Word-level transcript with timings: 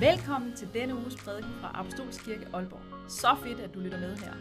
Velkommen 0.00 0.52
til 0.56 0.68
denne 0.74 0.94
uges 0.94 1.16
prædiken 1.16 1.50
fra 1.60 1.70
Apostolsk 1.74 2.24
Kirke 2.24 2.46
Aalborg. 2.52 2.80
Så 3.08 3.36
fedt, 3.42 3.60
at 3.60 3.74
du 3.74 3.80
lytter 3.80 4.00
med 4.00 4.16
her. 4.16 4.32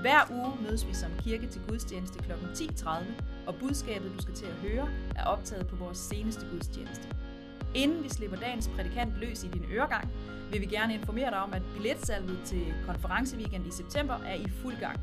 Hver 0.00 0.20
uge 0.30 0.52
mødes 0.62 0.88
vi 0.88 0.94
som 0.94 1.10
kirke 1.24 1.46
til 1.46 1.60
gudstjeneste 1.68 2.18
kl. 2.18 2.32
10.30, 2.32 2.90
og 3.46 3.54
budskabet, 3.60 4.12
du 4.16 4.22
skal 4.22 4.34
til 4.34 4.46
at 4.46 4.52
høre, 4.52 4.88
er 5.16 5.24
optaget 5.24 5.66
på 5.66 5.76
vores 5.76 5.98
seneste 5.98 6.46
gudstjeneste. 6.52 7.08
Inden 7.74 8.04
vi 8.04 8.08
slipper 8.08 8.36
dagens 8.36 8.70
prædikant 8.74 9.18
løs 9.18 9.44
i 9.44 9.48
din 9.48 9.64
øregang, 9.72 10.08
vil 10.52 10.60
vi 10.60 10.66
gerne 10.66 10.94
informere 10.94 11.30
dig 11.30 11.38
om, 11.38 11.52
at 11.52 11.62
billetsalget 11.74 12.38
til 12.44 12.74
konferenceweekend 12.86 13.66
i 13.66 13.70
september 13.70 14.14
er 14.14 14.34
i 14.34 14.48
fuld 14.48 14.76
gang. 14.80 15.00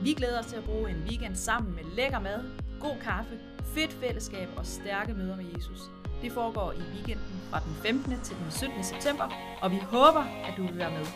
Vi 0.00 0.12
glæder 0.12 0.38
os 0.38 0.46
til 0.46 0.56
at 0.56 0.64
bruge 0.64 0.90
en 0.90 1.02
weekend 1.08 1.36
sammen 1.36 1.74
med 1.74 1.84
lækker 1.96 2.20
mad, 2.20 2.44
god 2.80 2.96
kaffe, 3.02 3.38
fedt 3.64 3.92
fællesskab 3.92 4.48
og 4.56 4.66
stærke 4.66 5.14
møder 5.14 5.36
med 5.36 5.44
Jesus. 5.56 5.90
Det 6.22 6.32
foregår 6.32 6.72
i 6.72 6.82
weekenden 6.94 7.42
fra 7.50 7.60
den 7.60 7.74
15. 7.82 8.20
til 8.24 8.36
den 8.36 8.50
17. 8.50 8.84
september, 8.84 9.32
og 9.62 9.70
vi 9.70 9.76
håber, 9.76 10.24
at 10.48 10.54
du 10.56 10.62
vil 10.62 10.78
være 10.78 10.90
med. 10.90 11.06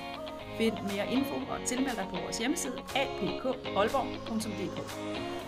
Find 0.58 0.74
mere 0.82 1.12
info 1.12 1.34
og 1.34 1.58
tilmeld 1.66 1.96
dig 1.96 2.06
på 2.10 2.16
vores 2.22 2.38
hjemmeside 2.38 2.74
apkolborg.dk 2.96 4.78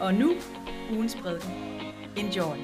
Og 0.00 0.14
nu 0.14 0.32
ugens 0.92 1.16
prædiken. 1.22 1.52
Enjoy! 2.16 2.56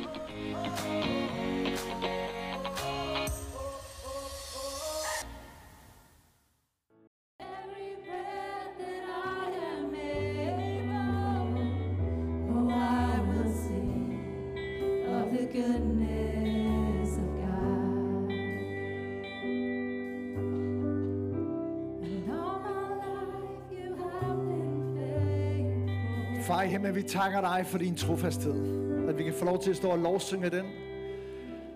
Vi 26.94 27.02
takker 27.02 27.40
dig 27.40 27.66
for 27.66 27.78
din 27.78 27.94
trofasthed. 27.94 28.84
At 29.08 29.18
vi 29.18 29.22
kan 29.22 29.32
få 29.32 29.44
lov 29.44 29.62
til 29.62 29.70
at 29.70 29.76
stå 29.76 29.88
og 29.88 29.98
lovsynge 29.98 30.50
den. 30.50 30.64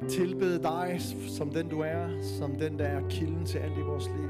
Tilbede 0.09 0.63
dig 0.63 0.97
som 1.29 1.51
den 1.51 1.69
du 1.69 1.81
er. 1.81 2.23
Som 2.23 2.57
den 2.57 2.79
der 2.79 2.85
er 2.85 3.09
kilden 3.11 3.47
til 3.47 3.59
alt 3.59 3.79
i 3.79 3.83
vores 3.83 4.07
liv. 4.07 4.29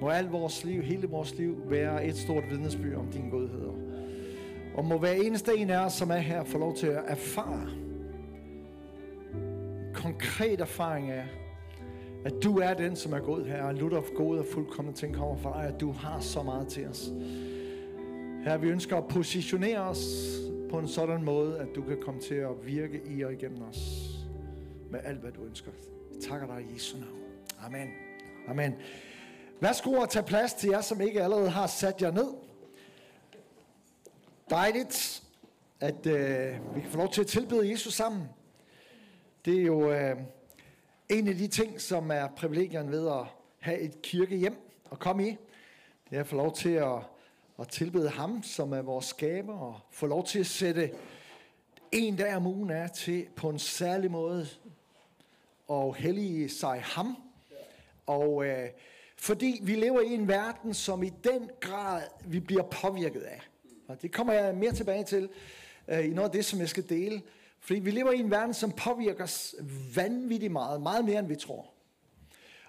Må 0.00 0.08
alt 0.08 0.32
vores 0.32 0.64
liv, 0.64 0.82
hele 0.82 1.06
vores 1.06 1.38
liv, 1.38 1.56
være 1.66 2.06
et 2.06 2.16
stort 2.16 2.44
vidnesbyrd 2.50 2.98
om 2.98 3.06
din 3.06 3.30
godhed. 3.30 3.68
Og 4.74 4.84
må 4.84 4.98
hver 4.98 5.12
eneste 5.12 5.56
en 5.56 5.70
af 5.70 5.84
os, 5.84 5.92
som 5.92 6.10
er 6.10 6.16
her, 6.16 6.44
få 6.44 6.58
lov 6.58 6.76
til 6.76 6.86
at 6.86 7.02
erfare 7.06 7.68
konkret 9.94 10.60
erfaring 10.60 11.10
af, 11.10 11.24
at 12.24 12.32
du 12.42 12.58
er 12.58 12.74
den, 12.74 12.96
som 12.96 13.12
er 13.12 13.18
god 13.18 13.44
her, 13.44 13.62
og 13.62 13.74
lutter 13.74 14.00
god 14.00 14.16
gode 14.16 14.40
og 14.40 14.46
fuldkommen 14.52 14.94
ting 14.94 15.14
kommer 15.14 15.36
fra 15.36 15.62
dig, 15.62 15.74
at 15.74 15.80
du 15.80 15.92
har 15.92 16.20
så 16.20 16.42
meget 16.42 16.68
til 16.68 16.86
os. 16.86 17.10
Her 18.46 18.56
vi 18.56 18.68
ønsker 18.68 18.96
at 18.96 19.08
positionere 19.08 19.78
os 19.78 20.06
på 20.70 20.78
en 20.78 20.88
sådan 20.88 21.22
måde, 21.22 21.58
at 21.58 21.68
du 21.74 21.82
kan 21.82 22.00
komme 22.00 22.20
til 22.20 22.34
at 22.34 22.66
virke 22.66 23.02
i 23.06 23.22
og 23.22 23.32
igennem 23.32 23.62
os 23.62 23.78
med 24.90 25.00
alt, 25.04 25.18
hvad 25.18 25.32
du 25.32 25.44
ønsker. 25.44 25.70
Jeg 26.14 26.22
takker 26.22 26.46
dig 26.46 26.66
i 26.70 26.74
Jesu 26.74 26.98
navn. 26.98 27.18
Amen. 27.64 27.88
Amen. 28.48 28.74
Værsgo 29.60 30.02
at 30.02 30.08
tage 30.08 30.22
plads 30.22 30.54
til 30.54 30.70
jer, 30.70 30.80
som 30.80 31.00
ikke 31.00 31.22
allerede 31.22 31.50
har 31.50 31.66
sat 31.66 32.02
jer 32.02 32.10
ned. 32.10 32.34
Dejligt, 34.50 35.22
at 35.80 36.06
øh, 36.06 36.74
vi 36.74 36.80
kan 36.80 36.90
få 36.90 36.98
lov 36.98 37.12
til 37.12 37.20
at 37.20 37.26
tilbede 37.26 37.70
Jesus 37.70 37.94
sammen. 37.94 38.22
Det 39.44 39.58
er 39.58 39.62
jo 39.62 39.90
øh, 39.90 40.16
en 41.08 41.28
af 41.28 41.34
de 41.34 41.48
ting, 41.48 41.80
som 41.80 42.10
er 42.10 42.28
privilegien 42.36 42.90
ved 42.90 43.08
at 43.08 43.24
have 43.60 43.78
et 43.78 44.02
kirkehjem 44.02 44.56
at 44.92 44.98
komme 44.98 45.28
i. 45.28 45.36
Det 46.10 46.16
er 46.16 46.20
at 46.20 46.26
få 46.26 46.36
lov 46.36 46.54
til 46.54 46.70
at, 46.70 46.98
og 47.56 47.68
tilbede 47.68 48.08
ham, 48.08 48.42
som 48.42 48.72
er 48.72 48.82
vores 48.82 49.06
skaber, 49.06 49.58
og 49.58 49.80
få 49.90 50.06
lov 50.06 50.26
til 50.26 50.38
at 50.38 50.46
sætte 50.46 50.90
en 51.92 52.16
dag 52.16 52.36
om 52.36 52.46
ugen 52.46 52.70
af 52.70 52.90
til 52.90 53.26
på 53.36 53.48
en 53.48 53.58
særlig 53.58 54.10
måde 54.10 54.48
og 55.68 55.96
hellige 55.96 56.48
sig 56.48 56.82
ham. 56.84 57.16
Og 58.06 58.46
øh, 58.46 58.68
fordi 59.16 59.60
vi 59.62 59.74
lever 59.74 60.00
i 60.00 60.14
en 60.14 60.28
verden, 60.28 60.74
som 60.74 61.02
i 61.02 61.12
den 61.24 61.50
grad 61.60 62.02
vi 62.24 62.40
bliver 62.40 62.62
påvirket 62.62 63.20
af. 63.20 63.40
Og 63.88 64.02
det 64.02 64.12
kommer 64.12 64.32
jeg 64.32 64.54
mere 64.54 64.72
tilbage 64.72 65.04
til 65.04 65.28
øh, 65.88 66.04
i 66.04 66.08
noget 66.08 66.28
af 66.28 66.32
det, 66.32 66.44
som 66.44 66.60
jeg 66.60 66.68
skal 66.68 66.88
dele. 66.88 67.22
Fordi 67.60 67.80
vi 67.80 67.90
lever 67.90 68.12
i 68.12 68.18
en 68.20 68.30
verden, 68.30 68.54
som 68.54 68.72
påvirker 68.72 69.24
os 69.24 69.54
vanvittigt 69.94 70.52
meget, 70.52 70.82
meget 70.82 71.04
mere 71.04 71.18
end 71.18 71.28
vi 71.28 71.36
tror. 71.36 71.66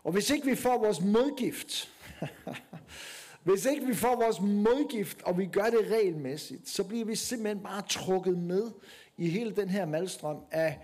Og 0.04 0.12
hvis 0.12 0.30
ikke 0.30 0.46
vi 0.46 0.56
får 0.56 0.78
vores 0.78 1.02
modgift, 1.02 1.92
hvis 3.48 3.66
ikke 3.66 3.86
vi 3.86 3.94
får 3.94 4.16
vores 4.16 4.42
modgift, 4.42 5.22
og 5.22 5.38
vi 5.38 5.46
gør 5.46 5.64
det 5.64 5.92
regelmæssigt, 5.92 6.70
så 6.70 6.84
bliver 6.84 7.06
vi 7.06 7.16
simpelthen 7.16 7.64
bare 7.64 7.82
trukket 7.90 8.38
med 8.38 8.72
i 9.18 9.30
hele 9.30 9.56
den 9.56 9.70
her 9.70 9.86
malstrøm 9.86 10.38
af 10.52 10.80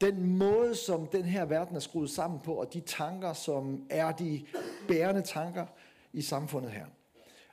den 0.00 0.36
måde, 0.36 0.74
som 0.74 1.06
den 1.06 1.24
her 1.24 1.44
verden 1.44 1.76
er 1.76 1.80
skruet 1.80 2.10
sammen 2.10 2.40
på, 2.40 2.54
og 2.54 2.74
de 2.74 2.80
tanker, 2.80 3.32
som 3.32 3.86
er 3.90 4.12
de 4.12 4.46
bærende 4.88 5.22
tanker 5.22 5.66
i 6.12 6.22
samfundet 6.22 6.70
her. 6.70 6.84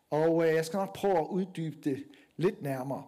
Og 0.10 0.48
øh, 0.48 0.56
jeg 0.56 0.66
skal 0.66 0.78
nok 0.78 0.96
prøve 0.96 1.18
at 1.18 1.28
uddybe 1.30 1.90
det 1.90 2.04
lidt 2.38 2.62
nærmere. 2.62 3.04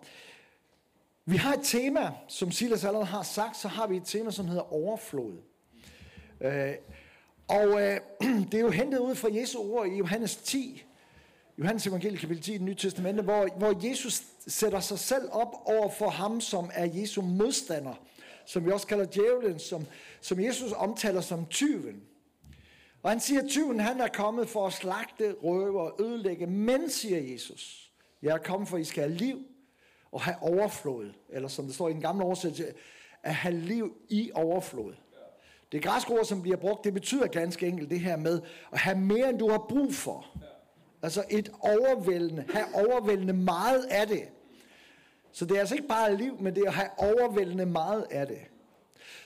Vi 1.26 1.38
har 1.38 1.54
et 1.54 1.64
tema, 1.64 2.12
som 2.28 2.52
Silas 2.52 2.84
allerede 2.86 3.06
har 3.06 3.24
sagt, 3.24 3.58
så 3.58 3.68
har 3.68 3.88
vi 3.88 3.98
et 3.98 4.06
tema, 4.06 4.32
som 4.32 4.48
hedder 4.48 4.74
overflod. 4.74 5.34
Øh, 6.42 6.74
og 7.48 7.82
øh, 7.82 8.00
det 8.52 8.54
er 8.54 8.62
jo 8.62 8.70
hentet 8.70 9.00
ud 9.00 9.16
fra 9.16 9.30
Jesu 9.32 9.60
ord 9.60 9.88
i 9.88 9.98
Johannes 9.98 10.36
10, 10.36 10.84
Johannes 11.58 11.88
evangelie 11.88 12.18
kapitel 12.18 12.44
10 12.44 12.52
i 12.52 12.58
det 12.58 12.62
nye 12.62 12.76
testamente, 12.76 13.24
hvor, 13.24 13.48
hvor 13.58 13.90
Jesus 13.90 14.22
sætter 14.48 14.80
sig 14.80 15.00
selv 15.00 15.30
op 15.32 15.54
over 15.66 15.90
for 15.90 16.10
ham, 16.10 16.42
som 16.42 16.70
er 16.74 16.86
Jesu 16.86 17.22
modstander, 17.22 17.94
som 18.46 18.66
vi 18.66 18.72
også 18.72 18.88
kalder 18.88 19.06
djævlen, 19.06 19.60
som, 19.60 19.86
som 20.22 20.40
Jesus 20.40 20.72
omtaler 20.72 21.22
som 21.22 21.46
tyven. 21.46 22.04
Og 23.04 23.10
han 23.10 23.20
siger, 23.20 23.42
at 23.42 23.50
tyven 23.50 23.80
han 23.80 24.02
er 24.02 24.08
kommet 24.08 24.50
for 24.50 24.68
at 24.68 24.74
slagte, 24.74 25.36
røve 25.44 25.82
og 25.82 26.06
ødelægge, 26.06 26.48
men 26.48 26.90
siger 26.90 27.32
Jesus, 27.34 27.92
jeg 28.22 28.34
er 28.34 28.38
kommet 28.38 28.70
for, 28.70 28.78
at 28.78 28.82
I 28.82 28.86
skal 28.86 29.04
have 29.04 29.16
liv 29.16 29.40
og 30.12 30.22
have 30.22 30.38
overflod, 30.42 31.12
eller 31.30 31.48
som 31.48 31.66
det 31.66 31.76
står 31.76 31.90
i 31.90 31.94
den 31.94 32.02
gamle 32.02 32.26
oversættelse, 32.26 32.74
at 33.24 33.36
have 33.36 33.56
liv 33.56 33.94
i 34.10 34.32
overflod. 34.34 34.94
Det 35.72 35.84
græske 35.84 36.12
ord, 36.12 36.26
som 36.26 36.42
bliver 36.42 36.58
brugt, 36.58 36.84
det 36.84 36.94
betyder 36.94 37.28
ganske 37.28 37.68
enkelt 37.68 37.90
det 37.90 38.00
her 38.00 38.18
med 38.18 38.42
at 38.72 38.80
have 38.80 38.98
mere, 38.98 39.30
end 39.30 39.40
du 39.40 39.50
har 39.50 39.66
brug 39.70 39.94
for. 39.94 40.26
Altså 41.04 41.24
et 41.30 41.52
overvældende, 41.60 42.46
have 42.54 42.66
overvældende 42.74 43.34
meget 43.34 43.84
af 43.84 44.08
det. 44.08 44.24
Så 45.32 45.46
det 45.46 45.56
er 45.56 45.60
altså 45.60 45.76
ikke 45.76 45.88
bare 45.88 46.18
liv, 46.18 46.38
men 46.40 46.56
det 46.56 46.64
er 46.64 46.68
at 46.68 46.74
have 46.74 46.90
overvældende 46.98 47.66
meget 47.66 48.06
af 48.12 48.28
det. 48.28 48.40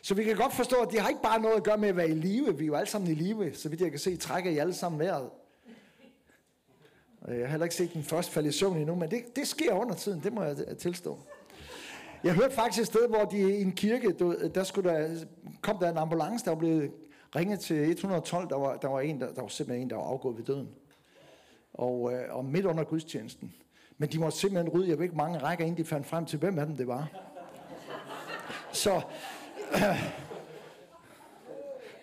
Så 0.02 0.14
vi 0.14 0.24
kan 0.24 0.36
godt 0.36 0.54
forstå, 0.54 0.76
at 0.76 0.92
det 0.92 1.00
har 1.00 1.10
ikke 1.10 1.22
bare 1.22 1.42
noget 1.42 1.56
at 1.56 1.64
gøre 1.64 1.78
med 1.78 1.90
at 1.90 1.96
være 1.96 2.10
i 2.10 2.14
live. 2.14 2.58
Vi 2.58 2.64
er 2.64 2.68
jo 2.68 2.76
alle 2.76 2.90
sammen 2.90 3.12
i 3.12 3.14
live, 3.14 3.54
så 3.54 3.70
vidt 3.70 3.82
jeg 3.82 3.92
kan 3.92 4.00
se, 4.00 4.18
trækker 4.18 4.52
I 4.52 4.58
alle 4.58 4.74
sammen 4.74 5.00
vejret. 5.00 5.30
Jeg 7.28 7.38
har 7.38 7.48
heller 7.48 7.66
ikke 7.66 7.76
set 7.76 7.94
den 7.94 8.04
første 8.04 8.32
falde 8.32 8.50
i 8.50 8.52
søvn 8.52 8.78
endnu, 8.78 8.96
men 8.96 9.12
det, 9.12 9.36
det 9.36 9.48
sker 9.48 9.74
under 9.74 9.96
tiden, 9.96 10.24
det 10.24 10.34
må 10.34 10.44
jeg 10.44 10.78
tilstå. 10.78 11.20
Jeg 12.24 12.34
hørte 12.34 12.56
faktisk 12.56 12.82
et 12.82 12.88
sted, 12.88 13.08
hvor 13.10 13.26
de 13.26 13.38
i 13.38 13.62
en 13.62 13.72
kirke, 13.72 14.14
der, 14.56 14.64
skulle 14.64 14.90
der 14.90 15.26
kom 15.62 15.78
der 15.78 15.92
en 15.92 15.98
ambulance, 15.98 16.46
der 16.46 16.52
var 16.52 16.58
blevet 16.58 16.92
ringet 17.36 17.60
til 17.60 17.90
112, 17.90 18.50
der 18.50 18.56
var, 18.56 18.78
der 18.78 18.88
var, 18.88 19.00
en, 19.00 19.22
der, 19.22 19.34
der 19.34 19.42
var 19.42 19.48
simpelthen 19.48 19.84
en, 19.84 19.90
der 19.90 19.96
var 19.96 20.04
afgået 20.04 20.38
ved 20.38 20.44
døden. 20.44 20.70
Og, 21.78 22.14
øh, 22.14 22.36
og 22.36 22.46
midt 22.46 22.66
under 22.66 22.84
gudstjenesten. 22.84 23.54
Men 23.98 24.10
de 24.10 24.20
måtte 24.20 24.38
simpelthen 24.38 24.74
rydde, 24.74 24.90
jeg 24.90 24.98
ved 24.98 25.04
ikke 25.04 25.18
mange 25.18 25.40
rækker, 25.40 25.66
inden 25.66 25.78
de 25.78 25.90
fandt 25.90 26.08
frem 26.08 26.26
til, 26.26 26.40
hvem 26.40 26.60
af 26.60 26.66
dem 26.66 26.78
det 26.78 26.88
var. 26.88 27.10
Så, 28.72 29.02
øh, 29.74 29.82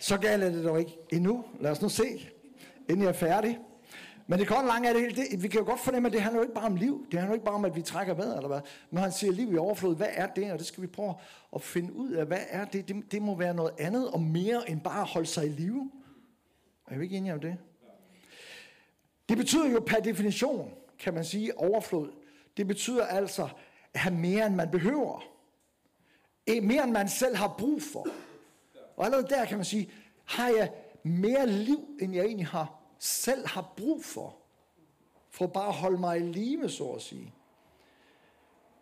så 0.09 0.19
galt 0.19 0.45
er 0.45 0.51
det 0.51 0.65
dog 0.65 0.79
ikke 0.79 0.99
endnu. 1.11 1.45
Lad 1.61 1.71
os 1.71 1.83
nu 1.83 1.89
se, 1.89 2.31
inden 2.89 3.03
jeg 3.03 3.09
er 3.09 3.13
færdig. 3.13 3.59
Men 4.27 4.39
det 4.39 4.49
korte 4.49 4.67
lange 4.67 4.89
er 4.89 4.93
det 4.93 5.03
hele. 5.03 5.17
Det, 5.17 5.43
vi 5.43 5.49
kan 5.49 5.61
jo 5.61 5.67
godt 5.67 5.81
fornemme, 5.81 6.07
at 6.07 6.13
det 6.13 6.21
handler 6.21 6.39
jo 6.39 6.43
ikke 6.43 6.55
bare 6.55 6.67
om 6.67 6.77
liv. 6.77 7.07
Det 7.11 7.19
handler 7.19 7.31
jo 7.31 7.35
ikke 7.35 7.45
bare 7.45 7.55
om, 7.55 7.65
at 7.65 7.77
vi 7.77 7.83
trækker 7.83 8.15
vejret, 8.15 8.37
eller 8.37 8.49
hvad. 8.49 8.61
Når 8.91 9.01
han 9.01 9.13
siger 9.13 9.33
liv 9.33 9.53
i 9.53 9.57
overflod, 9.57 9.97
hvad 9.97 10.07
er 10.11 10.27
det? 10.27 10.53
Og 10.53 10.59
det 10.59 10.67
skal 10.67 10.83
vi 10.83 10.87
prøve 10.87 11.15
at 11.55 11.63
finde 11.63 11.93
ud 11.93 12.13
af. 12.13 12.27
Hvad 12.27 12.41
er 12.49 12.65
det? 12.65 12.89
Det, 12.89 13.13
det 13.13 13.23
må 13.23 13.35
være 13.35 13.55
noget 13.55 13.73
andet 13.79 14.11
og 14.11 14.21
mere 14.21 14.71
end 14.71 14.81
bare 14.81 15.01
at 15.01 15.09
holde 15.09 15.27
sig 15.27 15.47
i 15.47 15.49
live. 15.49 15.91
Er 16.89 16.99
vi 16.99 17.05
ikke 17.05 17.17
enige 17.17 17.35
om 17.35 17.41
det? 17.41 17.57
Det 19.29 19.37
betyder 19.37 19.71
jo 19.71 19.81
per 19.81 20.01
definition, 20.01 20.75
kan 20.99 21.15
man 21.15 21.25
sige, 21.25 21.59
overflod. 21.59 22.13
Det 22.57 22.67
betyder 22.67 23.07
altså 23.07 23.49
at 23.95 24.01
have 24.01 24.15
mere, 24.15 24.47
end 24.47 24.55
man 24.55 24.71
behøver. 24.71 25.25
E, 26.47 26.61
mere, 26.61 26.85
end 26.85 26.93
man 26.93 27.09
selv 27.09 27.37
har 27.37 27.55
brug 27.59 27.83
for. 27.83 28.07
Og 28.97 29.05
allerede 29.05 29.27
der 29.29 29.45
kan 29.45 29.59
man 29.59 29.65
sige, 29.65 29.91
har 30.25 30.49
jeg 30.49 30.73
mere 31.03 31.47
liv, 31.47 31.89
end 32.01 32.15
jeg 32.15 32.25
egentlig 32.25 32.47
har, 32.47 32.81
selv 32.99 33.47
har 33.47 33.73
brug 33.77 34.05
for. 34.05 34.37
For 35.31 35.47
bare 35.47 35.69
at 35.69 35.75
holde 35.75 35.99
mig 35.99 36.19
i 36.19 36.23
live, 36.23 36.69
så 36.69 36.85
at 36.85 37.03
sige. 37.03 37.35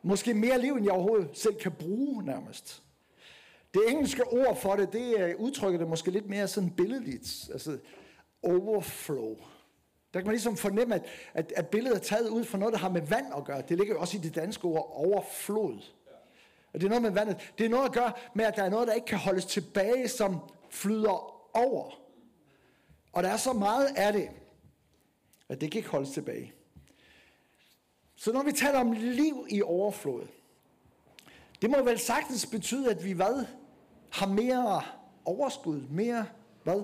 Måske 0.03 0.35
mere 0.35 0.61
liv, 0.61 0.75
end 0.75 0.85
jeg 0.85 0.95
overhovedet 0.95 1.39
selv 1.39 1.55
kan 1.55 1.73
bruge 1.73 2.25
nærmest. 2.25 2.83
Det 3.75 3.83
engelske 3.89 4.25
ord 4.25 4.57
for 4.57 4.77
det, 4.77 4.93
det 4.93 5.21
øh, 5.21 5.35
udtrykker 5.39 5.79
det 5.79 5.89
måske 5.89 6.11
lidt 6.11 6.29
mere 6.29 6.49
sådan 6.49 6.71
billedligt. 6.71 7.51
Altså 7.53 7.79
overflow. 8.43 9.37
Der 10.15 10.21
kan 10.21 10.27
man 10.27 10.33
ligesom 10.33 10.57
fornemme, 10.57 10.95
at, 10.95 11.05
at, 11.35 11.53
at 11.57 11.69
billedet 11.69 11.97
er 11.97 12.01
taget 12.01 12.29
ud 12.29 12.45
fra 12.45 12.59
noget, 12.59 12.73
der 12.73 12.79
har 12.79 12.89
med 12.89 13.03
vand 13.03 13.27
at 13.37 13.45
gøre. 13.45 13.63
Det 13.63 13.79
ligger 13.79 13.95
jo 13.95 14.01
også 14.01 14.17
i 14.17 14.21
det 14.21 14.35
danske 14.35 14.65
ord 14.65 14.91
overflod. 14.95 15.81
Og 16.73 16.81
det 16.81 16.85
er 16.85 16.89
noget 16.89 17.03
med 17.03 17.11
vandet. 17.11 17.53
Det 17.59 17.67
er 17.67 17.71
noget 17.71 17.85
at 17.85 17.93
gøre 17.93 18.13
med, 18.35 18.45
at 18.45 18.57
der 18.57 18.63
er 18.63 18.71
noget, 18.71 18.89
der 18.89 18.95
ikke 18.95 19.07
kan 19.07 19.19
holdes 19.19 19.45
tilbage, 19.45 20.09
som 20.09 20.39
flyder 20.71 21.47
over. 21.57 22.01
Og 23.13 23.23
der 23.23 23.29
er 23.29 23.37
så 23.37 23.53
meget 23.53 23.89
af 23.97 24.13
det, 24.13 24.29
at 25.49 25.61
det 25.61 25.71
kan 25.71 25.79
ikke 25.79 25.91
holdes 25.91 26.11
tilbage. 26.11 26.53
Så 28.17 28.33
når 28.33 28.43
vi 28.43 28.53
taler 28.53 28.79
om 28.79 28.93
liv 28.93 29.47
i 29.51 29.63
overflod, 29.63 30.27
det 31.63 31.71
må 31.71 31.83
vel 31.83 31.99
sagtens 31.99 32.47
betyde, 32.47 32.91
at 32.91 33.05
vi 33.05 33.13
hvad? 33.13 33.47
Har 34.11 34.27
mere 34.27 34.83
overskud, 35.25 35.81
mere 35.91 36.27
hvad? 36.63 36.83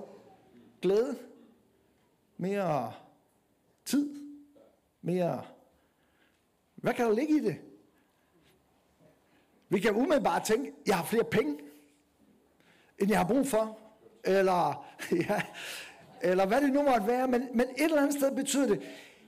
Glæde, 0.81 1.17
mere 2.37 2.93
tid, 3.89 4.09
mere... 5.01 5.41
Hvad 6.75 6.93
kan 6.93 7.05
der 7.05 7.13
ligge 7.13 7.35
i 7.35 7.39
det? 7.39 7.57
Vi 9.69 9.79
kan 9.79 9.95
umiddelbart 9.95 10.43
tænke, 10.43 10.71
jeg 10.87 10.97
har 10.97 11.05
flere 11.05 11.23
penge, 11.23 11.57
end 12.99 13.09
jeg 13.09 13.19
har 13.19 13.27
brug 13.27 13.47
for. 13.47 13.77
Eller, 14.23 14.85
ja, 15.29 15.41
eller 16.21 16.45
hvad 16.45 16.61
det 16.61 16.73
nu 16.73 16.83
måtte 16.83 17.07
være. 17.07 17.27
Men, 17.27 17.47
men 17.53 17.61
et 17.61 17.83
eller 17.83 18.01
andet 18.01 18.13
sted 18.13 18.35
betyder 18.35 18.67
det, 18.67 18.81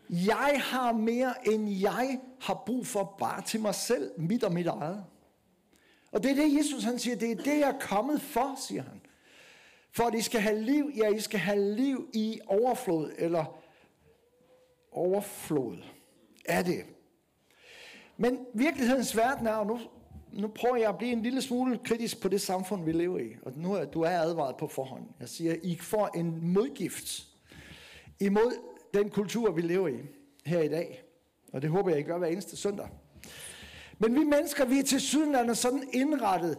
jeg 0.10 0.62
har 0.64 0.92
mere, 0.92 1.48
end 1.48 1.70
jeg 1.70 2.20
har 2.42 2.64
brug 2.66 2.88
for 2.88 3.16
bare 3.20 3.42
til 3.42 3.60
mig 3.62 3.76
selv, 3.76 4.12
mit 4.18 4.44
og 4.44 4.54
mit 4.54 4.68
eget. 4.68 5.06
Og 6.12 6.24
det 6.24 6.32
er 6.32 6.36
det, 6.36 6.58
Jesus 6.58 6.84
han 6.84 7.00
siger, 7.00 7.16
det 7.16 7.32
er 7.32 7.36
det, 7.36 7.60
jeg 7.60 7.70
er 7.70 7.80
kommet 7.80 8.22
for, 8.22 8.56
siger 8.68 8.84
han. 8.84 9.02
For 9.92 10.04
at 10.04 10.16
I 10.16 10.22
skal 10.22 10.42
have 10.42 10.62
liv, 10.62 10.92
ja, 10.96 11.10
I 11.10 11.20
skal 11.20 11.40
have 11.40 11.76
liv 11.76 12.10
i 12.14 12.40
overflod, 12.48 13.12
eller 13.18 13.61
overflod 14.92 15.78
er 16.46 16.64
det. 16.64 16.86
Men 18.18 18.46
virkelighedens 18.54 19.18
verden 19.18 19.48
er, 19.48 19.54
og 19.54 19.68
nu, 19.68 19.80
nu 20.34 20.48
prøver 20.48 20.76
jeg 20.76 20.90
at 20.90 20.98
blive 20.98 21.12
en 21.12 21.24
lille 21.24 21.42
smule 21.42 21.80
kritisk 21.84 22.22
på 22.22 22.28
det 22.28 22.42
samfund, 22.42 22.86
vi 22.86 22.92
lever 22.92 23.20
i. 23.20 23.36
Og 23.42 23.54
nu 23.56 23.74
er 23.74 23.86
du 23.86 24.02
er 24.02 24.10
advaret 24.10 24.58
på 24.58 24.68
forhånd. 24.68 25.04
Jeg 25.20 25.30
siger, 25.30 25.56
I 25.64 25.78
får 25.78 26.08
en 26.16 26.54
modgift 26.54 27.28
imod 28.20 28.52
den 28.94 29.10
kultur, 29.10 29.52
vi 29.52 29.62
lever 29.62 29.88
i 29.88 30.00
her 30.46 30.62
i 30.62 30.68
dag. 30.68 31.04
Og 31.54 31.62
det 31.62 31.70
håber 31.70 31.90
jeg, 31.90 32.00
I 32.00 32.04
gør 32.04 32.18
hver 32.18 32.28
eneste 32.28 32.58
søndag. 32.58 32.90
Men 34.00 34.14
vi 34.14 34.24
mennesker, 34.24 34.66
vi 34.66 34.80
er 34.80 34.84
til 34.84 35.02
sydenlandet 35.02 35.58
sådan 35.58 35.90
indrettet, 35.94 36.58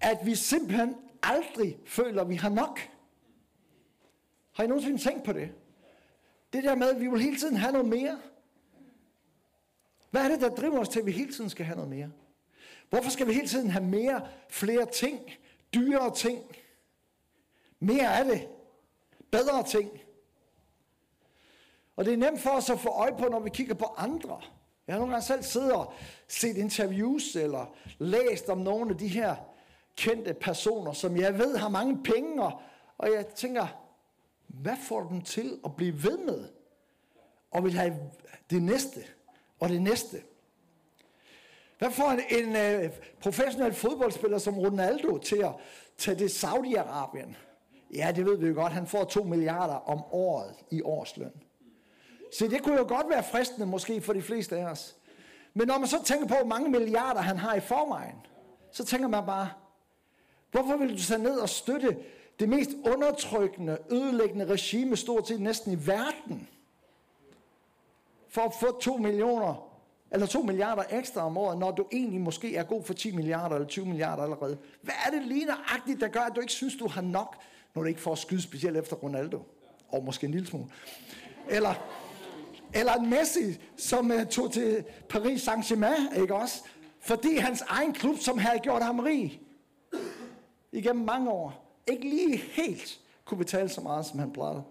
at 0.00 0.18
vi 0.24 0.34
simpelthen 0.34 0.94
aldrig 1.22 1.78
føler, 1.86 2.22
at 2.22 2.28
vi 2.28 2.34
har 2.34 2.48
nok. 2.48 2.80
Har 4.52 4.64
I 4.64 4.66
nogensinde 4.66 4.98
tænkt 4.98 5.24
på 5.24 5.32
det? 5.32 5.50
Det 6.54 6.64
der 6.64 6.74
med, 6.74 6.90
at 6.90 7.00
vi 7.00 7.06
vil 7.06 7.20
hele 7.20 7.38
tiden 7.38 7.56
have 7.56 7.72
noget 7.72 7.88
mere. 7.88 8.18
Hvad 10.10 10.24
er 10.24 10.28
det, 10.28 10.40
der 10.40 10.48
driver 10.48 10.78
os 10.78 10.88
til, 10.88 11.00
at 11.00 11.06
vi 11.06 11.12
hele 11.12 11.32
tiden 11.32 11.50
skal 11.50 11.66
have 11.66 11.76
noget 11.76 11.90
mere? 11.90 12.10
Hvorfor 12.90 13.10
skal 13.10 13.26
vi 13.26 13.32
hele 13.32 13.48
tiden 13.48 13.70
have 13.70 13.84
mere, 13.84 14.28
flere 14.48 14.86
ting, 14.86 15.20
dyrere 15.74 16.14
ting? 16.14 16.42
Mere 17.80 18.18
af 18.18 18.24
det. 18.24 18.48
Bedre 19.30 19.62
ting. 19.62 19.90
Og 21.96 22.04
det 22.04 22.12
er 22.12 22.16
nemt 22.16 22.40
for 22.40 22.50
os 22.50 22.70
at 22.70 22.80
få 22.80 22.88
øje 22.88 23.16
på, 23.18 23.24
når 23.24 23.40
vi 23.40 23.50
kigger 23.50 23.74
på 23.74 23.94
andre. 23.96 24.40
Jeg 24.86 24.94
har 24.94 24.98
nogle 24.98 25.12
gange 25.12 25.26
selv 25.26 25.42
siddet 25.42 25.72
og 25.72 25.92
set 26.28 26.56
interviews 26.56 27.36
eller 27.36 27.74
læst 27.98 28.48
om 28.48 28.58
nogle 28.58 28.90
af 28.90 28.98
de 28.98 29.08
her 29.08 29.36
kendte 29.96 30.34
personer, 30.34 30.92
som 30.92 31.16
jeg 31.16 31.38
ved 31.38 31.56
har 31.56 31.68
mange 31.68 32.02
penge, 32.02 32.42
og, 32.98 33.12
jeg 33.12 33.26
tænker, 33.26 33.83
hvad 34.62 34.76
får 34.88 35.08
dem 35.08 35.22
til 35.22 35.58
at 35.64 35.76
blive 35.76 36.02
ved 36.02 36.18
med? 36.18 36.48
Og 37.50 37.64
vil 37.64 37.72
have 37.72 37.96
det 38.50 38.62
næste, 38.62 39.00
og 39.60 39.68
det 39.68 39.82
næste. 39.82 40.22
Hvad 41.78 41.90
får 41.90 42.10
en, 42.10 42.46
en 42.46 42.84
uh, 42.84 42.90
professionel 43.20 43.74
fodboldspiller 43.74 44.38
som 44.38 44.58
Ronaldo 44.58 45.18
til 45.18 45.36
at 45.36 45.52
tage 45.98 46.18
det 46.18 46.44
Saudi-Arabien? 46.44 47.34
Ja, 47.94 48.12
det 48.16 48.26
ved 48.26 48.38
vi 48.38 48.46
jo 48.46 48.54
godt. 48.54 48.72
Han 48.72 48.86
får 48.86 49.04
2 49.04 49.24
milliarder 49.24 49.74
om 49.74 50.04
året 50.12 50.54
i 50.70 50.82
årsløn. 50.82 51.32
Så 52.38 52.48
det 52.48 52.62
kunne 52.62 52.78
jo 52.78 52.84
godt 52.88 53.08
være 53.08 53.24
fristende 53.24 53.66
måske 53.66 54.00
for 54.00 54.12
de 54.12 54.22
fleste 54.22 54.56
af 54.56 54.64
os. 54.64 54.96
Men 55.54 55.66
når 55.66 55.78
man 55.78 55.88
så 55.88 56.02
tænker 56.04 56.26
på, 56.26 56.34
hvor 56.34 56.46
mange 56.46 56.70
milliarder 56.70 57.20
han 57.20 57.38
har 57.38 57.54
i 57.54 57.60
forvejen, 57.60 58.16
så 58.72 58.84
tænker 58.84 59.08
man 59.08 59.26
bare, 59.26 59.50
hvorfor 60.50 60.76
vil 60.76 60.96
du 60.96 61.02
tage 61.02 61.22
ned 61.22 61.38
og 61.38 61.48
støtte 61.48 61.96
det 62.40 62.48
mest 62.48 62.70
undertrykkende, 62.86 63.78
ødelæggende 63.90 64.44
regime 64.44 64.96
stort 64.96 65.28
set 65.28 65.40
næsten 65.40 65.72
i 65.72 65.86
verden? 65.86 66.48
For 68.28 68.40
at 68.40 68.52
få 68.60 68.80
2 68.80 68.96
millioner, 68.96 69.74
eller 70.10 70.26
2 70.26 70.42
milliarder 70.42 70.82
ekstra 70.90 71.26
om 71.26 71.36
året, 71.36 71.58
når 71.58 71.70
du 71.70 71.86
egentlig 71.92 72.20
måske 72.20 72.56
er 72.56 72.62
god 72.62 72.82
for 72.82 72.94
10 72.94 73.12
milliarder 73.12 73.54
eller 73.54 73.68
20 73.68 73.86
milliarder 73.86 74.22
allerede. 74.22 74.58
Hvad 74.82 74.94
er 75.06 75.10
det 75.10 75.22
lige 75.22 75.44
nøjagtigt, 75.44 76.00
der 76.00 76.08
gør, 76.08 76.20
at 76.20 76.32
du 76.36 76.40
ikke 76.40 76.52
synes, 76.52 76.76
du 76.76 76.88
har 76.88 77.02
nok, 77.02 77.36
når 77.74 77.82
du 77.82 77.88
ikke 77.88 78.00
får 78.00 78.14
skyde 78.14 78.42
specielt 78.42 78.76
efter 78.76 78.96
Ronaldo? 78.96 79.42
Og 79.88 80.04
måske 80.04 80.26
en 80.26 80.32
lille 80.32 80.46
smule. 80.46 80.66
Eller, 81.48 81.74
eller 82.74 82.94
en 82.94 83.10
Messi, 83.10 83.60
som 83.76 84.10
uh, 84.10 84.26
tog 84.26 84.52
til 84.52 84.84
Paris 85.08 85.48
Saint-Germain, 85.48 86.20
ikke 86.20 86.34
også? 86.34 86.62
Fordi 87.00 87.36
hans 87.36 87.60
egen 87.60 87.92
klub, 87.92 88.18
som 88.18 88.38
havde 88.38 88.58
gjort 88.58 88.82
ham 88.82 88.98
rig 88.98 89.40
igennem 90.72 91.04
mange 91.04 91.30
år, 91.30 91.64
ikke 91.86 92.08
lige 92.08 92.36
helt 92.36 93.00
kunne 93.24 93.38
betale 93.38 93.68
så 93.68 93.80
meget, 93.80 94.06
som 94.06 94.18
han 94.18 94.32
plejede. 94.32 94.62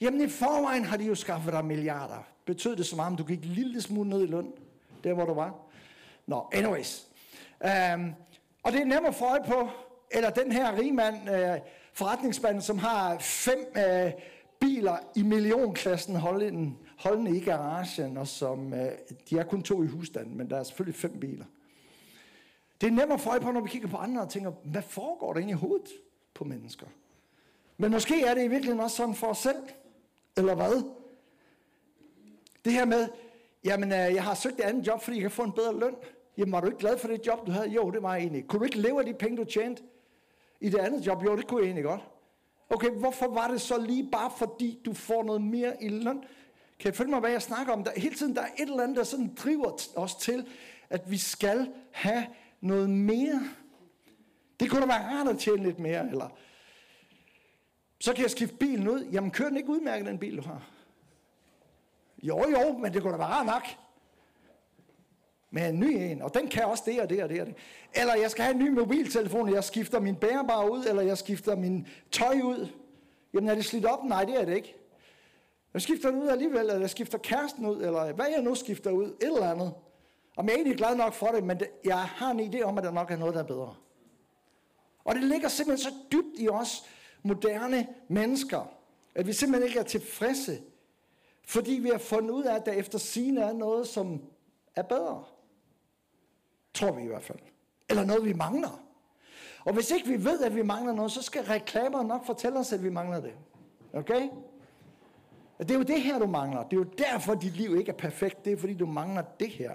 Jamen 0.00 0.20
i 0.20 0.28
forvejen 0.28 0.84
har 0.84 0.96
de 0.96 1.04
jo 1.04 1.14
skaffet 1.14 1.52
dig 1.52 1.64
milliarder. 1.64 2.26
Betød 2.44 2.76
det 2.76 2.86
så 2.86 2.96
meget, 2.96 3.10
om 3.10 3.16
du 3.16 3.24
gik 3.24 3.38
en 3.38 3.44
lille 3.44 3.82
smule 3.82 4.08
ned 4.10 4.22
i 4.22 4.26
løn, 4.26 4.52
der 5.04 5.12
hvor 5.12 5.24
du 5.24 5.34
var? 5.34 5.54
Nå, 6.26 6.46
anyways. 6.52 7.06
Um, 7.60 8.14
og 8.62 8.72
det 8.72 8.80
er 8.80 8.84
nemt 8.84 9.06
at 9.06 9.14
få 9.14 9.24
øje 9.24 9.44
på, 9.46 9.68
eller 10.10 10.30
den 10.30 10.52
her 10.52 10.78
rigmand, 10.78 11.30
uh, 11.30 11.38
øh, 11.38 11.58
forretningsmand, 11.92 12.60
som 12.60 12.78
har 12.78 13.18
fem 13.18 13.58
uh, 13.76 14.12
biler 14.60 14.96
i 15.16 15.22
millionklassen 15.22 16.16
holdende, 16.16 16.76
holdende 16.98 17.36
i 17.36 17.40
garagen, 17.40 18.16
og 18.16 18.28
som, 18.28 18.72
uh, 18.72 18.78
de 19.30 19.38
er 19.38 19.44
kun 19.44 19.62
to 19.62 19.82
i 19.82 19.86
husstanden, 19.86 20.38
men 20.38 20.50
der 20.50 20.56
er 20.56 20.62
selvfølgelig 20.62 21.00
fem 21.00 21.20
biler. 21.20 21.44
Det 22.80 22.86
er 22.86 22.90
nemt 22.90 23.12
at 23.12 23.20
få 23.20 23.30
øje 23.30 23.40
på, 23.40 23.52
når 23.52 23.60
vi 23.60 23.68
kigger 23.68 23.88
på 23.88 23.96
andre 23.96 24.22
og 24.22 24.28
tænker, 24.28 24.50
hvad 24.50 24.82
foregår 24.82 25.32
der 25.32 25.40
inde 25.40 25.50
i 25.50 25.54
hovedet 25.54 25.88
på 26.34 26.44
mennesker? 26.44 26.86
Men 27.76 27.90
måske 27.90 28.24
er 28.24 28.34
det 28.34 28.44
i 28.44 28.48
virkeligheden 28.48 28.80
også 28.80 28.96
sådan 28.96 29.14
for 29.14 29.26
os 29.26 29.38
selv. 29.38 29.56
Eller 30.36 30.54
hvad? 30.54 30.84
Det 32.64 32.72
her 32.72 32.84
med, 32.84 33.08
jamen 33.64 33.92
øh, 33.92 33.98
jeg 33.98 34.24
har 34.24 34.34
søgt 34.34 34.58
et 34.58 34.64
andet 34.64 34.86
job, 34.86 35.02
fordi 35.02 35.16
jeg 35.16 35.22
kan 35.22 35.30
få 35.30 35.42
en 35.42 35.52
bedre 35.52 35.78
løn. 35.78 35.94
Jamen 36.38 36.52
var 36.52 36.60
du 36.60 36.66
ikke 36.66 36.78
glad 36.78 36.98
for 36.98 37.08
det 37.08 37.26
job, 37.26 37.46
du 37.46 37.50
havde? 37.50 37.68
Jo, 37.68 37.90
det 37.90 38.02
var 38.02 38.14
jeg 38.14 38.22
egentlig. 38.22 38.46
Kunne 38.48 38.58
du 38.58 38.64
ikke 38.64 38.78
leve 38.78 39.00
af 39.00 39.06
de 39.06 39.14
penge, 39.14 39.36
du 39.36 39.44
tjente 39.44 39.82
i 40.60 40.68
det 40.68 40.78
andet 40.78 41.06
job? 41.06 41.24
Jo, 41.24 41.36
det 41.36 41.46
kunne 41.46 41.60
jeg 41.60 41.66
egentlig 41.66 41.84
godt. 41.84 42.00
Okay, 42.70 42.90
hvorfor 42.90 43.28
var 43.28 43.48
det 43.48 43.60
så 43.60 43.78
lige 43.78 44.08
bare 44.12 44.30
fordi, 44.38 44.78
du 44.84 44.92
får 44.94 45.22
noget 45.22 45.42
mere 45.42 45.82
i 45.82 45.88
løn? 45.88 46.24
Kan 46.78 46.84
jeg 46.84 46.94
følge 46.94 47.10
mig, 47.10 47.20
hvad 47.20 47.30
jeg 47.30 47.42
snakker 47.42 47.72
om? 47.72 47.84
Der, 47.84 47.90
hele 47.96 48.14
tiden 48.14 48.34
der 48.34 48.42
er 48.42 48.48
et 48.58 48.68
eller 48.68 48.82
andet, 48.82 48.96
der 48.96 49.04
sådan 49.04 49.34
driver 49.44 49.72
os 49.96 50.14
til, 50.14 50.46
at 50.90 51.10
vi 51.10 51.18
skal 51.18 51.72
have 51.90 52.26
noget 52.66 52.90
mere. 52.90 53.40
Det 54.60 54.70
kunne 54.70 54.80
da 54.80 54.86
være 54.86 55.04
rart 55.04 55.28
at 55.28 55.38
tjene 55.38 55.62
lidt 55.62 55.78
mere, 55.78 56.10
eller 56.10 56.28
så 58.00 58.12
kan 58.12 58.22
jeg 58.22 58.30
skifte 58.30 58.56
bilen 58.56 58.88
ud. 58.88 59.04
Jamen, 59.12 59.30
kører 59.30 59.48
den 59.48 59.56
ikke 59.56 59.70
udmærket, 59.70 60.06
den 60.06 60.18
bil, 60.18 60.36
du 60.36 60.42
har. 60.42 60.70
Jo, 62.22 62.44
jo, 62.48 62.78
men 62.78 62.94
det 62.94 63.02
kunne 63.02 63.12
da 63.12 63.18
være 63.18 63.26
rart 63.26 63.46
nok. 63.46 63.62
Med 65.50 65.68
en 65.68 65.80
ny 65.80 65.86
en, 65.86 66.22
og 66.22 66.34
den 66.34 66.48
kan 66.48 66.64
også 66.64 66.82
det 66.86 67.00
og 67.00 67.10
det 67.10 67.22
og 67.22 67.28
det 67.28 67.40
og 67.40 67.46
det. 67.46 67.54
Eller 67.94 68.14
jeg 68.14 68.30
skal 68.30 68.44
have 68.44 68.54
en 68.54 68.64
ny 68.64 68.68
mobiltelefon, 68.68 69.48
og 69.48 69.54
jeg 69.54 69.64
skifter 69.64 70.00
min 70.00 70.16
bærbare 70.16 70.72
ud, 70.72 70.84
eller 70.84 71.02
jeg 71.02 71.18
skifter 71.18 71.56
min 71.56 71.86
tøj 72.10 72.40
ud. 72.44 72.68
Jamen 73.34 73.50
er 73.50 73.54
det 73.54 73.64
slidt 73.64 73.84
op? 73.84 74.04
Nej, 74.04 74.24
det 74.24 74.40
er 74.40 74.44
det 74.44 74.56
ikke. 74.56 74.74
Jeg 75.74 75.82
skifter 75.82 76.10
den 76.10 76.22
ud 76.22 76.28
alligevel, 76.28 76.60
eller 76.60 76.80
jeg 76.80 76.90
skifter 76.90 77.18
kæresten 77.18 77.66
ud, 77.66 77.76
eller 77.76 78.12
hvad 78.12 78.26
jeg 78.26 78.42
nu 78.42 78.54
skifter 78.54 78.90
ud, 78.90 79.06
et 79.06 79.16
eller 79.20 79.50
andet. 79.50 79.74
Og 80.36 80.44
jeg 80.44 80.52
er 80.52 80.56
egentlig 80.56 80.76
glad 80.76 80.96
nok 80.96 81.12
for 81.12 81.26
det, 81.26 81.44
men 81.44 81.60
det, 81.60 81.70
jeg 81.84 81.98
har 81.98 82.30
en 82.30 82.40
idé 82.40 82.62
om, 82.62 82.78
at 82.78 82.84
der 82.84 82.90
nok 82.90 83.10
er 83.10 83.16
noget, 83.16 83.34
der 83.34 83.40
er 83.40 83.46
bedre. 83.46 83.74
Og 85.04 85.14
det 85.14 85.24
ligger 85.24 85.48
simpelthen 85.48 85.92
så 85.92 85.96
dybt 86.12 86.38
i 86.38 86.48
os 86.48 86.84
moderne 87.22 87.86
mennesker, 88.08 88.70
at 89.14 89.26
vi 89.26 89.32
simpelthen 89.32 89.68
ikke 89.68 89.78
er 89.78 89.84
tilfredse, 89.84 90.60
fordi 91.46 91.72
vi 91.72 91.88
har 91.88 91.98
fundet 91.98 92.30
ud 92.30 92.44
af, 92.44 92.54
at 92.54 92.66
der 92.66 92.72
efter 92.72 92.98
sine 92.98 93.40
er 93.40 93.52
noget, 93.52 93.88
som 93.88 94.22
er 94.76 94.82
bedre. 94.82 95.24
Tror 96.74 96.92
vi 96.92 97.02
i 97.02 97.06
hvert 97.06 97.22
fald. 97.22 97.38
Eller 97.88 98.04
noget, 98.04 98.24
vi 98.24 98.32
mangler. 98.32 98.82
Og 99.64 99.72
hvis 99.74 99.90
ikke 99.90 100.08
vi 100.08 100.24
ved, 100.24 100.40
at 100.40 100.54
vi 100.54 100.62
mangler 100.62 100.92
noget, 100.92 101.12
så 101.12 101.22
skal 101.22 101.44
reklamer 101.44 102.02
nok 102.02 102.26
fortælle 102.26 102.58
os, 102.58 102.72
at 102.72 102.82
vi 102.82 102.90
mangler 102.90 103.20
det. 103.20 103.34
Okay? 103.92 104.28
Og 105.58 105.68
det 105.68 105.70
er 105.70 105.78
jo 105.78 105.84
det 105.84 106.02
her, 106.02 106.18
du 106.18 106.26
mangler. 106.26 106.62
Det 106.62 106.72
er 106.72 106.76
jo 106.76 106.90
derfor, 106.98 107.34
dit 107.34 107.56
liv 107.56 107.76
ikke 107.76 107.90
er 107.90 107.96
perfekt. 107.96 108.44
Det 108.44 108.52
er 108.52 108.56
fordi, 108.56 108.74
du 108.74 108.86
mangler 108.86 109.22
det 109.40 109.48
her. 109.48 109.74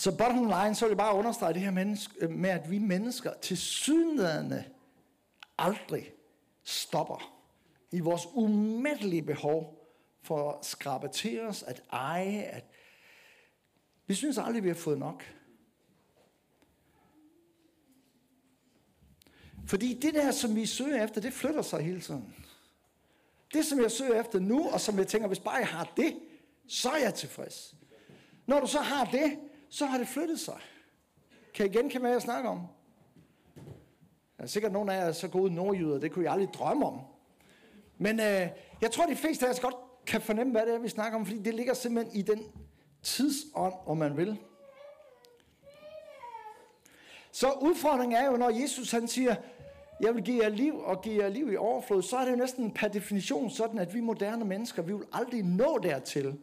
Så 0.00 0.16
bottom 0.16 0.44
line, 0.44 0.74
så 0.74 0.84
vil 0.84 0.90
jeg 0.90 0.96
bare 0.96 1.14
understrege 1.14 1.54
det 1.54 1.62
her 1.62 1.70
menneske, 1.70 2.14
øh, 2.20 2.30
med, 2.30 2.50
at 2.50 2.70
vi 2.70 2.78
mennesker 2.78 3.32
til 3.42 3.56
synlædende 3.56 4.64
aldrig 5.58 6.12
stopper 6.64 7.42
i 7.92 8.00
vores 8.00 8.26
umættelige 8.34 9.22
behov 9.22 9.88
for 10.22 10.52
at 10.52 10.64
skrabe 10.64 11.08
til 11.08 11.40
os, 11.40 11.62
at 11.62 11.82
eje, 11.92 12.42
at 12.42 12.64
vi 14.06 14.14
synes 14.14 14.38
aldrig, 14.38 14.62
vi 14.62 14.68
har 14.68 14.74
fået 14.74 14.98
nok. 14.98 15.24
Fordi 19.66 19.94
det 19.94 20.14
der, 20.14 20.30
som 20.30 20.56
vi 20.56 20.66
søger 20.66 21.04
efter, 21.04 21.20
det 21.20 21.32
flytter 21.32 21.62
sig 21.62 21.80
hele 21.84 22.00
tiden. 22.00 22.34
Det, 23.52 23.66
som 23.66 23.80
jeg 23.80 23.90
søger 23.90 24.20
efter 24.20 24.38
nu, 24.38 24.70
og 24.70 24.80
som 24.80 24.98
jeg 24.98 25.08
tænker, 25.08 25.28
hvis 25.28 25.40
bare 25.40 25.54
jeg 25.54 25.68
har 25.68 25.92
det, 25.96 26.18
så 26.68 26.90
er 26.90 26.98
jeg 26.98 27.14
tilfreds. 27.14 27.74
Når 28.46 28.60
du 28.60 28.66
så 28.66 28.78
har 28.78 29.04
det, 29.04 29.38
så 29.70 29.86
har 29.86 29.98
det 29.98 30.08
flyttet 30.08 30.40
sig. 30.40 30.60
Kan 31.54 31.66
I 31.66 31.68
genkende, 31.68 32.00
hvad 32.00 32.10
jeg 32.10 32.22
snakker 32.22 32.50
om? 32.50 32.66
Der 34.36 34.42
er 34.42 34.46
sikkert 34.46 34.72
nogle 34.72 34.94
af 34.94 35.00
jer 35.00 35.04
er 35.04 35.12
så 35.12 35.28
gode 35.28 35.54
nordjyder, 35.54 35.98
det 35.98 36.12
kunne 36.12 36.24
jeg 36.24 36.32
aldrig 36.32 36.48
drømme 36.54 36.86
om. 36.86 37.00
Men 37.98 38.20
øh, 38.20 38.48
jeg 38.82 38.90
tror, 38.92 39.06
de 39.06 39.16
fleste 39.16 39.46
af 39.46 39.50
os 39.50 39.60
godt 39.60 39.74
kan 40.06 40.20
fornemme, 40.20 40.52
hvad 40.52 40.66
det 40.66 40.74
er, 40.74 40.78
vi 40.78 40.88
snakker 40.88 41.18
om, 41.18 41.26
fordi 41.26 41.38
det 41.38 41.54
ligger 41.54 41.74
simpelthen 41.74 42.16
i 42.16 42.22
den 42.22 42.44
tidsånd, 43.02 43.74
om 43.86 43.96
man 43.96 44.16
vil. 44.16 44.38
Så 47.32 47.52
udfordringen 47.52 48.18
er 48.18 48.26
jo, 48.26 48.36
når 48.36 48.50
Jesus 48.50 48.90
han 48.90 49.08
siger, 49.08 49.34
jeg 50.00 50.14
vil 50.14 50.24
give 50.24 50.42
jer 50.42 50.48
liv 50.48 50.78
og 50.78 51.02
give 51.02 51.22
jer 51.22 51.28
liv 51.28 51.52
i 51.52 51.56
overflod, 51.56 52.02
så 52.02 52.16
er 52.16 52.24
det 52.24 52.30
jo 52.30 52.36
næsten 52.36 52.70
per 52.70 52.88
definition 52.88 53.50
sådan, 53.50 53.78
at 53.78 53.94
vi 53.94 54.00
moderne 54.00 54.44
mennesker, 54.44 54.82
vi 54.82 54.92
vil 54.92 55.06
aldrig 55.12 55.42
nå 55.42 55.78
dertil. 55.82 56.38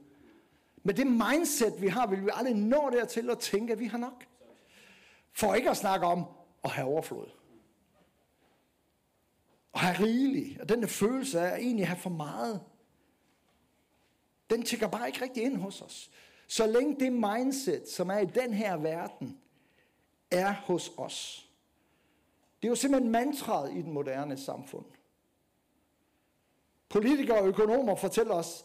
Med 0.84 0.94
det 0.94 1.08
mindset, 1.08 1.82
vi 1.82 1.88
har, 1.88 2.08
vil 2.08 2.26
vi 2.26 2.30
aldrig 2.34 2.56
nå 2.56 2.90
dertil 2.90 3.30
at 3.30 3.40
tænke, 3.40 3.74
at 3.74 3.80
vi 3.80 3.86
har 3.86 3.98
nok. 3.98 4.26
For 5.32 5.54
ikke 5.54 5.70
at 5.70 5.78
snakke 5.78 6.06
om 6.06 6.26
at 6.64 6.70
have 6.70 6.88
overflod. 6.88 7.30
Og 9.72 9.80
have 9.80 10.06
rigeligt. 10.06 10.62
Og 10.62 10.70
den 10.70 10.82
der 10.82 10.88
følelse 10.88 11.40
af 11.40 11.54
at 11.54 11.60
egentlig 11.60 11.88
have 11.88 12.00
for 12.00 12.10
meget. 12.10 12.62
Den 14.50 14.64
tækker 14.64 14.88
bare 14.88 15.08
ikke 15.08 15.22
rigtig 15.22 15.44
ind 15.44 15.58
hos 15.58 15.82
os. 15.82 16.12
Så 16.48 16.68
længe 16.68 17.00
det 17.00 17.14
mindset, 17.14 17.90
som 17.90 18.10
er 18.10 18.18
i 18.18 18.26
den 18.26 18.54
her 18.54 18.78
verden, 18.78 19.38
er 20.32 20.52
hos 20.52 20.92
os. 20.98 21.50
Det 22.62 22.68
er 22.68 22.70
jo 22.70 22.76
simpelthen 22.76 23.12
mantraet 23.12 23.74
i 23.74 23.82
den 23.82 23.92
moderne 23.92 24.38
samfund. 24.38 24.86
Politikere 26.90 27.40
og 27.40 27.48
økonomer 27.48 27.96
fortæller 27.96 28.34
os, 28.34 28.64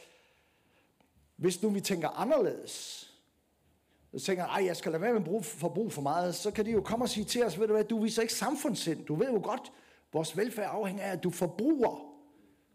hvis 1.43 1.63
nu 1.63 1.69
vi 1.69 1.81
tænker 1.81 2.09
anderledes, 2.09 3.07
så 4.15 4.25
tænker 4.25 4.47
ej, 4.47 4.65
jeg 4.65 4.77
skal 4.77 4.93
lade 4.93 5.03
være 5.03 5.13
med 5.13 5.21
at 5.21 5.25
bruge 5.25 5.43
forbrug 5.43 5.93
for 5.93 6.03
meget, 6.03 6.35
så 6.35 6.51
kan 6.51 6.67
de 6.67 6.71
jo 6.71 6.81
komme 6.81 7.05
og 7.05 7.09
sige 7.09 7.25
til 7.25 7.45
os, 7.45 7.61
ved 7.61 7.67
du 7.67 7.73
hvad, 7.73 7.85
du 7.85 8.03
viser 8.03 8.23
ikke 8.23 8.35
samfundssind. 8.35 9.07
Du 9.07 9.15
ved 9.15 9.31
jo 9.31 9.41
godt, 9.45 9.73
vores 10.13 10.37
velfærd 10.37 10.71
afhænger 10.71 11.05
af, 11.05 11.13
at 11.13 11.23
du 11.25 11.31
forbruger. 11.31 12.15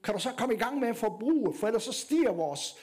Kan 0.03 0.13
du 0.13 0.19
så 0.19 0.33
komme 0.38 0.55
i 0.55 0.57
gang 0.57 0.79
med 0.79 0.88
at 0.88 0.95
forbruge, 0.95 1.53
for 1.53 1.67
ellers 1.67 1.83
så 1.83 1.91
stiger 1.91 2.31
vores 2.31 2.75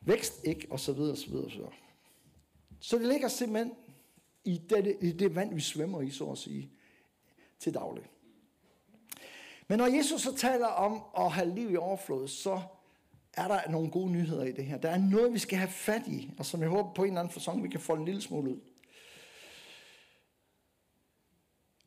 vækst 0.00 0.44
ikke, 0.44 0.66
og 0.70 0.80
så 0.80 0.92
videre, 0.92 1.12
og 1.12 1.18
så 1.18 1.30
videre, 1.30 1.44
og 1.44 1.50
så 1.50 1.56
videre. 1.56 1.72
Så 2.80 2.98
det 2.98 3.06
ligger 3.06 3.28
simpelthen 3.28 3.72
i 4.44 4.58
det, 4.70 4.96
i 5.00 5.12
det 5.12 5.34
vand, 5.34 5.54
vi 5.54 5.60
svømmer 5.60 6.00
i, 6.00 6.10
så 6.10 6.24
at 6.24 6.38
sige, 6.38 6.70
til 7.58 7.74
daglig. 7.74 8.04
Men 9.68 9.78
når 9.78 9.86
Jesus 9.86 10.20
så 10.22 10.36
taler 10.36 10.66
om 10.66 11.02
at 11.18 11.32
have 11.32 11.54
liv 11.54 11.70
i 11.70 11.76
overflod, 11.76 12.28
så 12.28 12.60
er 13.36 13.48
der 13.48 13.70
nogle 13.70 13.90
gode 13.90 14.10
nyheder 14.10 14.44
i 14.44 14.52
det 14.52 14.64
her. 14.64 14.78
Der 14.78 14.90
er 14.90 14.98
noget, 14.98 15.32
vi 15.32 15.38
skal 15.38 15.58
have 15.58 15.70
fat 15.70 16.02
i, 16.06 16.30
og 16.38 16.46
som 16.46 16.60
jeg 16.60 16.68
håber 16.68 16.92
på 16.92 17.02
en 17.02 17.08
eller 17.08 17.20
anden 17.20 17.32
fasong, 17.32 17.62
vi 17.62 17.68
kan 17.68 17.80
få 17.80 17.92
en 17.92 18.04
lille 18.04 18.20
smule 18.20 18.50
ud. 18.50 18.60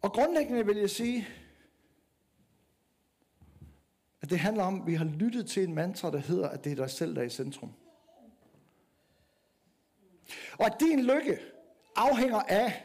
Og 0.01 0.13
grundlæggende 0.13 0.65
vil 0.65 0.77
jeg 0.77 0.89
sige, 0.89 1.27
at 4.21 4.29
det 4.29 4.39
handler 4.39 4.63
om, 4.63 4.81
at 4.81 4.87
vi 4.87 4.93
har 4.93 5.05
lyttet 5.05 5.49
til 5.49 5.63
en 5.63 5.75
mantra, 5.75 6.11
der 6.11 6.17
hedder, 6.17 6.49
at 6.49 6.63
det 6.63 6.71
er 6.71 6.75
dig 6.75 6.89
selv, 6.89 7.15
der 7.15 7.21
er 7.21 7.25
i 7.25 7.29
centrum. 7.29 7.73
Og 10.59 10.65
at 10.65 10.75
din 10.79 11.03
lykke 11.03 11.39
afhænger 11.95 12.39
af, 12.39 12.83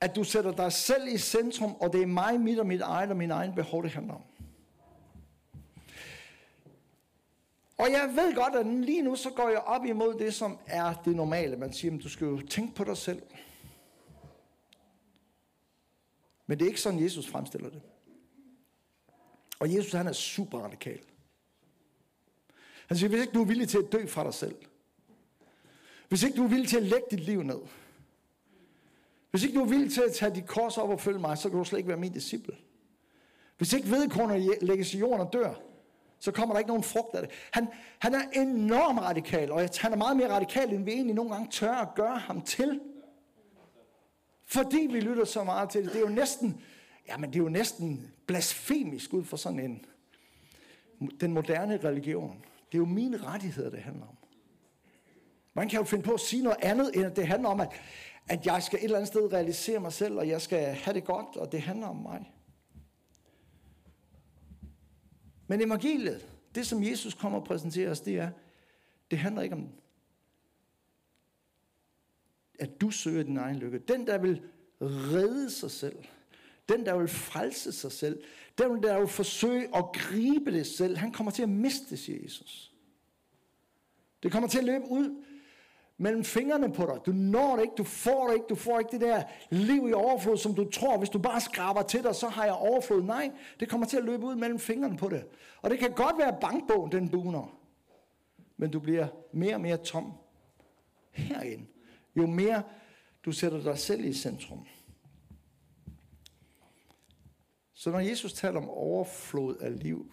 at 0.00 0.16
du 0.16 0.24
sætter 0.24 0.52
dig 0.52 0.72
selv 0.72 1.08
i 1.08 1.18
centrum, 1.18 1.74
og 1.74 1.92
det 1.92 2.02
er 2.02 2.06
mig, 2.06 2.40
mit 2.40 2.58
og 2.58 2.66
mit 2.66 2.80
eget 2.80 3.10
og 3.10 3.16
min 3.16 3.30
egen 3.30 3.54
behov, 3.54 3.82
det 3.82 3.90
handler 3.90 4.14
om. 4.14 4.22
Og 7.76 7.90
jeg 7.90 8.12
ved 8.14 8.34
godt, 8.34 8.54
at 8.54 8.66
lige 8.66 9.02
nu 9.02 9.16
så 9.16 9.30
går 9.30 9.48
jeg 9.48 9.58
op 9.58 9.84
imod 9.84 10.18
det, 10.18 10.34
som 10.34 10.58
er 10.66 10.94
det 11.04 11.16
normale. 11.16 11.56
Man 11.56 11.72
siger, 11.72 11.94
at 11.94 12.02
du 12.02 12.08
skal 12.08 12.26
jo 12.26 12.46
tænke 12.46 12.74
på 12.74 12.84
dig 12.84 12.96
selv. 12.96 13.22
Men 16.46 16.58
det 16.58 16.64
er 16.64 16.68
ikke 16.68 16.80
sådan, 16.80 17.02
Jesus 17.02 17.28
fremstiller 17.28 17.70
det. 17.70 17.82
Og 19.58 19.74
Jesus, 19.74 19.92
han 19.92 20.06
er 20.06 20.12
super 20.12 20.58
radikal. 20.58 21.00
Han 22.86 22.96
siger, 22.96 23.08
hvis 23.08 23.20
ikke 23.20 23.32
du 23.32 23.42
er 23.42 23.46
villig 23.46 23.68
til 23.68 23.78
at 23.78 23.92
dø 23.92 24.06
fra 24.06 24.24
dig 24.24 24.34
selv, 24.34 24.56
hvis 26.08 26.22
ikke 26.22 26.36
du 26.36 26.44
er 26.44 26.48
villig 26.48 26.68
til 26.68 26.76
at 26.76 26.82
lægge 26.82 27.06
dit 27.10 27.20
liv 27.20 27.42
ned, 27.42 27.60
hvis 29.30 29.44
ikke 29.44 29.58
du 29.58 29.64
er 29.64 29.68
villig 29.68 29.92
til 29.92 30.00
at 30.00 30.14
tage 30.14 30.34
dit 30.34 30.46
kors 30.46 30.78
op 30.78 30.90
og 30.90 31.00
følge 31.00 31.18
mig, 31.18 31.38
så 31.38 31.48
kan 31.48 31.58
du 31.58 31.64
slet 31.64 31.78
ikke 31.78 31.88
være 31.88 31.98
min 31.98 32.12
disciple. 32.12 32.56
Hvis 33.56 33.72
ikke 33.72 33.90
vedkornet 33.90 34.58
lægges 34.62 34.94
i 34.94 34.98
jorden 34.98 35.26
og 35.26 35.32
dør, 35.32 35.54
så 36.18 36.32
kommer 36.32 36.54
der 36.54 36.58
ikke 36.58 36.68
nogen 36.68 36.82
frugt 36.82 37.14
af 37.14 37.22
det. 37.22 37.30
Han, 37.50 37.68
han 37.98 38.14
er 38.14 38.20
enormt 38.32 39.00
radikal, 39.00 39.52
og 39.52 39.68
han 39.78 39.92
er 39.92 39.96
meget 39.96 40.16
mere 40.16 40.28
radikal, 40.28 40.72
end 40.72 40.84
vi 40.84 40.92
egentlig 40.92 41.14
nogle 41.14 41.30
gange 41.30 41.48
tør 41.50 41.74
at 41.74 41.88
gøre 41.94 42.18
ham 42.18 42.42
til. 42.42 42.80
Fordi 44.46 44.88
vi 44.90 45.00
lytter 45.00 45.24
så 45.24 45.44
meget 45.44 45.70
til 45.70 45.84
det. 45.84 45.92
Det 45.92 45.96
er 45.96 46.08
jo 46.08 46.14
næsten, 46.14 46.62
jamen 47.08 47.30
det 47.30 47.38
er 47.38 47.42
jo 47.42 47.48
næsten 47.48 48.12
blasfemisk 48.26 49.12
ud 49.12 49.24
for 49.24 49.36
sådan 49.36 49.60
en, 49.60 49.84
den 51.20 51.32
moderne 51.32 51.76
religion. 51.84 52.44
Det 52.72 52.74
er 52.74 52.78
jo 52.78 52.84
mine 52.84 53.16
rettigheder, 53.16 53.70
det 53.70 53.80
handler 53.80 54.06
om. 54.06 54.16
Man 55.54 55.68
kan 55.68 55.78
jo 55.78 55.84
finde 55.84 56.04
på 56.04 56.12
at 56.12 56.20
sige 56.20 56.42
noget 56.42 56.58
andet, 56.62 56.90
end 56.94 57.04
at 57.04 57.16
det 57.16 57.26
handler 57.26 57.48
om, 57.48 57.60
at, 57.60 57.68
at 58.28 58.46
jeg 58.46 58.62
skal 58.62 58.78
et 58.78 58.84
eller 58.84 58.96
andet 58.96 59.08
sted 59.08 59.32
realisere 59.32 59.80
mig 59.80 59.92
selv, 59.92 60.18
og 60.18 60.28
jeg 60.28 60.42
skal 60.42 60.74
have 60.74 60.94
det 60.94 61.04
godt, 61.04 61.36
og 61.36 61.52
det 61.52 61.62
handler 61.62 61.86
om 61.86 61.96
mig. 61.96 62.32
Men 65.46 65.60
evangeliet, 65.60 66.28
det 66.54 66.66
som 66.66 66.82
Jesus 66.82 67.14
kommer 67.14 67.38
og 67.38 67.44
præsenterer 67.44 67.90
os, 67.90 68.00
det 68.00 68.18
er, 68.18 68.30
det 69.10 69.18
handler 69.18 69.42
ikke 69.42 69.54
om, 69.54 69.68
at 72.58 72.80
du 72.80 72.90
søger 72.90 73.22
din 73.22 73.36
egen 73.36 73.56
lykke. 73.56 73.78
Den, 73.78 74.06
der 74.06 74.18
vil 74.18 74.42
redde 74.80 75.50
sig 75.50 75.70
selv, 75.70 75.96
den, 76.68 76.86
der 76.86 76.98
vil 76.98 77.08
frelse 77.08 77.72
sig 77.72 77.92
selv, 77.92 78.22
den, 78.58 78.82
der 78.82 78.98
vil 78.98 79.08
forsøge 79.08 79.76
at 79.76 79.84
gribe 79.92 80.52
det 80.52 80.66
selv, 80.66 80.96
han 80.96 81.12
kommer 81.12 81.32
til 81.32 81.42
at 81.42 81.48
miste 81.48 81.90
det, 81.90 81.98
siger 81.98 82.22
Jesus. 82.22 82.72
Det 84.22 84.32
kommer 84.32 84.48
til 84.48 84.58
at 84.58 84.64
løbe 84.64 84.84
ud 84.90 85.24
mellem 85.98 86.24
fingrene 86.24 86.72
på 86.72 86.82
dig. 86.82 87.00
Du 87.06 87.12
når 87.12 87.56
det 87.56 87.62
ikke, 87.62 87.74
du 87.78 87.84
får 87.84 88.26
det 88.26 88.34
ikke, 88.34 88.46
du 88.48 88.54
får 88.54 88.78
ikke 88.78 88.90
det 88.90 89.00
der 89.00 89.22
liv 89.50 89.88
i 89.88 89.92
overflod, 89.92 90.36
som 90.36 90.54
du 90.54 90.70
tror, 90.70 90.98
hvis 90.98 91.10
du 91.10 91.18
bare 91.18 91.40
skraber 91.40 91.82
til 91.82 92.02
dig, 92.02 92.14
så 92.14 92.28
har 92.28 92.44
jeg 92.44 92.54
overflod. 92.54 93.02
Nej, 93.02 93.30
det 93.60 93.68
kommer 93.68 93.86
til 93.86 93.96
at 93.96 94.04
løbe 94.04 94.26
ud 94.26 94.36
mellem 94.36 94.58
fingrene 94.58 94.96
på 94.96 95.08
det. 95.08 95.26
Og 95.62 95.70
det 95.70 95.78
kan 95.78 95.92
godt 95.92 96.18
være 96.18 96.36
bankbogen, 96.40 96.92
den 96.92 97.08
buner. 97.08 97.58
Men 98.56 98.70
du 98.70 98.80
bliver 98.80 99.06
mere 99.32 99.54
og 99.54 99.60
mere 99.60 99.76
tom 99.76 100.12
herinde. 101.10 101.66
Jo 102.16 102.26
mere 102.26 102.62
du 103.24 103.32
sætter 103.32 103.62
dig 103.62 103.78
selv 103.78 104.04
i 104.04 104.12
centrum. 104.12 104.66
Så 107.74 107.90
når 107.90 107.98
Jesus 107.98 108.32
taler 108.32 108.60
om 108.60 108.68
overflod 108.68 109.56
af 109.56 109.82
liv, 109.82 110.12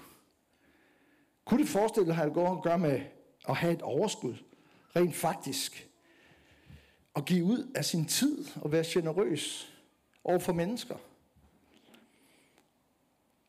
kunne 1.46 1.62
det 1.62 1.70
forestille 1.70 2.10
dig, 2.10 2.18
at 2.18 2.26
det 2.26 2.34
går 2.34 2.58
at 2.58 2.64
gøre 2.64 2.80
med 2.80 3.02
at 3.50 3.56
have 3.56 3.74
et 3.74 3.82
overskud? 3.82 4.36
Rent 4.96 5.16
faktisk 5.16 5.90
at 7.16 7.26
give 7.26 7.46
ud 7.46 7.72
af 7.76 7.86
sin 7.86 8.06
tid 8.06 8.46
og 8.56 8.72
være 8.72 8.84
generøs 8.88 9.74
over 10.24 10.40
for 10.40 10.54
mennesker? 10.54 10.96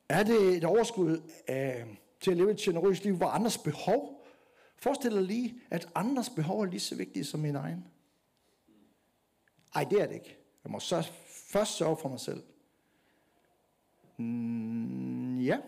Er 0.09 0.23
det 0.23 0.57
et 0.57 0.65
overskud 0.65 1.23
af, 1.47 1.87
til 2.21 2.31
at 2.31 2.37
leve 2.37 2.51
et 2.51 2.57
generøst 2.57 3.05
liv, 3.05 3.17
hvor 3.17 3.27
andres 3.27 3.59
behov? 3.59 4.27
Forestil 4.77 5.11
dig 5.11 5.23
lige, 5.23 5.55
at 5.71 5.89
andres 5.95 6.31
behov 6.31 6.61
er 6.61 6.65
lige 6.65 6.81
så 6.81 6.95
vigtige 6.95 7.25
som 7.25 7.41
min 7.41 7.57
egen. 7.57 7.85
Ej, 9.75 9.85
det 9.85 10.01
er 10.01 10.07
det 10.07 10.15
ikke. 10.15 10.39
Jeg 10.65 10.73
må 10.73 10.81
så 10.81 11.11
først 11.27 11.77
sørge 11.77 11.97
for 11.97 12.09
mig 12.09 12.21
selv. 12.21 12.43
Mm, 14.17 15.41
ja, 15.41 15.59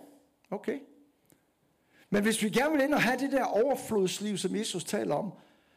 okay. 0.51 0.81
Men 2.11 2.23
hvis 2.23 2.43
vi 2.43 2.51
gerne 2.51 2.77
vil 2.77 2.85
ind 2.85 2.95
og 2.95 3.03
have 3.03 3.19
det 3.19 3.33
der 3.33 3.45
overflodsliv, 3.45 4.39
som 4.39 4.57
Jesus 4.57 4.85
taler 4.85 5.15
om, 5.15 5.33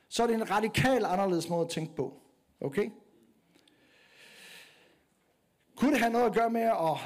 så 0.09 0.23
er 0.23 0.27
det 0.27 0.35
en 0.35 0.51
radikal 0.51 1.05
anderledes 1.05 1.49
måde 1.49 1.61
at 1.61 1.69
tænke 1.69 1.95
på. 1.95 2.13
Okay? 2.61 2.89
Kunne 5.75 5.91
det 5.91 5.99
have 5.99 6.11
noget 6.11 6.25
at 6.25 6.33
gøre 6.33 6.49
med 6.49 6.61
at 6.61 6.97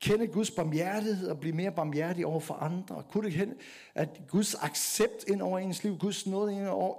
kende 0.00 0.26
Guds 0.26 0.50
barmhjertighed 0.50 1.28
og 1.28 1.40
blive 1.40 1.54
mere 1.54 1.72
barmhjertig 1.72 2.26
over 2.26 2.40
for 2.40 2.54
andre? 2.54 3.02
Kunne 3.10 3.24
det 3.24 3.32
hende, 3.32 3.54
at 3.94 4.08
Guds 4.28 4.54
accept 4.54 5.24
ind 5.28 5.42
over 5.42 5.58
ens 5.58 5.84
liv, 5.84 5.98
Guds 5.98 6.26
nåde 6.26 6.52
ind 6.52 6.66
over, 6.66 6.94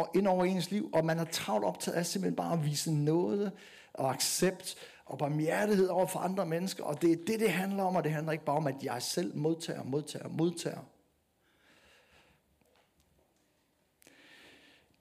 og 0.00 0.08
ind 0.14 0.26
over 0.26 0.44
ens 0.44 0.70
liv, 0.70 0.90
og 0.92 1.04
man 1.04 1.18
er 1.18 1.24
travlt 1.24 1.64
optaget 1.64 1.96
af 1.96 2.06
simpelthen 2.06 2.36
bare 2.36 2.52
at 2.52 2.64
vise 2.64 2.92
nåde 2.92 3.52
og 3.94 4.10
accept 4.10 4.76
og 5.06 5.18
barmhjertighed 5.18 5.88
over 5.88 6.06
for 6.06 6.18
andre 6.18 6.46
mennesker. 6.46 6.84
Og 6.84 7.02
det 7.02 7.12
er 7.12 7.16
det, 7.26 7.40
det 7.40 7.50
handler 7.50 7.82
om, 7.82 7.96
og 7.96 8.04
det 8.04 8.12
handler 8.12 8.32
ikke 8.32 8.44
bare 8.44 8.56
om, 8.56 8.66
at 8.66 8.82
jeg 8.82 9.02
selv 9.02 9.36
modtager, 9.36 9.82
modtager, 9.84 10.28
modtager. 10.28 10.78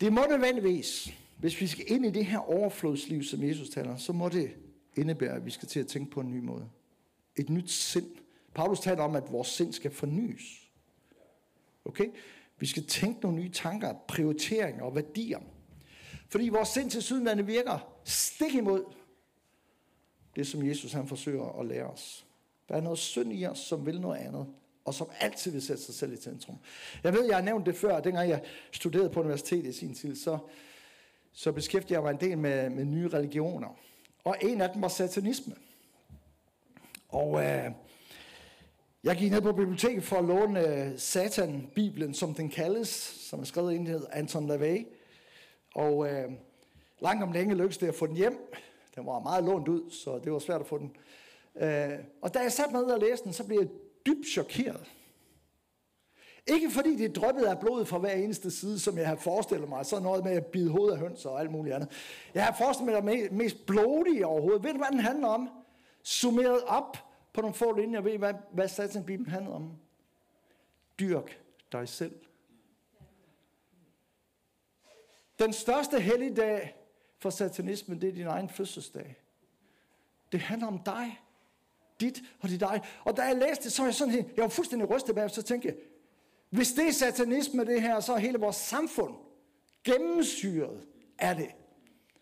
Det 0.01 0.13
må 0.13 0.21
nødvendigvis, 0.29 1.13
hvis 1.37 1.61
vi 1.61 1.67
skal 1.67 1.85
ind 1.87 2.05
i 2.05 2.09
det 2.09 2.25
her 2.25 2.39
overflodsliv, 2.39 3.23
som 3.23 3.43
Jesus 3.43 3.69
taler, 3.69 3.97
så 3.97 4.13
må 4.13 4.29
det 4.29 4.55
indebære, 4.95 5.35
at 5.35 5.45
vi 5.45 5.51
skal 5.51 5.67
til 5.67 5.79
at 5.79 5.87
tænke 5.87 6.11
på 6.11 6.19
en 6.19 6.31
ny 6.31 6.39
måde. 6.39 6.69
Et 7.35 7.49
nyt 7.49 7.71
sind. 7.71 8.07
Paulus 8.53 8.79
taler 8.79 9.03
om, 9.03 9.15
at 9.15 9.31
vores 9.31 9.47
sind 9.47 9.73
skal 9.73 9.91
fornyes. 9.91 10.69
Okay? 11.85 12.05
Vi 12.59 12.65
skal 12.65 12.85
tænke 12.85 13.21
nogle 13.21 13.37
nye 13.37 13.51
tanker, 13.51 13.93
prioriteringer 14.07 14.83
og 14.83 14.95
værdier. 14.95 15.39
Fordi 16.29 16.49
vores 16.49 16.69
sind 16.69 16.89
til 16.89 17.01
sydenlande 17.01 17.45
virker 17.45 17.93
stik 18.03 18.53
imod 18.53 18.83
det, 20.35 20.47
som 20.47 20.67
Jesus 20.67 20.91
han 20.91 21.07
forsøger 21.07 21.59
at 21.59 21.65
lære 21.65 21.85
os. 21.85 22.25
Der 22.69 22.75
er 22.75 22.81
noget 22.81 22.99
synd 22.99 23.33
i 23.33 23.45
os, 23.45 23.59
som 23.59 23.85
vil 23.85 24.01
noget 24.01 24.17
andet, 24.17 24.47
og 24.85 24.93
som 24.93 25.09
altid 25.19 25.51
vil 25.51 25.61
sætte 25.61 25.83
sig 25.83 25.95
selv 25.95 26.13
i 26.13 26.17
centrum. 26.17 26.57
Jeg 27.03 27.13
ved, 27.13 27.25
jeg 27.25 27.35
har 27.35 27.43
nævnt 27.43 27.65
det 27.65 27.75
før, 27.75 27.99
dengang 27.99 28.29
jeg 28.29 28.41
studerede 28.71 29.09
på 29.09 29.19
universitetet 29.19 29.65
i 29.65 29.73
sin 29.73 29.93
tid, 29.93 30.15
så, 30.15 30.37
så 31.33 31.51
beskæftigede 31.51 31.93
jeg 31.93 32.03
mig 32.03 32.11
en 32.11 32.29
del 32.29 32.37
med, 32.37 32.69
med 32.69 32.85
nye 32.85 33.07
religioner. 33.07 33.77
Og 34.23 34.35
en 34.41 34.61
af 34.61 34.69
dem 34.69 34.81
var 34.81 34.87
satanisme. 34.87 35.55
Og 37.09 37.43
øh, 37.43 37.71
jeg 39.03 39.15
gik 39.15 39.31
ned 39.31 39.41
på 39.41 39.51
biblioteket 39.51 40.03
for 40.03 40.15
at 40.15 40.25
låne 40.25 40.67
øh, 40.67 40.97
Satan-bibelen, 40.97 42.13
som 42.13 42.33
den 42.33 42.49
kaldes, 42.49 42.89
som 43.29 43.39
er 43.39 43.43
skrevet 43.43 43.73
ind 43.73 43.87
hedder 43.87 44.07
Anton 44.11 44.47
LaVey. 44.47 44.87
Og 45.75 46.09
øh, 46.09 46.31
langt 47.01 47.23
om 47.23 47.31
længe 47.31 47.55
lykkedes 47.55 47.77
det 47.77 47.87
at 47.87 47.95
få 47.95 48.07
den 48.07 48.15
hjem. 48.15 48.53
Den 48.95 49.05
var 49.05 49.19
meget 49.19 49.43
lånt 49.43 49.67
ud, 49.67 49.91
så 49.91 50.19
det 50.23 50.31
var 50.31 50.39
svært 50.39 50.61
at 50.61 50.67
få 50.67 50.77
den. 50.77 50.95
Øh, 51.55 51.99
og 52.21 52.33
da 52.33 52.39
jeg 52.39 52.51
satte 52.51 52.73
mig 52.73 52.81
ned 52.81 52.91
og 52.91 52.99
læste 52.99 53.25
den, 53.25 53.33
så 53.33 53.43
blev 53.43 53.59
jeg 53.59 53.67
dybt 54.05 54.27
chokeret. 54.27 54.91
Ikke 56.47 56.71
fordi 56.71 56.95
det 56.95 57.15
dryppede 57.15 57.49
af 57.49 57.59
blod 57.59 57.85
fra 57.85 57.97
hver 57.97 58.11
eneste 58.11 58.51
side, 58.51 58.79
som 58.79 58.97
jeg 58.97 59.07
har 59.07 59.15
forestillet 59.15 59.69
mig. 59.69 59.85
Så 59.85 59.99
noget 59.99 60.23
med 60.23 60.31
at 60.31 60.45
bide 60.45 60.69
hovedet 60.69 60.93
af 60.93 60.99
høns 60.99 61.25
og 61.25 61.39
alt 61.39 61.51
muligt 61.51 61.75
andet. 61.75 61.89
Jeg 62.33 62.45
har 62.45 62.55
forestillet 62.57 63.03
mig 63.03 63.17
det 63.17 63.31
mest 63.31 63.65
blodige 63.65 64.25
overhovedet. 64.25 64.63
Ved 64.63 64.71
du, 64.71 64.77
hvad 64.77 64.91
den 64.91 64.99
handler 64.99 65.27
om? 65.27 65.49
Summeret 66.03 66.63
op 66.63 66.97
på 67.33 67.41
nogle 67.41 67.53
få 67.53 67.77
linjer. 67.77 68.01
Ved 68.01 68.13
I, 68.13 68.17
hvad, 68.17 68.33
hvad 68.53 68.67
Satan 68.67 69.05
Bibelen 69.05 69.31
handler 69.31 69.51
om? 69.51 69.77
Dyrk 70.99 71.41
dig 71.71 71.89
selv. 71.89 72.15
Den 75.39 75.53
største 75.53 75.99
helligdag 75.99 76.75
for 77.19 77.29
satanismen, 77.29 78.01
det 78.01 78.09
er 78.09 78.13
din 78.13 78.27
egen 78.27 78.49
fødselsdag. 78.49 79.15
Det 80.31 80.39
handler 80.39 80.67
om 80.67 80.79
dig. 80.79 81.19
Dit 82.01 82.21
og 82.39 82.49
dit 82.49 82.59
dig. 82.59 82.81
Og 83.03 83.17
da 83.17 83.21
jeg 83.21 83.35
læste 83.35 83.63
det, 83.63 83.71
så 83.71 83.81
var 83.81 83.87
jeg 83.87 83.95
sådan 83.95 84.13
helt, 84.13 84.27
jeg 84.35 84.43
var 84.43 84.49
fuldstændig 84.49 84.89
rystet 84.89 85.15
bag, 85.15 85.31
så 85.31 85.41
tænkte 85.41 85.67
jeg, 85.67 85.75
hvis 86.49 86.73
det 86.73 86.87
er 86.87 86.91
satanisme 86.91 87.65
det 87.65 87.81
her, 87.81 87.99
så 87.99 88.13
er 88.13 88.17
hele 88.17 88.37
vores 88.37 88.55
samfund 88.55 89.15
gennemsyret 89.83 90.83
af 91.19 91.35
det. 91.35 91.49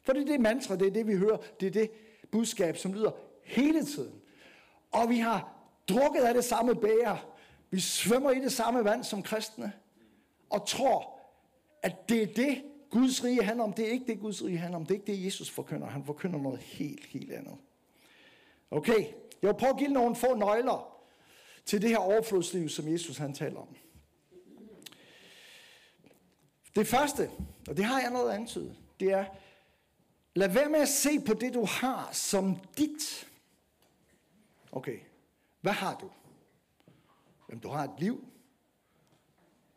For 0.02 0.14
det 0.14 0.22
er 0.22 0.26
det 0.26 0.42
mantra, 0.42 0.76
det 0.76 0.88
er 0.88 0.92
det 0.92 1.08
vi 1.08 1.16
hører, 1.16 1.38
det 1.60 1.68
er 1.68 1.72
det 1.72 1.92
budskab, 2.32 2.78
som 2.78 2.94
lyder 2.94 3.12
hele 3.44 3.86
tiden. 3.86 4.14
Og 4.92 5.10
vi 5.10 5.18
har 5.18 5.54
drukket 5.88 6.22
af 6.22 6.34
det 6.34 6.44
samme 6.44 6.76
bæger. 6.76 7.36
Vi 7.70 7.80
svømmer 7.80 8.32
i 8.32 8.40
det 8.40 8.52
samme 8.52 8.84
vand 8.84 9.04
som 9.04 9.24
kristne. 9.24 9.74
Og 10.50 10.68
tror, 10.68 11.20
at 11.84 12.10
det 12.10 12.22
er 12.22 12.28
det, 12.28 12.64
Guds 12.90 13.24
rige 13.24 13.44
handler 13.44 13.64
om. 13.64 13.74
Det 13.74 13.88
er 13.88 13.92
ikke 13.92 14.06
det, 14.08 14.20
Guds 14.20 14.44
rige 14.44 14.58
handler 14.58 14.78
om. 14.78 14.86
Det 14.86 14.92
er 14.92 15.00
ikke 15.00 15.12
det, 15.12 15.26
Jesus 15.26 15.50
forkynder. 15.50 15.88
Han 15.88 16.04
forkynder 16.06 16.40
noget 16.40 16.60
helt, 16.60 17.06
helt 17.06 17.32
andet. 17.32 17.56
Okay, 18.72 19.06
jeg 19.42 19.48
vil 19.48 19.60
prøve 19.60 19.70
at 19.70 19.78
give 19.78 19.90
nogle 19.90 20.16
få 20.16 20.36
nøgler 20.36 21.02
til 21.66 21.82
det 21.82 21.90
her 21.90 21.98
overflodsliv, 21.98 22.70
som 22.70 22.88
Jesus 22.88 23.18
han 23.18 23.34
taler 23.34 23.60
om. 23.60 23.76
Det 26.76 26.88
første, 26.88 27.32
og 27.68 27.78
det 27.78 27.86
har 27.86 28.02
jeg 28.02 28.12
noget 28.12 28.32
antydet, 28.32 28.78
det 29.00 29.12
er, 29.12 29.26
lad 30.36 30.50
være 30.50 30.70
med 30.70 30.80
at 30.80 30.90
se 30.90 31.20
på 31.20 31.34
det, 31.34 31.54
du 31.54 31.66
har, 31.66 32.10
som 32.12 32.56
dit. 32.78 33.28
Okay, 34.72 35.00
hvad 35.62 35.74
har 35.74 35.96
du? 35.96 36.10
Jamen, 37.50 37.62
du 37.62 37.70
har 37.70 37.84
et 37.84 38.00
liv. 38.00 38.26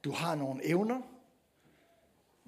Du 0.04 0.10
har 0.10 0.34
nogle 0.34 0.66
evner. 0.66 1.02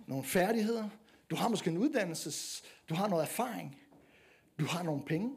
Nogle 0.07 0.25
færdigheder. 0.25 0.89
Du 1.31 1.37
har 1.37 1.49
måske 1.49 1.71
en 1.71 1.79
uddannelse. 1.79 2.63
Du 2.89 2.95
har 2.95 3.09
noget 3.09 3.23
erfaring. 3.23 3.79
Du 4.59 4.65
har 4.65 4.83
nogle 4.83 5.05
penge. 5.05 5.37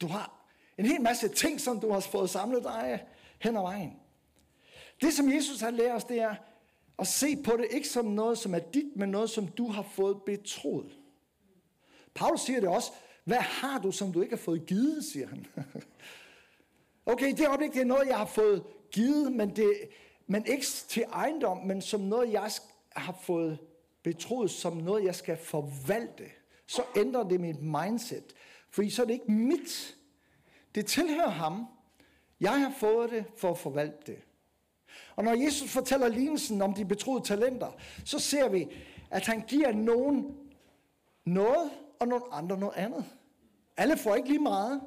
Du 0.00 0.06
har 0.06 0.45
en 0.78 0.86
hel 0.86 1.00
masse 1.00 1.28
ting, 1.28 1.60
som 1.60 1.80
du 1.80 1.92
har 1.92 2.00
fået 2.00 2.30
samlet 2.30 2.64
dig 2.64 3.04
hen 3.38 3.56
ad 3.56 3.62
vejen. 3.62 3.92
Det, 5.00 5.12
som 5.12 5.32
Jesus 5.32 5.60
har 5.60 5.70
lært 5.70 5.96
os, 5.96 6.04
det 6.04 6.20
er 6.20 6.34
at 6.98 7.06
se 7.06 7.36
på 7.36 7.56
det 7.56 7.66
ikke 7.70 7.88
som 7.88 8.04
noget, 8.04 8.38
som 8.38 8.54
er 8.54 8.58
dit, 8.58 8.96
men 8.96 9.08
noget, 9.08 9.30
som 9.30 9.48
du 9.48 9.68
har 9.68 9.82
fået 9.82 10.22
betroet. 10.22 10.98
Paulus 12.14 12.40
siger 12.40 12.60
det 12.60 12.68
også. 12.68 12.92
Hvad 13.24 13.36
har 13.36 13.78
du, 13.78 13.92
som 13.92 14.12
du 14.12 14.22
ikke 14.22 14.36
har 14.36 14.42
fået 14.42 14.66
givet, 14.66 15.04
siger 15.04 15.26
han. 15.26 15.46
okay, 17.12 17.36
det 17.36 17.48
øjeblik, 17.48 17.72
det 17.72 17.80
er 17.80 17.84
noget, 17.84 18.08
jeg 18.08 18.16
har 18.16 18.26
fået 18.26 18.64
givet, 18.90 19.32
men, 19.32 19.56
det, 19.56 19.74
men 20.26 20.46
ikke 20.46 20.66
til 20.88 21.04
ejendom, 21.12 21.58
men 21.58 21.82
som 21.82 22.00
noget, 22.00 22.32
jeg 22.32 22.50
har 22.96 23.18
fået 23.22 23.58
betroet, 24.02 24.50
som 24.50 24.76
noget, 24.76 25.04
jeg 25.04 25.14
skal 25.14 25.36
forvalte. 25.36 26.24
Så 26.66 26.82
ændrer 26.96 27.28
det 27.28 27.40
mit 27.40 27.62
mindset. 27.62 28.34
Fordi 28.70 28.90
så 28.90 29.02
er 29.02 29.06
det 29.06 29.12
ikke 29.12 29.32
mit. 29.32 29.96
Det 30.76 30.86
tilhører 30.86 31.30
ham. 31.30 31.66
Jeg 32.40 32.60
har 32.60 32.72
fået 32.78 33.10
det 33.10 33.24
for 33.36 33.50
at 33.50 33.58
forvalte 33.58 34.12
det. 34.12 34.18
Og 35.16 35.24
når 35.24 35.32
Jesus 35.44 35.70
fortæller 35.70 36.08
lignelsen 36.08 36.62
om 36.62 36.74
de 36.74 36.84
betroede 36.84 37.24
talenter, 37.24 37.70
så 38.04 38.18
ser 38.18 38.48
vi, 38.48 38.68
at 39.10 39.26
han 39.26 39.40
giver 39.40 39.72
nogen 39.72 40.36
noget, 41.24 41.70
og 42.00 42.08
nogle 42.08 42.24
andre 42.32 42.58
noget 42.58 42.74
andet. 42.76 43.04
Alle 43.76 43.96
får 43.96 44.14
ikke 44.14 44.28
lige 44.28 44.42
meget. 44.42 44.80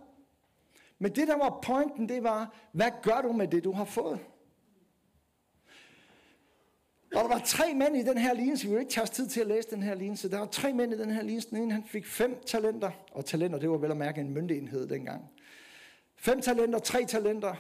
Men 1.00 1.16
det, 1.16 1.28
der 1.28 1.38
var 1.38 1.60
pointen, 1.64 2.10
det 2.10 2.24
var, 2.24 2.54
hvad 2.72 2.92
gør 3.02 3.22
du 3.22 3.32
med 3.32 3.48
det, 3.48 3.64
du 3.64 3.72
har 3.72 3.86
fået? 3.86 4.20
Og 7.16 7.22
der 7.24 7.28
var 7.28 7.42
tre 7.46 7.74
mænd 7.74 7.98
i 7.98 8.04
den 8.04 8.18
her 8.18 8.34
lignelse. 8.34 8.68
Vi 8.68 8.74
vil 8.74 8.80
ikke 8.80 8.92
tage 8.92 9.04
os 9.04 9.10
tid 9.10 9.28
til 9.28 9.42
at 9.42 9.48
læse 9.48 9.70
den 9.70 9.84
her 9.84 9.96
lignelse. 9.96 10.32
Der 10.32 10.40
var 10.40 10.46
tre 10.46 10.74
mænd 10.74 10.94
i 10.94 10.98
den 10.98 11.12
her 11.12 11.22
lignelse. 11.22 11.50
Den 11.50 11.58
ene, 11.58 11.74
han 11.74 11.84
fik 11.84 12.06
fem 12.06 12.44
talenter. 12.46 12.92
Og 13.12 13.26
talenter, 13.26 13.60
det 13.60 13.70
var 13.70 13.78
vel 13.78 13.92
at 13.92 13.98
mærke 13.98 14.22
en 14.22 14.30
myndigenhed 14.30 14.88
dengang. 14.88 15.30
Fem 16.22 16.42
talenter, 16.42 16.80
tre 16.80 17.06
talenter. 17.06 17.56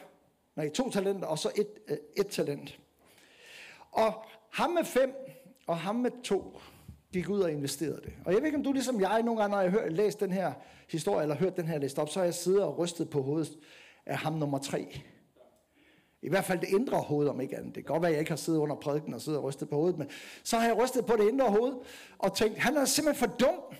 Nej, 0.55 0.69
to 0.69 0.89
talenter, 0.89 1.27
og 1.27 1.39
så 1.39 1.51
et, 1.55 1.67
øh, 1.87 1.97
et 2.17 2.27
talent. 2.27 2.79
Og 3.91 4.13
ham 4.51 4.69
med 4.69 4.83
fem, 4.83 5.15
og 5.67 5.77
ham 5.77 5.95
med 5.95 6.11
to, 6.23 6.59
gik 7.13 7.29
ud 7.29 7.39
og 7.39 7.51
investerede 7.51 8.01
det. 8.03 8.13
Og 8.25 8.33
jeg 8.33 8.41
ved 8.41 8.45
ikke, 8.45 8.57
om 8.57 8.63
du 8.63 8.73
ligesom 8.73 9.01
jeg, 9.01 9.23
nogle 9.23 9.41
gange, 9.41 9.55
når 9.55 9.61
jeg 9.61 9.71
har 9.71 9.89
læst 9.89 10.19
den 10.19 10.31
her 10.31 10.53
historie, 10.89 11.21
eller 11.21 11.35
hørt 11.35 11.57
den 11.57 11.67
her 11.67 11.79
læst 11.79 11.99
op, 11.99 12.09
så 12.09 12.19
har 12.19 12.25
jeg 12.25 12.33
siddet 12.33 12.63
og 12.63 12.77
rystet 12.77 13.09
på 13.09 13.21
hovedet 13.21 13.57
af 14.05 14.17
ham 14.17 14.33
nummer 14.33 14.57
tre. 14.57 15.01
I 16.21 16.29
hvert 16.29 16.45
fald 16.45 16.59
det 16.59 16.69
indre 16.69 16.97
hoved, 16.97 17.27
om 17.27 17.41
ikke 17.41 17.57
andet. 17.57 17.75
Det 17.75 17.85
kan 17.85 17.93
godt 17.93 18.01
være, 18.01 18.09
at 18.09 18.13
jeg 18.13 18.19
ikke 18.19 18.31
har 18.31 18.37
siddet 18.37 18.59
under 18.59 18.75
prædiken 18.75 19.13
og 19.13 19.21
siddet 19.21 19.39
og 19.39 19.43
rystet 19.43 19.69
på 19.69 19.75
hovedet, 19.75 19.97
men 19.97 20.09
så 20.43 20.57
har 20.57 20.67
jeg 20.67 20.77
rystet 20.77 21.05
på 21.05 21.15
det 21.15 21.29
indre 21.29 21.49
hoved 21.49 21.73
og 22.17 22.35
tænkt, 22.35 22.57
han 22.57 22.77
er 22.77 22.85
simpelthen 22.85 23.29
for 23.29 23.35
dum. 23.37 23.77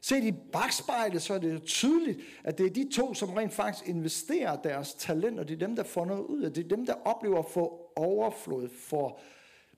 Set 0.00 0.24
i 0.24 0.32
bagspejlet, 0.32 1.22
så 1.22 1.34
er 1.34 1.38
det 1.38 1.62
tydeligt, 1.62 2.20
at 2.44 2.58
det 2.58 2.66
er 2.66 2.70
de 2.70 2.90
to, 2.92 3.14
som 3.14 3.30
rent 3.30 3.52
faktisk 3.52 3.88
investerer 3.88 4.56
deres 4.56 4.94
talent, 4.94 5.38
og 5.38 5.48
det 5.48 5.54
er 5.54 5.66
dem, 5.66 5.76
der 5.76 5.82
får 5.82 6.04
noget 6.04 6.24
ud 6.24 6.42
af 6.42 6.52
det. 6.52 6.64
Det 6.64 6.72
er 6.72 6.76
dem, 6.76 6.86
der 6.86 6.94
oplever 6.94 7.38
at 7.38 7.50
få 7.50 7.92
overflod 7.96 8.68
for 8.68 9.20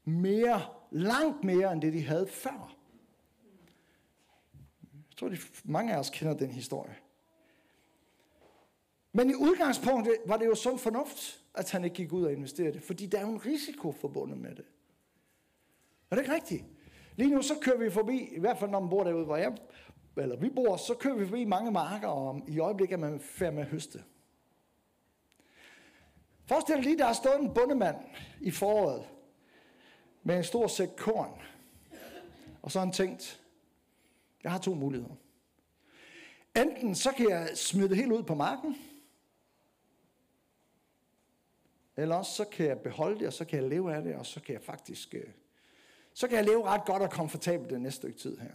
mere, 0.04 0.62
langt 0.90 1.44
mere, 1.44 1.72
end 1.72 1.82
det 1.82 1.92
de 1.92 2.02
havde 2.02 2.26
før. 2.26 2.76
Jeg 4.92 5.16
tror, 5.16 5.28
at 5.28 5.38
mange 5.64 5.94
af 5.94 5.98
os 5.98 6.10
kender 6.10 6.34
den 6.34 6.50
historie. 6.50 6.96
Men 9.12 9.30
i 9.30 9.34
udgangspunktet 9.34 10.16
var 10.26 10.36
det 10.36 10.46
jo 10.46 10.54
sund 10.54 10.78
fornuft, 10.78 11.40
at 11.54 11.70
han 11.70 11.84
ikke 11.84 11.96
gik 11.96 12.12
ud 12.12 12.24
og 12.24 12.32
investerede 12.32 12.72
det, 12.72 12.82
fordi 12.82 13.06
der 13.06 13.18
er 13.18 13.22
jo 13.22 13.32
en 13.32 13.46
risiko 13.46 13.92
forbundet 13.92 14.38
med 14.38 14.54
det. 14.54 14.64
Er 16.10 16.16
det 16.16 16.22
ikke 16.22 16.34
rigtigt? 16.34 16.64
Lige 17.16 17.30
nu 17.30 17.42
så 17.42 17.54
kører 17.60 17.78
vi 17.78 17.90
forbi, 17.90 18.28
i 18.32 18.40
hvert 18.40 18.58
fald 18.58 18.70
når 18.70 18.80
man 18.80 18.90
bor 18.90 19.04
derude, 19.04 19.24
hvor 19.24 19.36
jeg, 19.36 19.56
eller 20.16 20.36
vi 20.36 20.50
bor, 20.50 20.76
så 20.76 20.94
kører 20.94 21.14
vi 21.14 21.26
forbi 21.26 21.44
mange 21.44 21.70
marker, 21.70 22.08
og 22.08 22.42
i 22.48 22.58
øjeblikket 22.58 22.94
er 22.94 22.98
man 22.98 23.20
færdig 23.20 23.54
med 23.54 23.62
at 23.62 23.68
høste. 23.68 24.04
Forestil 26.46 26.74
dig 26.74 26.84
lige, 26.84 26.98
der 26.98 27.06
er 27.06 27.12
stået 27.12 27.40
en 27.40 27.54
bundemand 27.54 27.96
i 28.40 28.50
foråret, 28.50 29.08
med 30.22 30.36
en 30.36 30.44
stor 30.44 30.66
sæk 30.66 30.88
korn. 30.96 31.42
Og 32.62 32.72
så 32.72 32.78
har 32.78 32.86
han 32.86 32.92
tænkt, 32.92 33.40
jeg 34.42 34.52
har 34.52 34.58
to 34.58 34.74
muligheder. 34.74 35.14
Enten 36.56 36.94
så 36.94 37.12
kan 37.12 37.30
jeg 37.30 37.50
smide 37.54 37.88
det 37.88 37.96
helt 37.96 38.12
ud 38.12 38.22
på 38.22 38.34
marken, 38.34 38.76
Eller 41.96 42.16
også 42.16 42.32
så 42.32 42.44
kan 42.44 42.66
jeg 42.66 42.80
beholde 42.80 43.18
det, 43.18 43.26
og 43.26 43.32
så 43.32 43.44
kan 43.44 43.60
jeg 43.60 43.68
leve 43.68 43.94
af 43.94 44.02
det, 44.02 44.14
og 44.14 44.26
så 44.26 44.40
kan 44.40 44.52
jeg 44.52 44.62
faktisk... 44.62 45.14
Øh, 45.14 45.28
så 46.14 46.28
kan 46.28 46.36
jeg 46.36 46.44
leve 46.44 46.64
ret 46.64 46.84
godt 46.84 47.02
og 47.02 47.10
komfortabelt 47.10 47.70
det 47.70 47.80
næste 47.80 47.96
stykke 47.96 48.18
tid 48.18 48.38
her. 48.38 48.54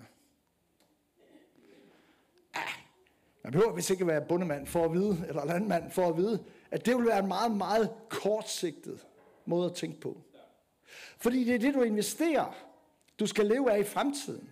Ah, 2.54 2.74
man 3.47 3.51
behøver 3.51 3.73
vist 3.73 3.89
ikke 3.89 4.07
være 4.07 4.21
bundemand 4.21 4.65
for 4.65 4.86
at 4.86 4.93
vide, 4.93 5.25
eller 5.27 5.45
landmand 5.45 5.91
for 5.91 6.10
at 6.10 6.17
vide, 6.17 6.43
at 6.71 6.86
det 6.86 6.97
vil 6.97 7.05
være 7.05 7.19
en 7.19 7.27
meget, 7.27 7.57
meget 7.57 7.89
kortsigtet 8.10 9.07
måde 9.45 9.65
at 9.65 9.75
tænke 9.75 9.99
på. 9.99 10.17
Fordi 11.17 11.43
det 11.43 11.55
er 11.55 11.60
det, 11.60 11.73
du 11.73 11.81
investerer, 11.81 12.55
du 13.19 13.27
skal 13.27 13.45
leve 13.45 13.71
af 13.71 13.79
i 13.79 13.83
fremtiden. 13.83 14.49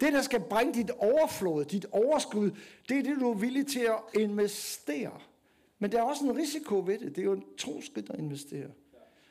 Det, 0.00 0.12
der 0.12 0.22
skal 0.22 0.40
bringe 0.40 0.74
dit 0.74 0.90
overflod, 0.90 1.64
dit 1.64 1.86
overskud, 1.90 2.50
det 2.88 2.98
er 2.98 3.02
det, 3.02 3.20
du 3.20 3.30
er 3.30 3.34
villig 3.34 3.66
til 3.66 3.80
at 3.80 4.20
investere. 4.20 5.20
Men 5.78 5.92
der 5.92 5.98
er 5.98 6.02
også 6.02 6.24
en 6.24 6.36
risiko 6.36 6.82
ved 6.86 6.98
det. 6.98 7.16
Det 7.16 7.18
er 7.18 7.24
jo 7.24 7.32
en 7.32 7.44
to 7.58 7.82
skridt 7.82 8.10
at 8.10 8.18
investere. 8.18 8.68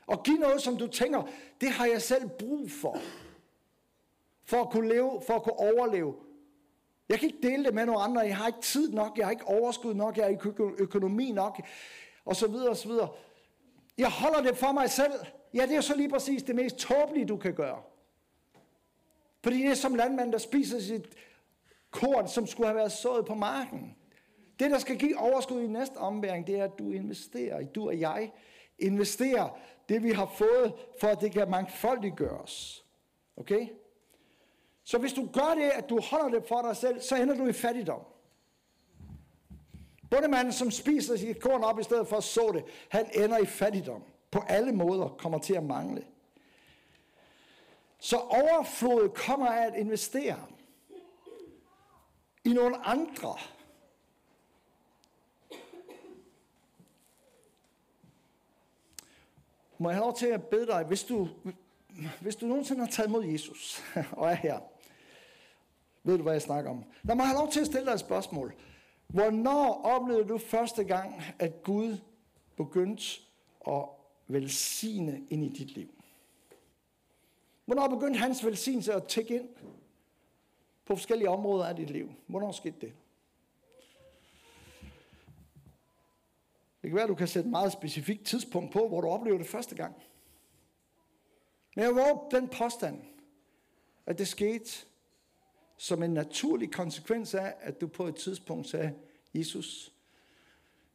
Og 0.08 0.24
give 0.24 0.38
noget, 0.38 0.62
som 0.62 0.78
du 0.78 0.88
tænker, 0.88 1.24
det 1.62 1.70
har 1.70 1.86
jeg 1.86 2.02
selv 2.02 2.30
brug 2.30 2.72
for. 2.72 2.98
For 4.44 4.62
at 4.62 4.70
kunne 4.70 4.90
leve, 4.90 5.22
for 5.28 5.34
at 5.34 5.44
kunne 5.44 5.60
overleve. 5.60 6.16
Jeg 7.10 7.20
kan 7.20 7.30
ikke 7.30 7.48
dele 7.48 7.64
det 7.64 7.74
med 7.74 7.86
nogen 7.86 8.02
andre. 8.10 8.22
Jeg 8.22 8.38
har 8.38 8.48
ikke 8.48 8.62
tid 8.62 8.92
nok. 8.92 9.18
Jeg 9.18 9.26
har 9.26 9.32
ikke 9.32 9.48
overskud 9.48 9.94
nok. 9.94 10.18
Jeg 10.18 10.26
har 10.26 10.30
ikke 10.30 10.54
økonomi 10.78 11.32
nok. 11.32 11.62
Og 12.26 12.36
så 12.36 12.48
videre 12.48 12.70
og 12.70 12.78
så 12.78 12.88
videre. 12.88 13.10
Jeg 13.98 14.10
holder 14.10 14.42
det 14.42 14.58
for 14.58 14.72
mig 14.72 14.90
selv. 14.90 15.14
Ja, 15.54 15.66
det 15.66 15.76
er 15.76 15.82
så 15.82 15.96
lige 15.96 16.10
præcis 16.10 16.44
det 16.44 16.56
mest 16.56 16.76
tåbelige, 16.78 17.26
du 17.26 17.38
kan 17.38 17.54
gøre. 17.54 17.82
Fordi 19.44 19.58
det 19.58 19.72
er 19.72 19.76
som 19.76 19.96
landmand, 19.96 20.32
der 20.32 20.38
spiser 20.38 20.80
sit 20.80 21.16
korn, 21.92 22.28
som 22.28 22.48
skulle 22.48 22.68
have 22.68 22.78
været 22.78 22.92
sået 22.92 23.26
på 23.26 23.36
marken. 23.36 23.96
Det, 24.60 24.72
der 24.72 24.80
skal 24.80 24.98
give 24.98 25.20
overskud 25.20 25.62
i 25.62 25.68
næste 25.68 25.98
omværing, 25.98 26.48
det 26.48 26.60
er, 26.60 26.64
at 26.64 26.80
du 26.80 26.92
investerer. 26.92 27.66
Du 27.66 27.88
og 27.88 28.00
jeg 28.00 28.32
investerer 28.80 29.60
det, 29.90 30.04
vi 30.04 30.12
har 30.12 30.32
fået, 30.38 30.74
for 31.00 31.08
at 31.08 31.22
det 31.22 31.32
kan 31.32 31.50
mangfoldiggøres. 31.50 32.86
Okay? 33.38 33.68
Så 34.90 34.98
hvis 34.98 35.14
du 35.14 35.30
gør 35.34 35.54
det, 35.56 35.70
at 35.70 35.90
du 35.90 36.02
holder 36.02 36.40
det 36.40 36.48
for 36.48 36.62
dig 36.62 36.78
selv, 36.78 37.02
så 37.02 37.16
ender 37.16 37.36
du 37.36 37.48
i 37.48 37.54
fattigdom. 37.54 38.02
Bundemanden, 40.12 40.54
som 40.54 40.72
spiser 40.72 41.18
sit 41.18 41.40
korn 41.42 41.64
op 41.64 41.80
i 41.80 41.84
stedet 41.84 42.08
for 42.08 42.18
at 42.18 42.24
så 42.24 42.52
det, 42.54 42.64
han 42.90 43.24
ender 43.24 43.38
i 43.38 43.46
fattigdom. 43.46 44.04
På 44.32 44.40
alle 44.40 44.72
måder 44.72 45.08
kommer 45.08 45.40
til 45.40 45.54
at 45.54 45.64
mangle. 45.64 46.06
Så 48.00 48.18
overflod 48.18 49.10
kommer 49.10 49.48
af 49.48 49.68
at 49.68 49.76
investere 49.76 50.46
i 52.44 52.50
nogle 52.54 52.78
andre. 52.78 53.38
Må 59.78 59.90
jeg 59.90 59.96
have 59.96 60.06
lov 60.06 60.16
til 60.16 60.28
at 60.28 60.44
bede 60.44 60.68
dig, 60.68 60.84
hvis 60.84 61.04
du, 61.04 61.30
hvis 62.22 62.36
du 62.36 62.46
nogensinde 62.46 62.82
har 62.82 62.92
taget 62.92 63.12
mod 63.12 63.26
Jesus 63.26 63.84
og 64.12 64.32
er 64.32 64.36
her, 64.36 64.60
ved 66.04 66.18
du, 66.18 66.24
hvad 66.24 66.34
jeg 66.34 66.42
snakker 66.42 66.72
om? 66.72 66.84
Lad 67.04 67.16
mig 67.16 67.26
have 67.26 67.38
lov 67.38 67.52
til 67.52 67.60
at 67.60 67.66
stille 67.66 67.86
dig 67.86 67.94
et 67.94 68.00
spørgsmål. 68.00 68.54
Hvornår 69.08 69.82
oplevede 69.84 70.28
du 70.28 70.38
første 70.38 70.84
gang, 70.84 71.22
at 71.40 71.64
Gud 71.64 71.98
begyndte 72.58 73.22
at 73.68 73.86
velsigne 74.28 75.22
ind 75.30 75.44
i 75.44 75.50
dit 75.50 75.72
liv? 75.72 75.90
Hvornår 77.66 77.88
begyndte 77.88 78.20
hans 78.20 78.46
velsignelse 78.46 78.94
at 78.94 79.08
tække 79.08 79.36
ind 79.36 79.50
på 80.86 80.96
forskellige 80.96 81.30
områder 81.30 81.66
af 81.66 81.76
dit 81.76 81.90
liv? 81.90 82.10
Hvornår 82.28 82.52
skete 82.52 82.76
det? 82.82 82.94
Det 86.82 86.90
kan 86.90 86.96
være, 86.96 87.04
at 87.04 87.10
du 87.10 87.16
kan 87.16 87.28
sætte 87.28 87.48
et 87.48 87.52
meget 87.52 87.72
specifikt 87.72 88.26
tidspunkt 88.26 88.74
på, 88.74 88.88
hvor 88.88 89.02
du 89.02 89.08
oplever 89.08 89.38
det 89.38 89.48
første 89.48 89.76
gang. 89.76 89.96
Men 91.76 91.86
jeg 91.86 91.96
våger 91.96 92.30
den 92.32 92.48
påstand, 92.48 93.02
at 94.06 94.18
det 94.18 94.28
skete 94.28 94.86
som 95.82 96.04
en 96.04 96.14
naturlig 96.14 96.72
konsekvens 96.72 97.34
af, 97.34 97.54
at 97.60 97.82
du 97.82 97.88
på 97.88 98.08
et 98.08 98.16
tidspunkt 98.16 98.68
sagde, 98.68 98.94
Jesus, 99.34 99.94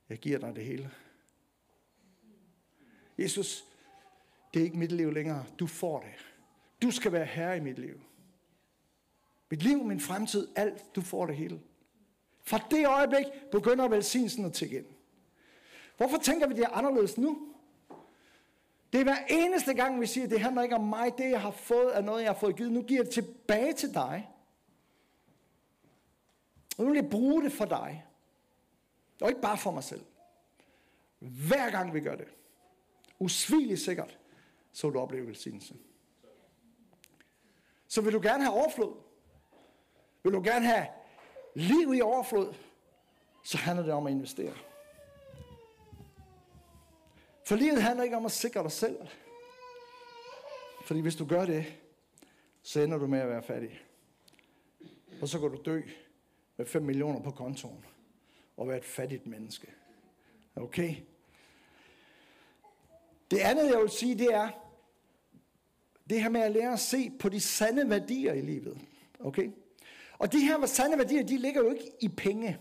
jeg 0.08 0.18
giver 0.18 0.38
dig 0.38 0.56
det 0.56 0.64
hele. 0.64 0.90
Jesus, 3.18 3.64
det 4.54 4.60
er 4.60 4.64
ikke 4.64 4.78
mit 4.78 4.92
liv 4.92 5.12
længere. 5.12 5.44
Du 5.58 5.66
får 5.66 6.00
det. 6.00 6.12
Du 6.82 6.90
skal 6.90 7.12
være 7.12 7.24
herre 7.24 7.56
i 7.56 7.60
mit 7.60 7.78
liv. 7.78 8.00
Mit 9.50 9.62
liv, 9.62 9.84
min 9.84 10.00
fremtid, 10.00 10.48
alt, 10.56 10.94
du 10.96 11.00
får 11.00 11.26
det 11.26 11.36
hele. 11.36 11.60
Fra 12.42 12.58
det 12.70 12.86
øjeblik 12.86 13.26
begynder 13.52 13.88
velsignelsen 13.88 14.44
at 14.44 14.52
tække 14.52 14.76
ind. 14.76 14.86
Hvorfor 15.96 16.18
tænker 16.18 16.46
vi 16.46 16.54
det 16.54 16.66
anderledes 16.72 17.18
nu? 17.18 17.48
Det 18.92 19.00
er 19.00 19.04
hver 19.04 19.26
eneste 19.28 19.74
gang, 19.74 20.00
vi 20.00 20.06
siger, 20.06 20.24
at 20.24 20.30
det 20.30 20.40
handler 20.40 20.62
ikke 20.62 20.74
om 20.74 20.84
mig, 20.84 21.12
det 21.18 21.30
jeg 21.30 21.40
har 21.40 21.50
fået 21.50 21.96
er 21.96 22.00
noget, 22.00 22.22
jeg 22.22 22.30
har 22.30 22.38
fået 22.38 22.56
givet. 22.56 22.72
Nu 22.72 22.82
giver 22.82 23.00
jeg 23.00 23.06
det 23.06 23.14
tilbage 23.14 23.72
til 23.72 23.94
dig. 23.94 24.28
Og 26.76 26.84
nu 26.84 26.90
vil 26.90 27.00
jeg 27.00 27.10
bruge 27.10 27.42
det 27.42 27.52
for 27.52 27.64
dig. 27.64 28.06
Og 29.20 29.28
ikke 29.28 29.40
bare 29.40 29.58
for 29.58 29.70
mig 29.70 29.84
selv. 29.84 30.04
Hver 31.18 31.70
gang 31.70 31.94
vi 31.94 32.00
gør 32.00 32.16
det, 32.16 32.28
usvigeligt 33.18 33.80
sikkert, 33.80 34.18
så 34.72 34.86
vil 34.86 34.94
du 34.94 35.00
opleve 35.00 35.26
velsignelse. 35.26 35.74
Så 37.88 38.00
vil 38.00 38.12
du 38.12 38.20
gerne 38.20 38.44
have 38.44 38.54
overflod, 38.54 38.96
vil 40.22 40.32
du 40.32 40.42
gerne 40.42 40.66
have 40.66 40.86
liv 41.54 41.94
i 41.94 42.00
overflod, 42.00 42.54
så 43.44 43.58
handler 43.58 43.84
det 43.84 43.94
om 43.94 44.06
at 44.06 44.12
investere. 44.12 44.54
For 47.46 47.56
livet 47.56 47.82
handler 47.82 48.04
ikke 48.04 48.16
om 48.16 48.26
at 48.26 48.32
sikre 48.32 48.62
dig 48.62 48.72
selv. 48.72 48.96
Fordi 50.84 51.00
hvis 51.00 51.16
du 51.16 51.26
gør 51.26 51.46
det, 51.46 51.64
så 52.62 52.80
ender 52.80 52.98
du 52.98 53.06
med 53.06 53.18
at 53.18 53.28
være 53.28 53.42
fattig. 53.42 53.80
Og 55.22 55.28
så 55.28 55.38
går 55.38 55.48
du 55.48 55.62
dø 55.64 55.82
med 56.56 56.66
5 56.66 56.82
millioner 56.82 57.20
på 57.20 57.30
kontoen 57.30 57.84
og 58.56 58.68
være 58.68 58.76
et 58.76 58.84
fattigt 58.84 59.26
menneske. 59.26 59.66
Okay? 60.56 60.96
Det 63.30 63.38
andet, 63.38 63.70
jeg 63.70 63.80
vil 63.80 63.90
sige, 63.90 64.18
det 64.18 64.34
er, 64.34 64.50
det 66.10 66.22
her 66.22 66.28
med 66.28 66.40
at 66.40 66.52
lære 66.52 66.72
at 66.72 66.80
se 66.80 67.10
på 67.20 67.28
de 67.28 67.40
sande 67.40 67.90
værdier 67.90 68.32
i 68.32 68.40
livet. 68.40 68.78
Okay? 69.18 69.50
Og 70.18 70.32
de 70.32 70.40
her 70.40 70.66
sande 70.66 70.98
værdier, 70.98 71.22
de 71.22 71.38
ligger 71.38 71.62
jo 71.62 71.70
ikke 71.70 71.92
i 72.00 72.08
penge. 72.08 72.58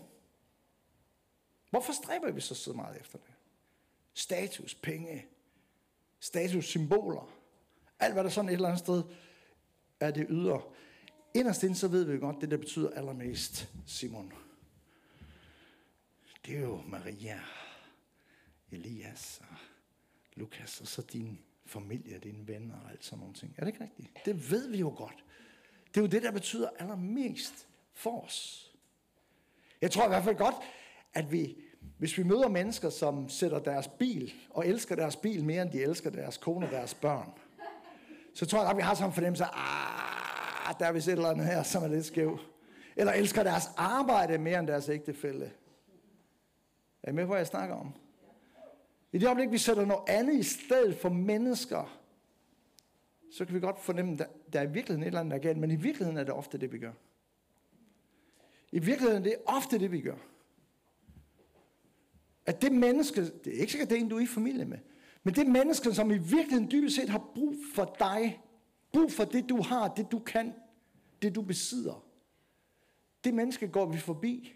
Hvorfor 1.70 1.92
stræber 1.92 2.30
vi 2.30 2.40
så 2.40 2.54
så 2.54 2.72
meget 2.72 3.00
efter 3.00 3.18
det? 3.18 3.34
Status, 4.14 4.74
penge, 4.74 5.26
status, 6.20 6.64
symboler. 6.64 7.32
Alt 7.98 8.14
hvad 8.14 8.24
der 8.24 8.30
sådan 8.30 8.48
et 8.48 8.54
eller 8.54 8.68
andet 8.68 8.78
sted 8.78 9.02
er 10.00 10.10
det 10.10 10.26
ydre. 10.28 10.62
Inderst 11.34 11.62
inde, 11.62 11.74
så 11.74 11.88
ved 11.88 12.04
vi 12.04 12.18
godt, 12.18 12.40
det 12.40 12.50
der 12.50 12.56
betyder 12.56 12.90
allermest, 12.90 13.68
Simon. 13.86 14.32
Det 16.46 16.56
er 16.56 16.60
jo 16.60 16.80
Maria, 16.86 17.40
Elias 18.70 19.40
og 19.50 19.56
Lukas, 20.34 20.80
og 20.80 20.86
så 20.86 21.02
din 21.02 21.38
familie, 21.66 22.18
dine 22.18 22.48
venner 22.48 22.74
og 22.84 22.90
alt 22.90 23.04
sådan 23.04 23.18
nogle 23.18 23.34
ting. 23.34 23.54
Er 23.56 23.64
det 23.64 23.72
ikke 23.72 23.84
rigtigt? 23.84 24.08
Det 24.24 24.50
ved 24.50 24.70
vi 24.70 24.78
jo 24.78 24.94
godt. 24.96 25.24
Det 25.88 25.96
er 25.96 26.00
jo 26.00 26.06
det, 26.06 26.22
der 26.22 26.30
betyder 26.30 26.68
allermest 26.78 27.68
for 27.92 28.20
os. 28.24 28.70
Jeg 29.80 29.90
tror 29.90 30.04
i 30.04 30.08
hvert 30.08 30.24
fald 30.24 30.36
godt, 30.36 30.54
at 31.14 31.32
vi, 31.32 31.56
hvis 31.98 32.18
vi 32.18 32.22
møder 32.22 32.48
mennesker, 32.48 32.90
som 32.90 33.28
sætter 33.28 33.58
deres 33.58 33.88
bil 33.88 34.34
og 34.50 34.68
elsker 34.68 34.96
deres 34.96 35.16
bil 35.16 35.44
mere, 35.44 35.62
end 35.62 35.70
de 35.70 35.82
elsker 35.82 36.10
deres 36.10 36.36
kone 36.36 36.66
og 36.66 36.72
deres 36.72 36.94
børn, 36.94 37.30
så 38.34 38.46
tror 38.46 38.60
jeg 38.60 38.70
at 38.70 38.76
vi 38.76 38.82
har 38.82 38.94
sådan 38.94 39.10
en 39.10 39.14
fornemmelse 39.14 39.44
af, 39.44 39.50
ah, 39.52 40.03
ah, 40.68 40.74
der 40.78 40.86
er 40.86 40.92
vist 40.92 41.08
et 41.08 41.12
eller 41.12 41.28
andet 41.28 41.46
her, 41.46 41.62
som 41.62 41.82
er 41.82 41.88
lidt 41.88 42.04
skæv. 42.04 42.38
Eller 42.96 43.12
elsker 43.12 43.42
deres 43.42 43.64
arbejde 43.76 44.38
mere 44.38 44.58
end 44.58 44.66
deres 44.66 44.88
ægtefælle. 44.88 45.52
Er 47.02 47.10
I 47.10 47.14
med 47.14 47.24
på, 47.24 47.28
hvad 47.28 47.38
jeg 47.38 47.46
snakker 47.46 47.74
om? 47.74 47.92
I 49.12 49.18
det 49.18 49.26
øjeblik, 49.26 49.50
vi 49.50 49.58
sætter 49.58 49.84
noget 49.84 50.04
andet 50.08 50.34
i 50.34 50.42
stedet 50.42 50.96
for 50.96 51.08
mennesker, 51.08 52.00
så 53.32 53.44
kan 53.44 53.54
vi 53.54 53.60
godt 53.60 53.80
fornemme, 53.80 54.12
at 54.12 54.18
der, 54.18 54.26
der 54.52 54.60
er 54.60 54.64
i 54.64 54.72
virkeligheden 54.72 55.02
et 55.02 55.06
eller 55.06 55.20
andet, 55.20 55.30
der 55.30 55.38
er 55.38 55.42
galt, 55.42 55.58
men 55.58 55.70
i 55.70 55.76
virkeligheden 55.76 56.18
er 56.18 56.24
det 56.24 56.34
ofte 56.34 56.58
det, 56.58 56.72
vi 56.72 56.78
gør. 56.78 56.92
I 58.72 58.78
virkeligheden 58.78 59.22
er 59.22 59.28
det 59.30 59.36
ofte 59.46 59.78
det, 59.78 59.92
vi 59.92 60.00
gør. 60.00 60.16
At 62.46 62.62
det 62.62 62.72
menneske, 62.72 63.20
det 63.24 63.56
er 63.56 63.60
ikke 63.60 63.72
sikkert, 63.72 63.90
det 63.90 63.96
er 63.96 64.00
en, 64.00 64.08
du 64.08 64.16
er 64.16 64.20
i 64.20 64.26
familie 64.26 64.64
med, 64.64 64.78
men 65.22 65.34
det 65.34 65.46
menneske, 65.46 65.94
som 65.94 66.10
i 66.10 66.18
virkeligheden 66.18 66.70
dybest 66.70 66.96
set 66.96 67.08
har 67.08 67.30
brug 67.34 67.54
for 67.74 67.96
dig, 67.98 68.40
brug 68.94 69.12
for 69.12 69.24
det, 69.24 69.48
du 69.48 69.62
har, 69.62 69.88
det 69.88 70.12
du 70.12 70.18
kan, 70.18 70.54
det 71.22 71.34
du 71.34 71.42
besidder, 71.42 72.04
det 73.24 73.34
menneske 73.34 73.68
går 73.68 73.86
vi 73.86 73.98
forbi 73.98 74.54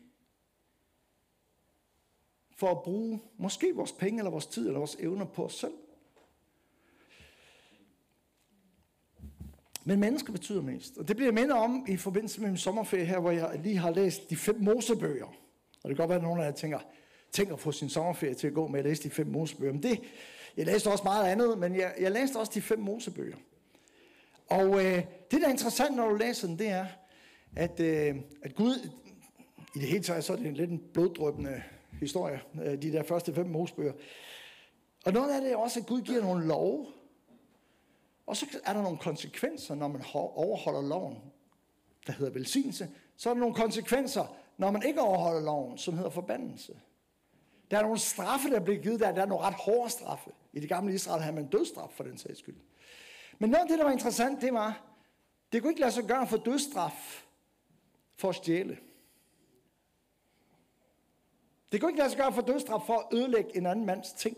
for 2.57 2.71
at 2.71 2.83
bruge 2.83 3.21
måske 3.37 3.75
vores 3.75 3.93
penge, 3.93 4.19
eller 4.19 4.31
vores 4.31 4.47
tid, 4.47 4.67
eller 4.67 4.79
vores 4.79 4.97
evner 5.01 5.25
på 5.25 5.45
os 5.45 5.55
selv. 5.55 5.73
Men 9.85 10.01
mennesker 10.01 10.33
betyder 10.33 10.63
mest. 10.63 10.99
Og 10.99 11.09
det 11.09 11.17
bliver 11.17 11.27
jeg 11.27 11.35
mindet 11.35 11.53
om 11.53 11.87
i 11.89 11.97
forbindelse 11.97 12.41
med 12.41 12.49
min 12.49 12.59
sommerferie 12.59 13.05
her, 13.05 13.21
hvor 13.21 13.31
jeg 13.31 13.61
lige 13.63 13.77
har 13.77 13.91
læst 13.91 14.31
de 14.31 14.37
fem 14.37 14.61
Mosebøger. 14.61 15.27
Og 15.83 15.89
det 15.89 15.97
kan 15.97 15.97
godt 15.97 16.09
være, 16.09 16.19
at 16.19 16.25
nogle 16.25 16.43
af 16.43 16.47
jer 16.47 16.53
tænker, 16.55 16.79
tænker 17.33 17.55
at 17.55 17.61
få 17.61 17.73
sin 17.73 17.89
sommerferie 17.89 18.35
til 18.35 18.47
at 18.47 18.55
gå 18.55 18.69
med 18.69 18.79
at 18.79 18.85
læse 18.85 19.03
de 19.03 19.11
fem 19.11 19.27
Mosebøger. 19.27 19.73
Men 19.73 19.83
det, 19.83 20.01
Jeg 20.57 20.67
læste 20.67 20.91
også 20.91 21.05
meget 21.05 21.31
andet, 21.31 21.59
men 21.59 21.77
jeg, 21.77 21.95
jeg 22.01 22.13
læste 22.13 22.37
også 22.37 22.53
de 22.55 22.61
fem 22.61 22.79
Mosebøger. 22.79 23.37
Og 24.51 24.85
øh, 24.85 25.05
det, 25.31 25.41
der 25.41 25.47
er 25.47 25.51
interessant, 25.51 25.97
når 25.97 26.09
du 26.09 26.15
læser 26.15 26.49
den, 26.49 26.59
det 26.59 26.69
er, 26.69 26.87
at, 27.57 27.81
øh, 27.81 28.17
at 28.43 28.55
Gud, 28.55 28.91
i 29.75 29.79
det 29.79 29.89
hele 29.89 30.05
taget, 30.05 30.25
så 30.25 30.33
er 30.33 30.37
det 30.37 30.47
en 30.47 30.55
lidt 30.55 30.71
en 30.71 30.83
bloddrøbende 30.93 31.63
historie, 32.01 32.41
øh, 32.65 32.83
de 32.83 32.93
der 32.93 33.03
første 33.03 33.35
fem 33.35 33.47
Mosebøger. 33.47 33.93
Og 35.05 35.13
noget 35.13 35.35
af 35.35 35.41
det 35.41 35.53
er 35.53 35.57
også, 35.57 35.81
at 35.81 35.87
Gud 35.87 36.01
giver 36.01 36.23
nogle 36.23 36.47
love, 36.47 36.87
og 38.27 38.37
så 38.37 38.47
er 38.65 38.73
der 38.73 38.83
nogle 38.83 38.99
konsekvenser, 38.99 39.75
når 39.75 39.89
man 39.89 40.03
overholder 40.15 40.83
loven, 40.83 41.19
der 42.07 42.13
hedder 42.13 42.33
velsignelse. 42.33 42.89
Så 43.17 43.31
er 43.31 43.35
der 43.35 43.41
nogle 43.41 43.55
konsekvenser, 43.55 44.37
når 44.59 44.71
man 44.71 44.83
ikke 44.87 45.01
overholder 45.01 45.41
loven, 45.41 45.79
som 45.79 45.95
hedder 45.95 46.11
forbandelse. 46.11 46.81
Der 47.71 47.79
er 47.79 47.83
nogle 47.83 47.99
straffe, 47.99 48.51
der 48.51 48.61
bliver 48.61 48.83
givet 48.83 49.01
der. 49.01 49.13
Der 49.13 49.23
er 49.23 49.27
nogle 49.27 49.45
ret 49.45 49.55
hårde 49.55 49.91
straffe. 49.91 50.31
I 50.53 50.61
det 50.61 50.69
gamle 50.69 50.95
Israel 50.95 51.23
havde 51.23 51.35
man 51.35 51.47
dødsstraf 51.47 51.91
for 51.91 52.05
den 52.05 52.19
sags 52.19 52.39
skyld. 52.39 52.57
Men 53.39 53.51
noget 53.51 53.63
af 53.63 53.69
det, 53.69 53.79
der 53.79 53.85
var 53.85 53.93
interessant, 53.93 54.41
det 54.41 54.53
var, 54.53 54.85
det 55.53 55.63
kunne 55.63 55.71
ikke 55.71 55.81
lade 55.81 55.93
sig 55.93 56.05
gøre 56.05 56.27
for 56.27 56.37
dødsstraf 56.37 57.27
for 58.17 58.29
at 58.29 58.35
stjæle. 58.35 58.79
Det 61.73 61.81
kunne 61.81 61.91
ikke 61.91 61.99
lade 61.99 62.11
sig 62.11 62.19
gøre 62.19 62.33
for 62.33 62.43
dødsstraf 62.43 62.87
for 62.87 62.99
at 62.99 63.07
ødelægge 63.13 63.57
en 63.57 63.67
anden 63.67 63.87
mands 63.87 64.13
ting. 64.13 64.37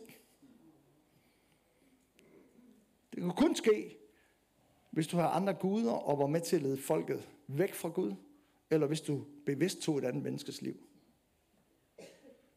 Det 3.15 3.23
kunne 3.23 3.37
kun 3.37 3.55
ske, 3.57 3.97
hvis 4.91 5.07
du 5.07 5.17
har 5.17 5.29
andre 5.29 5.55
guder 5.55 5.93
og 5.93 6.19
var 6.19 6.27
med 6.27 6.41
til 6.41 6.57
at 6.57 6.63
lede 6.63 6.83
folket 6.83 7.29
væk 7.47 7.75
fra 7.75 7.89
Gud, 7.89 8.15
eller 8.71 8.87
hvis 8.87 9.01
du 9.01 9.25
bevidst 9.47 9.81
tog 9.81 9.99
et 9.99 10.05
andet 10.05 10.23
menneskes 10.23 10.63
liv. 10.63 10.77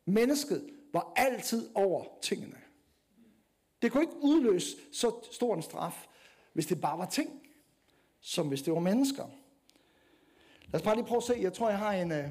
Mennesket 0.05 0.69
var 0.93 1.13
altid 1.15 1.69
over 1.75 2.05
tingene. 2.21 2.57
Det 3.81 3.91
kunne 3.91 4.03
ikke 4.03 4.17
udløse 4.21 4.77
så 4.91 5.27
stor 5.31 5.55
en 5.55 5.61
straf, 5.61 6.07
hvis 6.53 6.65
det 6.65 6.81
bare 6.81 6.97
var 6.97 7.05
ting, 7.05 7.29
som 8.21 8.47
hvis 8.47 8.61
det 8.61 8.73
var 8.73 8.79
mennesker. 8.79 9.25
Lad 10.65 10.79
os 10.79 10.81
bare 10.81 10.95
lige 10.95 11.05
prøve 11.05 11.17
at 11.17 11.23
se. 11.23 11.37
Jeg 11.41 11.53
tror, 11.53 11.69
jeg 11.69 11.77
har 11.79 11.93
en... 11.93 12.11
Øh... 12.11 12.29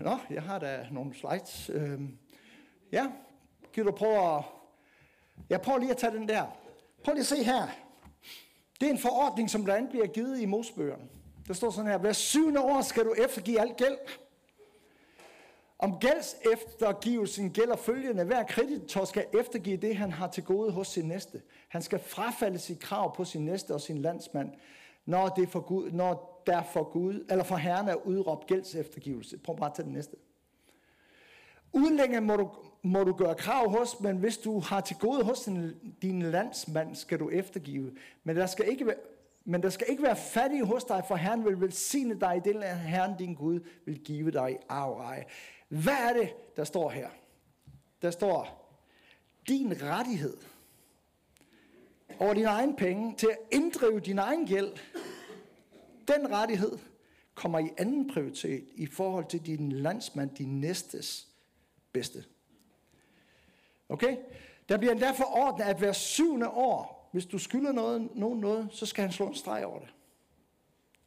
Nå, 0.00 0.18
jeg 0.30 0.42
har 0.42 0.58
da 0.58 0.86
nogle 0.90 1.14
slides. 1.14 1.70
Øh... 1.74 2.00
Ja, 2.92 3.06
kan 3.72 3.84
du 3.84 3.92
prøve 3.92 4.36
at... 4.36 4.44
Jeg 5.50 5.60
prøver 5.60 5.78
lige 5.78 5.90
at 5.90 5.96
tage 5.96 6.12
den 6.12 6.28
der. 6.28 6.46
Prøv 7.04 7.12
lige 7.14 7.20
at 7.20 7.26
se 7.26 7.44
her. 7.44 7.68
Det 8.80 8.86
er 8.86 8.90
en 8.90 8.98
forordning, 8.98 9.50
som 9.50 9.64
blandt 9.64 9.78
andet 9.78 9.90
bliver 9.90 10.06
givet 10.06 10.40
i 10.40 10.46
Mosebøgerne. 10.46 11.08
Der 11.48 11.54
står 11.54 11.70
sådan 11.70 11.90
her, 11.90 11.98
hver 11.98 12.12
syvende 12.12 12.60
år 12.60 12.82
skal 12.82 13.04
du 13.04 13.12
eftergive 13.12 13.60
alt 13.60 13.76
gæld. 13.76 13.96
Om 15.82 15.98
gælds 16.00 16.36
eftergivelsen 16.52 17.50
gælder 17.50 17.76
følgende. 17.76 18.24
Hver 18.24 18.44
kreditor 18.44 19.04
skal 19.04 19.26
eftergive 19.40 19.76
det, 19.76 19.96
han 19.96 20.12
har 20.12 20.28
til 20.28 20.44
gode 20.44 20.72
hos 20.72 20.88
sin 20.88 21.04
næste. 21.04 21.42
Han 21.68 21.82
skal 21.82 21.98
frafalde 21.98 22.58
sit 22.58 22.80
krav 22.80 23.16
på 23.16 23.24
sin 23.24 23.44
næste 23.44 23.74
og 23.74 23.80
sin 23.80 23.98
landsmand, 23.98 24.50
når, 25.06 25.28
det 25.28 25.48
for 25.48 25.60
Gud, 25.60 25.90
når 25.90 26.42
der 26.46 26.62
for, 26.62 26.92
Gud, 26.92 27.26
eller 27.30 27.44
for 27.44 27.56
Herren 27.56 27.88
er 27.88 27.94
udråbt 27.94 28.46
gælds 28.46 28.74
eftergivelse. 28.74 29.38
Prøv 29.38 29.56
bare 29.56 29.70
at 29.70 29.74
tage 29.74 29.86
den 29.86 29.92
næste. 29.92 30.16
Udlænge 31.72 32.20
må 32.20 32.36
du, 32.36 32.50
må 32.82 33.04
du 33.04 33.12
gøre 33.12 33.34
krav 33.34 33.70
hos, 33.70 34.00
men 34.00 34.16
hvis 34.16 34.38
du 34.38 34.58
har 34.58 34.80
til 34.80 34.96
gode 34.96 35.24
hos 35.24 35.40
din, 35.40 35.74
din 36.02 36.22
landsmand, 36.22 36.94
skal 36.94 37.18
du 37.18 37.28
eftergive. 37.28 37.92
Men 38.24 38.36
der 38.36 38.46
skal 38.46 38.68
ikke 38.68 38.86
være, 38.86 38.96
men 39.44 39.62
der 39.62 39.70
skal 39.70 39.86
ikke 39.90 40.02
være 40.02 40.16
fattig 40.16 40.62
hos 40.62 40.84
dig, 40.84 41.04
for 41.08 41.16
Herren 41.16 41.44
vil 41.44 41.60
velsigne 41.60 42.20
dig 42.20 42.36
i 42.36 42.40
det, 42.40 42.56
land, 42.56 42.78
Herren 42.78 43.16
din 43.18 43.34
Gud 43.34 43.60
vil 43.86 43.98
give 43.98 44.30
dig 44.30 44.58
arveje. 44.68 45.24
Hvad 45.68 45.96
er 46.08 46.12
det, 46.12 46.56
der 46.56 46.64
står 46.64 46.90
her? 46.90 47.08
Der 48.02 48.10
står, 48.10 48.60
din 49.48 49.82
rettighed 49.82 50.36
over 52.18 52.34
dine 52.34 52.48
egne 52.48 52.76
penge 52.76 53.14
til 53.16 53.26
at 53.26 53.38
inddrive 53.50 54.00
din 54.00 54.18
egen 54.18 54.46
gæld, 54.46 54.72
den 56.08 56.30
rettighed 56.30 56.78
kommer 57.34 57.58
i 57.58 57.70
anden 57.78 58.10
prioritet 58.12 58.68
i 58.74 58.86
forhold 58.86 59.24
til 59.26 59.46
din 59.46 59.72
landsmand, 59.72 60.30
din 60.30 60.60
næstes 60.60 61.28
bedste. 61.92 62.24
Okay? 63.88 64.16
Der 64.68 64.76
bliver 64.76 64.92
endda 64.92 65.10
forordnet, 65.10 65.64
at 65.64 65.78
hver 65.78 65.92
syvende 65.92 66.48
år, 66.48 66.99
hvis 67.12 67.26
du 67.26 67.38
skylder 67.38 67.72
noget, 67.72 68.08
nogen 68.14 68.40
noget, 68.40 68.68
så 68.72 68.86
skal 68.86 69.02
han 69.02 69.12
slå 69.12 69.26
en 69.26 69.34
streg 69.34 69.66
over 69.66 69.78
det. 69.78 69.94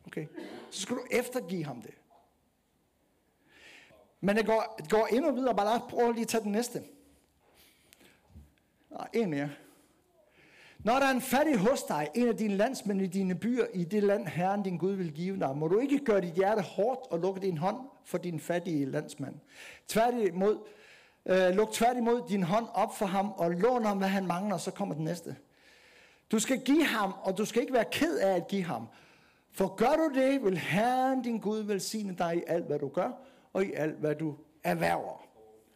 Okay? 0.08 0.28
Så 0.72 0.82
skal 0.82 0.96
du 0.96 1.04
eftergive 1.12 1.66
ham 1.66 1.82
det. 1.82 1.94
Men 4.22 4.36
det 4.36 4.46
går, 4.46 4.76
det 4.78 4.90
går 4.90 5.08
endnu 5.08 5.32
videre. 5.32 5.56
Bare 5.56 5.66
lad 5.66 5.90
prøve 5.90 6.14
lige 6.14 6.22
at 6.22 6.28
tage 6.28 6.44
den 6.44 6.52
næste. 6.52 6.84
Nej, 8.90 9.08
en 9.14 9.30
mere. 9.30 9.50
Når 10.80 10.94
der 10.94 11.06
er 11.06 11.12
en 11.12 11.22
fattig 11.22 11.58
hos 11.58 11.84
dig, 11.84 12.10
en 12.16 12.28
af 12.28 12.38
dine 12.38 12.56
landsmænd 12.56 13.02
i 13.02 13.08
dine 13.08 13.36
byer, 13.36 13.66
i 13.74 13.84
det 13.84 14.04
land 14.04 14.28
Herren 14.28 14.64
din 14.64 14.78
Gud 14.78 14.94
vil 14.94 15.12
give 15.14 15.40
dig, 15.40 15.58
må 15.58 15.68
du 15.68 15.80
ikke 15.80 16.00
gøre 16.00 16.22
dit 16.22 16.34
hjerte 16.34 16.62
hårdt 16.62 17.12
og 17.12 17.20
lukke 17.20 17.42
din 17.42 17.58
hånd 17.58 17.78
for 18.06 18.18
din 18.18 18.40
fattige 18.40 18.86
landsmand. 18.86 19.36
Tværtimod, 19.88 20.58
øh, 21.26 21.50
luk 21.50 21.72
tværtimod 21.72 22.22
din 22.30 22.44
hånd 22.44 22.66
op 22.74 22.98
for 22.98 23.06
ham 23.06 23.32
og 23.32 23.52
lån 23.52 23.86
ham, 23.86 23.98
hvad 23.98 24.08
han 24.08 24.28
mangler, 24.28 24.58
så 24.58 24.72
kommer 24.72 24.96
den 24.96 25.04
næste. 25.04 25.36
Du 26.34 26.40
skal 26.40 26.60
give 26.60 26.86
ham, 26.86 27.14
og 27.22 27.38
du 27.38 27.46
skal 27.46 27.62
ikke 27.62 27.74
være 27.74 27.86
ked 27.92 28.18
af 28.18 28.36
at 28.36 28.48
give 28.48 28.64
ham. 28.64 28.88
For 29.52 29.76
gør 29.76 29.96
du 29.96 30.20
det, 30.20 30.44
vil 30.44 30.58
Herren 30.58 31.22
din 31.22 31.40
Gud 31.40 31.60
velsigne 31.60 32.16
dig 32.18 32.38
i 32.38 32.42
alt, 32.48 32.66
hvad 32.66 32.80
du 32.80 32.88
gør, 32.88 33.12
og 33.54 33.66
i 33.66 33.74
alt, 33.74 33.96
hvad 33.96 34.16
du 34.16 34.36
erhverver. 34.64 35.26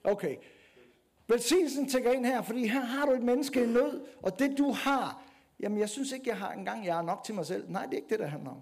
Okay. 0.04 0.36
Velsignelsen 1.28 1.89
tænker 1.89 2.12
ind 2.12 2.26
her, 2.26 2.41
fordi 2.41 2.67
her 2.67 2.80
har 2.80 3.06
du 3.06 3.12
et 3.12 3.24
menneske 3.24 3.63
i 3.63 3.65
nød, 3.65 4.02
og 4.22 4.39
det 4.39 4.58
du 4.58 4.72
har, 4.72 5.24
jamen 5.60 5.80
jeg 5.80 5.89
synes 5.89 6.12
ikke, 6.12 6.30
jeg 6.30 6.38
har 6.38 6.52
engang, 6.52 6.86
jeg 6.86 6.98
er 6.98 7.02
nok 7.02 7.24
til 7.24 7.36
mig 7.36 7.46
selv. 7.46 7.72
Nej, 7.72 7.86
det 7.86 7.93
er 7.93 7.98
ikke 7.98 8.10
det, 8.10 8.20
der 8.20 8.28
handler 8.28 8.50
om. 8.50 8.62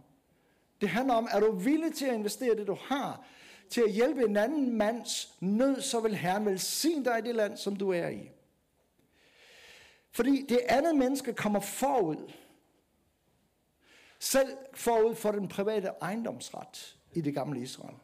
Det 0.81 0.89
handler 0.89 1.13
om, 1.13 1.27
er 1.31 1.39
du 1.39 1.51
villig 1.51 1.93
til 1.93 2.05
at 2.05 2.13
investere 2.13 2.55
det, 2.55 2.67
du 2.67 2.77
har, 2.81 3.25
til 3.69 3.81
at 3.81 3.91
hjælpe 3.91 4.25
en 4.25 4.37
anden 4.37 4.77
mands 4.77 5.37
nød, 5.39 5.81
så 5.81 5.99
vil 5.99 6.15
Herren 6.15 6.45
velsigne 6.45 7.05
dig 7.05 7.19
i 7.19 7.21
det 7.21 7.35
land, 7.35 7.57
som 7.57 7.75
du 7.75 7.91
er 7.91 8.07
i. 8.07 8.29
Fordi 10.15 10.45
det 10.49 10.59
andet 10.69 10.95
menneske 10.95 11.33
kommer 11.33 11.59
forud, 11.59 12.31
selv 14.19 14.57
forud 14.73 15.15
for 15.15 15.31
den 15.31 15.47
private 15.47 15.87
ejendomsret 16.01 16.97
i 17.13 17.21
det 17.21 17.33
gamle 17.33 17.61
Israel. 17.61 17.95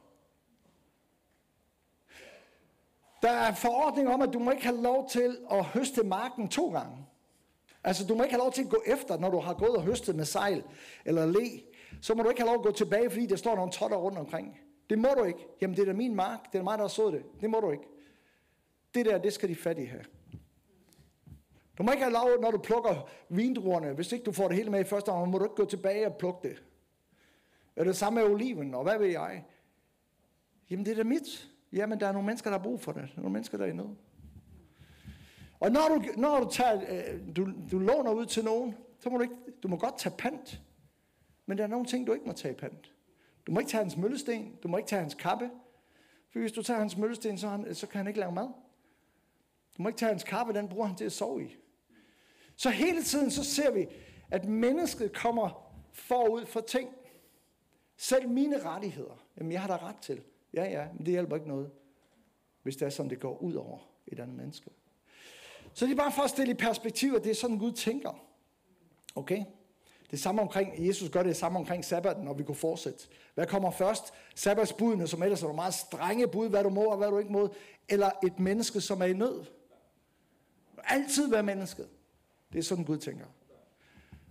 Der 3.22 3.32
er 3.32 3.54
forordning 3.54 4.10
om, 4.10 4.22
at 4.22 4.34
du 4.34 4.40
må 4.40 4.52
ikke 4.52 4.64
have 4.64 4.82
lov 4.82 5.10
til 5.10 5.38
at 5.52 5.66
høste 5.66 6.04
marken 6.04 6.48
to 6.50 6.72
gange. 6.72 7.06
Altså, 7.84 8.08
du 8.08 8.16
må 8.16 8.24
ikke 8.24 8.34
have 8.34 8.44
lov 8.44 8.52
til 8.52 8.64
at 8.64 8.70
gå 8.70 8.84
efter, 8.86 9.18
når 9.18 9.30
du 9.30 9.40
har 9.40 9.54
gået 9.54 9.76
og 9.76 9.84
høstet 9.84 10.16
med 10.16 10.26
sejl 10.26 10.64
eller 11.06 11.26
le. 11.26 11.62
Så 12.02 12.14
må 12.14 12.24
du 12.24 12.30
ikke 12.30 12.42
have 12.42 12.48
lov 12.48 12.56
at 12.56 12.66
gå 12.66 12.72
tilbage, 12.72 13.10
fordi 13.10 13.26
der 13.26 13.36
står 13.36 13.56
nogle 13.56 13.72
totter 13.72 13.98
rundt 13.98 14.18
omkring. 14.18 14.60
Det 14.90 15.00
må 15.00 15.08
du 15.18 15.24
ikke. 15.24 15.48
Jamen, 15.62 15.76
det 15.76 15.82
er 15.82 15.86
da 15.86 15.94
min 15.94 16.16
mark. 16.16 16.52
Det 16.52 16.60
er 16.60 16.64
mig, 16.64 16.78
der 16.78 16.84
har 16.84 16.90
sået 16.90 17.14
det. 17.14 17.24
Det 17.42 17.50
må 17.50 17.60
du 17.60 17.72
ikke. 17.72 17.88
Det 18.94 19.06
der, 19.06 19.18
det 19.18 19.34
skal 19.34 19.50
de 19.50 19.56
fattige 19.56 19.88
have. 19.88 20.04
Du 21.78 21.84
må 21.84 21.92
ikke 21.92 22.04
have 22.04 22.14
lov, 22.14 22.42
når 22.42 22.52
du 22.52 22.58
plukker 22.58 23.10
vindruerne. 23.30 23.94
Hvis 23.94 24.12
ikke 24.12 24.26
du 24.26 24.32
får 24.32 24.48
det 24.48 24.58
hele 24.58 24.70
med 24.70 24.80
i 24.80 24.84
første 24.84 25.10
omgang, 25.10 25.32
må 25.32 25.38
du 25.38 25.46
ikke 25.46 25.56
gå 25.56 25.66
tilbage 25.66 26.08
og 26.08 26.16
plukke 26.18 26.48
det. 26.48 26.64
Er 27.76 27.84
det 27.84 27.96
samme 27.96 28.22
med 28.22 28.30
oliven, 28.30 28.76
og 28.76 28.84
hvad 28.84 29.00
ved 29.00 29.08
jeg? 29.08 29.46
Jamen, 30.70 30.86
det 30.86 30.92
er 30.92 30.96
da 30.96 31.04
mit. 31.04 31.50
Jamen, 31.74 32.00
der 32.00 32.08
er 32.08 32.12
nogle 32.12 32.26
mennesker, 32.26 32.50
der 32.50 32.58
har 32.58 32.64
brug 32.64 32.80
for 32.80 32.92
det. 32.92 33.02
Der 33.02 33.18
er 33.18 33.22
nogle 33.22 33.34
mennesker, 33.34 33.58
der 33.58 33.66
er 33.66 33.70
i 33.70 33.74
nød. 33.74 33.96
Og 35.60 35.72
når 35.72 35.82
du, 35.90 36.22
når 36.22 36.40
du, 36.40 36.50
tager, 36.52 36.82
øh, 36.90 37.36
du, 37.36 37.48
du 37.72 37.80
låner 37.80 38.12
ud 38.12 38.26
til 38.26 38.44
nogen, 38.44 38.76
så 39.00 39.10
må 39.10 39.18
du 39.18 39.24
ikke, 39.24 39.36
du 39.64 39.68
må 39.68 39.78
godt 39.78 39.98
tage 39.98 40.16
pant. 40.18 40.62
Men 41.46 41.58
der 41.58 41.64
er 41.64 41.68
nogle 41.68 41.86
ting, 41.86 42.08
du 42.08 42.14
ikke 42.14 42.26
må 42.26 42.34
tage 42.34 42.54
pant. 42.54 42.94
Du 43.48 43.52
må 43.52 43.60
ikke 43.60 43.72
tage 43.72 43.84
hans 43.84 43.98
møllesten, 43.98 44.56
du 44.64 44.68
må 44.68 44.78
ikke 44.78 44.90
tage 44.90 45.02
hans 45.02 45.14
kappe. 45.14 45.50
For 46.32 46.40
hvis 46.40 46.52
du 46.52 46.64
tager 46.64 46.80
hans 46.80 46.98
møllesten, 46.98 47.38
så, 47.38 47.48
han, 47.48 47.76
så 47.76 47.88
kan 47.88 47.98
han 47.98 48.08
ikke 48.08 48.20
lave 48.20 48.32
mad. 48.32 48.48
Du 49.78 49.84
må 49.84 49.90
ikke 49.90 50.00
tage 50.00 50.10
hans 50.10 50.24
kappe, 50.24 50.54
den 50.54 50.70
bruger 50.70 50.88
han 50.88 50.96
til 50.96 51.06
at 51.06 51.12
sove 51.12 51.44
i. 51.44 51.56
Så 52.62 52.70
hele 52.70 53.04
tiden 53.04 53.32
så 53.32 53.44
ser 53.44 53.72
vi, 53.72 53.88
at 54.32 54.46
mennesket 54.46 55.14
kommer 55.14 55.74
forud 55.94 56.46
for 56.46 56.60
ting. 56.60 56.90
Selv 57.98 58.30
mine 58.30 58.64
rettigheder, 58.64 59.26
jamen 59.38 59.52
jeg 59.52 59.62
har 59.62 59.68
da 59.68 59.88
ret 59.88 59.96
til. 60.02 60.22
Ja, 60.54 60.64
ja, 60.64 60.88
men 60.94 61.06
det 61.06 61.08
hjælper 61.08 61.36
ikke 61.36 61.48
noget, 61.48 61.72
hvis 62.64 62.76
det 62.76 62.86
er 62.86 62.90
sådan, 62.90 63.10
det 63.10 63.20
går 63.20 63.38
ud 63.38 63.54
over 63.54 63.78
et 64.08 64.20
andet 64.20 64.38
menneske. 64.38 64.70
Så 65.74 65.86
det 65.86 65.92
er 65.92 65.96
bare 65.96 66.12
for 66.12 66.22
at 66.22 66.30
stille 66.30 66.52
i 66.52 66.56
perspektiv, 66.56 67.14
at 67.14 67.24
det 67.24 67.30
er 67.30 67.36
sådan, 67.36 67.58
Gud 67.58 67.72
tænker. 67.72 68.26
Okay? 69.16 69.44
Det 70.12 70.20
samme 70.20 70.42
omkring, 70.42 70.88
Jesus 70.88 71.10
gør 71.10 71.24
det 71.24 71.38
samme 71.38 71.60
omkring 71.60 71.86
sabbaten, 71.86 72.24
når 72.24 72.34
vi 72.34 72.44
kunne 72.44 72.56
fortsætte. 72.56 73.08
Hvad 73.34 73.48
kommer 73.48 73.72
først? 73.72 74.14
Sabbatsbudene, 74.36 75.08
som 75.08 75.24
ellers 75.24 75.42
er 75.42 75.46
nogle 75.46 75.56
meget 75.56 75.74
strenge 75.74 76.28
bud, 76.28 76.50
hvad 76.50 76.64
du 76.64 76.70
må 76.70 76.84
og 76.84 76.98
hvad 76.98 77.08
du 77.08 77.18
ikke 77.18 77.32
må, 77.32 77.54
eller 77.90 78.12
et 78.24 78.40
menneske, 78.40 78.82
som 78.82 79.02
er 79.02 79.06
i 79.06 79.14
nød. 79.14 79.46
Altid 80.84 81.30
være 81.30 81.44
mennesket. 81.44 81.90
Det 82.54 82.60
er 82.60 82.64
sådan, 82.64 82.86
Gud 82.86 82.98
tænker. 82.98 83.26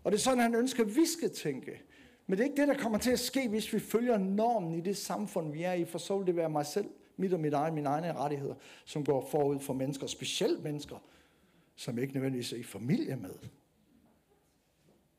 Og 0.04 0.12
det 0.12 0.18
er 0.18 0.22
sådan, 0.22 0.38
han 0.38 0.54
ønsker, 0.54 0.84
at 0.84 0.96
vi 0.96 1.06
skal 1.06 1.30
tænke. 1.30 1.82
Men 2.26 2.38
det 2.38 2.44
er 2.44 2.50
ikke 2.50 2.60
det, 2.60 2.68
der 2.68 2.82
kommer 2.82 2.98
til 2.98 3.10
at 3.10 3.18
ske, 3.18 3.48
hvis 3.48 3.72
vi 3.72 3.78
følger 3.78 4.18
normen 4.18 4.74
i 4.74 4.80
det 4.80 4.96
samfund, 4.96 5.52
vi 5.52 5.62
er 5.62 5.72
i, 5.72 5.84
for 5.84 5.98
så 5.98 6.18
vil 6.18 6.26
det 6.26 6.36
være 6.36 6.50
mig 6.50 6.66
selv, 6.66 6.90
mit 7.16 7.32
og 7.32 7.40
mit 7.40 7.52
egen, 7.52 7.74
mine 7.74 7.88
egne 7.88 8.12
rettigheder, 8.12 8.54
som 8.84 9.04
går 9.04 9.28
forud 9.30 9.60
for 9.60 9.72
mennesker, 9.74 10.06
specielt 10.06 10.62
mennesker, 10.62 10.96
som 11.76 11.98
ikke 11.98 12.14
nødvendigvis 12.14 12.52
er 12.52 12.56
i 12.56 12.62
familie 12.62 13.16
med. 13.16 13.34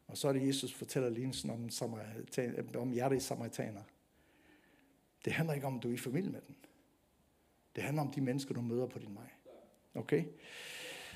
Og 0.07 0.17
så 0.17 0.27
er 0.27 0.33
det, 0.33 0.47
Jesus 0.47 0.73
fortæller 0.73 1.09
lignelsen 1.09 1.49
om, 1.49 1.69
om 2.75 2.91
hjertet 2.91 3.17
i 3.17 3.19
samaritaner. 3.19 3.81
Det 5.25 5.33
handler 5.33 5.53
ikke 5.53 5.67
om, 5.67 5.77
at 5.77 5.83
du 5.83 5.89
er 5.89 5.93
i 5.93 5.97
familie 5.97 6.31
med 6.31 6.41
den. 6.47 6.55
Det 7.75 7.83
handler 7.83 8.01
om 8.01 8.11
de 8.11 8.21
mennesker, 8.21 8.53
du 8.53 8.61
møder 8.61 8.87
på 8.87 8.99
din 8.99 9.15
vej. 9.15 9.29
Okay? 9.95 10.23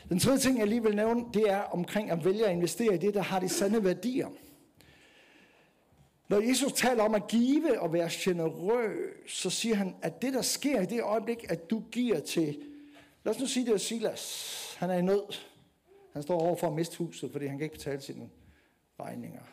Den 0.09 0.19
tredje 0.19 0.39
ting, 0.39 0.59
jeg 0.59 0.67
lige 0.67 0.83
vil 0.83 0.95
nævne, 0.95 1.25
det 1.33 1.49
er 1.49 1.61
omkring 1.61 2.11
at 2.11 2.25
vælge 2.25 2.45
at 2.45 2.51
investere 2.51 2.95
i 2.95 2.97
det, 2.97 3.13
der 3.13 3.21
har 3.21 3.39
de 3.39 3.49
sande 3.49 3.83
værdier. 3.83 4.29
Når 6.29 6.39
Jesus 6.39 6.73
taler 6.73 7.03
om 7.03 7.15
at 7.15 7.27
give 7.27 7.81
og 7.81 7.93
være 7.93 8.09
generøs, 8.11 9.31
så 9.31 9.49
siger 9.49 9.75
han, 9.75 9.95
at 10.01 10.21
det, 10.21 10.33
der 10.33 10.41
sker 10.41 10.81
i 10.81 10.85
det 10.85 11.01
øjeblik, 11.01 11.45
at 11.51 11.69
du 11.69 11.83
giver 11.91 12.19
til, 12.19 12.61
lad 13.23 13.35
os 13.35 13.39
nu 13.39 13.47
sige, 13.47 13.65
det 13.65 13.73
er 13.73 13.77
Silas. 13.77 14.75
Han 14.79 14.89
er 14.89 14.93
i 14.95 15.01
nød. 15.01 15.33
Han 16.13 16.23
står 16.23 16.39
over 16.39 16.55
for 16.55 16.67
at 16.67 16.73
miste 16.73 16.97
huset, 16.97 17.31
fordi 17.31 17.45
han 17.45 17.57
kan 17.57 17.63
ikke 17.63 17.75
betale 17.75 18.01
sine 18.01 18.29
regninger. 18.99 19.43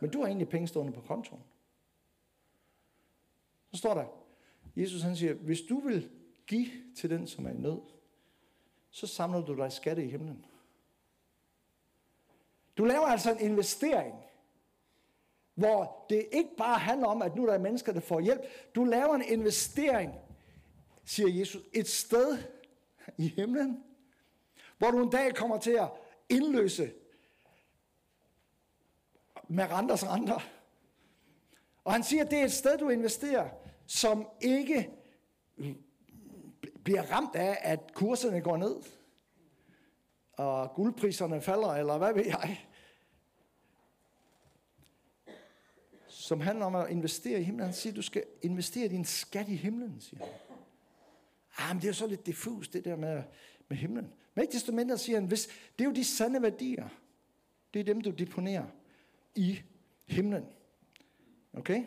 Men 0.00 0.10
du 0.10 0.20
har 0.20 0.26
egentlig 0.26 0.48
penge 0.48 0.68
stående 0.68 0.92
på 0.92 1.00
kontoen. 1.00 1.42
Så 3.72 3.78
står 3.78 3.94
der, 3.94 4.04
Jesus 4.76 5.02
han 5.02 5.16
siger, 5.16 5.34
hvis 5.34 5.60
du 5.60 5.80
vil 5.80 6.10
give 6.46 6.66
til 6.96 7.10
den, 7.10 7.26
som 7.26 7.46
er 7.46 7.50
i 7.50 7.56
nød, 7.56 7.80
så 8.90 9.06
samler 9.06 9.40
du 9.40 9.56
dig 9.56 9.72
skatte 9.72 10.04
i 10.04 10.10
himlen. 10.10 10.46
Du 12.78 12.84
laver 12.84 13.06
altså 13.06 13.32
en 13.32 13.40
investering, 13.40 14.14
hvor 15.54 16.06
det 16.10 16.28
ikke 16.32 16.50
bare 16.58 16.78
handler 16.78 17.06
om, 17.06 17.22
at 17.22 17.36
nu 17.36 17.46
der 17.46 17.52
er 17.52 17.58
mennesker, 17.58 17.92
der 17.92 18.00
får 18.00 18.20
hjælp. 18.20 18.40
Du 18.74 18.84
laver 18.84 19.14
en 19.14 19.22
investering, 19.22 20.14
siger 21.04 21.38
Jesus, 21.38 21.62
et 21.72 21.88
sted 21.88 22.38
i 23.18 23.28
himlen, 23.28 23.84
hvor 24.78 24.90
du 24.90 25.02
en 25.02 25.10
dag 25.10 25.34
kommer 25.34 25.58
til 25.58 25.70
at 25.70 25.90
indløse 26.28 26.92
med 29.48 29.64
renters 29.64 30.06
renter. 30.06 30.40
Og 31.84 31.92
han 31.92 32.02
siger, 32.02 32.24
at 32.24 32.30
det 32.30 32.38
er 32.38 32.44
et 32.44 32.52
sted, 32.52 32.78
du 32.78 32.88
investerer, 32.88 33.50
som 33.86 34.28
ikke 34.40 34.90
bliver 36.84 37.02
ramt 37.02 37.34
af, 37.34 37.58
at 37.60 37.94
kurserne 37.94 38.40
går 38.40 38.56
ned, 38.56 38.76
og 40.32 40.74
guldpriserne 40.74 41.40
falder, 41.40 41.68
eller 41.68 41.98
hvad 41.98 42.14
ved 42.14 42.26
jeg. 42.26 42.66
Som 46.08 46.40
handler 46.40 46.66
om 46.66 46.74
at 46.74 46.90
investere 46.90 47.40
i 47.40 47.42
himlen. 47.42 47.64
Han 47.64 47.74
siger, 47.74 47.92
du 47.92 48.02
skal 48.02 48.24
investere 48.42 48.88
din 48.88 49.04
skat 49.04 49.48
i 49.48 49.56
himlen, 49.56 50.00
siger 50.00 50.24
han. 50.24 50.34
Ah, 51.58 51.74
men 51.74 51.76
det 51.76 51.84
er 51.84 51.88
jo 51.88 51.94
så 51.94 52.06
lidt 52.06 52.26
diffus, 52.26 52.68
det 52.68 52.84
der 52.84 52.96
med, 52.96 53.22
med 53.68 53.76
himlen. 53.76 54.12
Men 54.34 54.42
ikke 54.42 54.52
desto 54.52 54.72
mindre 54.72 54.98
siger 54.98 55.16
han, 55.20 55.28
hvis, 55.28 55.46
det 55.78 55.84
er 55.84 55.88
jo 55.88 55.94
de 55.94 56.04
sande 56.04 56.42
værdier. 56.42 56.88
Det 57.74 57.80
er 57.80 57.84
dem, 57.84 58.00
du 58.00 58.10
deponerer 58.10 58.66
i 59.34 59.60
himlen. 60.06 60.46
Okay? 61.52 61.84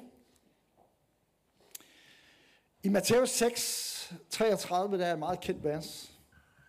I 2.83 2.89
Matthæus 2.89 3.29
6, 3.29 4.13
33, 4.29 4.97
der 4.97 5.05
er 5.05 5.13
et 5.13 5.19
meget 5.19 5.39
kendt 5.39 5.63
vers, 5.63 6.11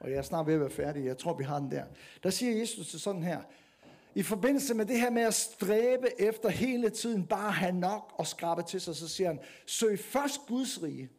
og 0.01 0.11
jeg 0.11 0.19
er 0.19 0.23
snart 0.23 0.47
ved 0.47 0.55
at 0.55 0.61
være 0.61 0.71
færdig, 0.71 1.05
jeg 1.05 1.19
tror, 1.19 1.35
vi 1.35 1.45
har 1.45 1.59
den 1.59 1.71
der. 1.71 1.85
Der 2.23 2.31
siger 2.31 2.59
Jesus 2.59 2.89
til 2.89 3.01
sådan 3.01 3.23
her, 3.23 3.43
i 4.15 4.23
forbindelse 4.23 4.75
med 4.75 4.87
det 4.87 5.01
her 5.01 5.11
med 5.11 5.23
at 5.23 5.35
stræbe 5.35 6.21
efter 6.21 6.49
hele 6.49 6.91
tiden 6.91 7.27
bare 7.27 7.53
have 7.53 7.73
nok 7.73 8.15
og 8.17 8.27
skrabe 8.27 8.63
til 8.63 8.81
sig, 8.81 8.97
så 8.97 9.09
siger 9.09 9.29
han, 9.29 9.41
søg 9.67 9.99
først 9.99 10.41
Guds 10.47 10.83
rige 10.83 11.11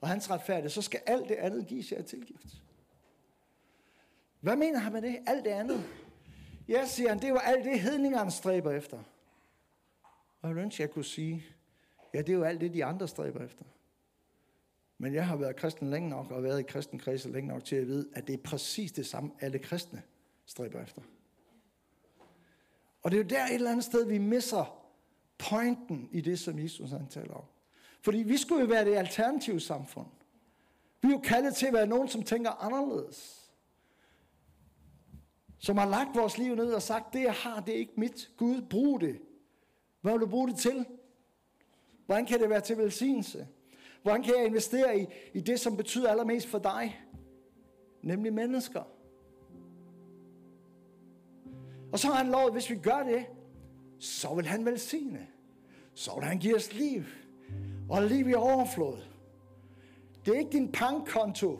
og 0.00 0.08
hans 0.08 0.30
retfærdighed, 0.30 0.70
så 0.70 0.82
skal 0.82 1.00
alt 1.06 1.28
det 1.28 1.34
andet 1.34 1.66
gives 1.66 1.92
jer 1.92 2.02
tilgift. 2.02 2.46
Hvad 4.40 4.56
mener 4.56 4.78
han 4.78 4.92
med 4.92 5.02
det? 5.02 5.18
Alt 5.26 5.44
det 5.44 5.50
andet? 5.50 5.84
Ja, 6.68 6.86
siger 6.86 7.08
han, 7.08 7.18
det 7.18 7.32
var 7.32 7.40
alt 7.40 7.64
det, 7.64 7.80
hedningerne 7.80 8.30
stræber 8.30 8.70
efter. 8.70 8.98
Og 10.42 10.48
jeg 10.48 10.56
ønsker, 10.56 10.84
jeg 10.84 10.90
kunne 10.90 11.04
sige, 11.04 11.44
ja, 12.14 12.18
det 12.18 12.28
er 12.28 12.32
jo 12.32 12.44
alt 12.44 12.60
det, 12.60 12.74
de 12.74 12.84
andre 12.84 13.08
stræber 13.08 13.44
efter. 13.44 13.64
Men 15.00 15.14
jeg 15.14 15.26
har 15.26 15.36
været 15.36 15.56
kristen 15.56 15.90
længe 15.90 16.08
nok, 16.08 16.30
og 16.30 16.42
været 16.42 16.60
i 16.60 16.62
kristen 16.62 16.98
kredse 16.98 17.30
længe 17.30 17.48
nok 17.48 17.64
til 17.64 17.76
at 17.76 17.86
vide, 17.86 18.08
at 18.12 18.26
det 18.26 18.32
er 18.32 18.42
præcis 18.44 18.92
det 18.92 19.06
samme, 19.06 19.30
alle 19.40 19.58
kristne 19.58 20.02
stræber 20.46 20.82
efter. 20.82 21.02
Og 23.02 23.10
det 23.10 23.16
er 23.16 23.22
jo 23.22 23.28
der 23.28 23.44
et 23.44 23.54
eller 23.54 23.70
andet 23.70 23.84
sted, 23.84 24.06
vi 24.06 24.18
misser 24.18 24.84
pointen 25.38 26.08
i 26.12 26.20
det, 26.20 26.38
som 26.38 26.58
Jesus 26.58 26.90
han 26.90 27.06
taler 27.08 27.34
om. 27.34 27.44
Fordi 28.02 28.18
vi 28.18 28.36
skulle 28.36 28.60
jo 28.60 28.66
være 28.66 28.84
det 28.84 28.96
alternative 28.96 29.60
samfund. 29.60 30.06
Vi 31.02 31.08
er 31.08 31.12
jo 31.12 31.18
kaldet 31.18 31.54
til 31.54 31.66
at 31.66 31.72
være 31.72 31.86
nogen, 31.86 32.08
som 32.08 32.22
tænker 32.22 32.50
anderledes. 32.50 33.50
Som 35.58 35.76
har 35.76 35.88
lagt 35.88 36.16
vores 36.16 36.38
liv 36.38 36.54
ned 36.54 36.72
og 36.72 36.82
sagt, 36.82 37.12
det 37.12 37.22
jeg 37.22 37.34
har, 37.34 37.60
det 37.60 37.74
er 37.74 37.78
ikke 37.78 37.94
mit. 37.96 38.30
Gud, 38.36 38.62
brug 38.70 39.00
det. 39.00 39.20
Hvad 40.00 40.12
vil 40.12 40.20
du 40.20 40.26
bruge 40.26 40.48
det 40.48 40.58
til? 40.58 40.86
Hvordan 42.06 42.26
kan 42.26 42.40
det 42.40 42.50
være 42.50 42.60
til 42.60 42.78
velsignelse? 42.78 43.48
Hvordan 44.02 44.22
kan 44.22 44.34
jeg 44.38 44.46
investere 44.46 45.00
i, 45.00 45.06
i 45.34 45.40
det, 45.40 45.60
som 45.60 45.76
betyder 45.76 46.10
allermest 46.10 46.46
for 46.46 46.58
dig? 46.58 47.00
Nemlig 48.02 48.32
mennesker. 48.32 48.82
Og 51.92 51.98
så 51.98 52.08
har 52.08 52.14
han 52.14 52.30
lovet, 52.30 52.52
hvis 52.52 52.70
vi 52.70 52.76
gør 52.76 53.02
det, 53.02 53.26
så 53.98 54.34
vil 54.34 54.46
han 54.46 54.64
velsigne. 54.64 55.26
Så 55.94 56.14
vil 56.14 56.24
han 56.24 56.38
give 56.38 56.56
os 56.56 56.72
liv. 56.74 57.02
Og 57.88 58.02
liv 58.02 58.28
i 58.28 58.34
overflod. 58.34 58.96
Det 60.26 60.34
er 60.34 60.38
ikke 60.38 60.52
din 60.52 60.72
bankkonto, 60.72 61.58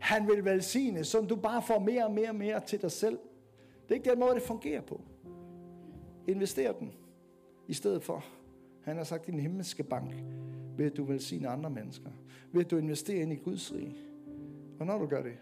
han 0.00 0.28
vil 0.28 0.44
velsigne, 0.44 1.04
som 1.04 1.26
du 1.26 1.36
bare 1.36 1.62
får 1.62 1.78
mere 1.78 2.04
og 2.04 2.12
mere 2.12 2.28
og 2.28 2.34
mere 2.34 2.60
til 2.60 2.82
dig 2.82 2.92
selv. 2.92 3.18
Det 3.82 3.90
er 3.90 3.94
ikke 3.94 4.10
den 4.10 4.18
måde, 4.18 4.34
det 4.34 4.42
fungerer 4.42 4.80
på. 4.80 5.00
Invester 6.28 6.72
den 6.72 6.92
i 7.68 7.74
stedet 7.74 8.02
for. 8.02 8.24
Han 8.84 8.96
har 8.96 9.04
sagt, 9.04 9.26
din 9.26 9.40
himmelske 9.40 9.82
bank, 9.82 10.14
ved 10.76 10.86
at 10.86 10.96
du 10.96 11.04
velsigner 11.04 11.50
andre 11.50 11.70
mennesker. 11.70 12.10
Ved 12.52 12.64
at 12.64 12.70
du 12.70 12.76
investerer 12.76 13.22
ind 13.22 13.32
i 13.32 13.36
Guds 13.36 13.74
rige. 13.74 13.96
Og 14.80 14.86
når 14.86 14.98
du 14.98 15.06
gør 15.06 15.22
det, 15.22 15.36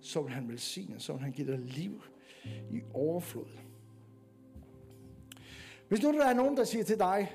så 0.00 0.22
vil 0.22 0.32
han 0.32 0.48
velsigne, 0.48 1.00
så 1.00 1.12
vil 1.12 1.22
han 1.22 1.32
give 1.32 1.46
dig 1.46 1.58
liv 1.58 2.02
i 2.70 2.80
overflod. 2.94 3.46
Hvis 5.88 6.02
nu 6.02 6.12
der 6.12 6.24
er 6.24 6.34
nogen, 6.34 6.56
der 6.56 6.64
siger 6.64 6.84
til 6.84 6.98
dig, 6.98 7.32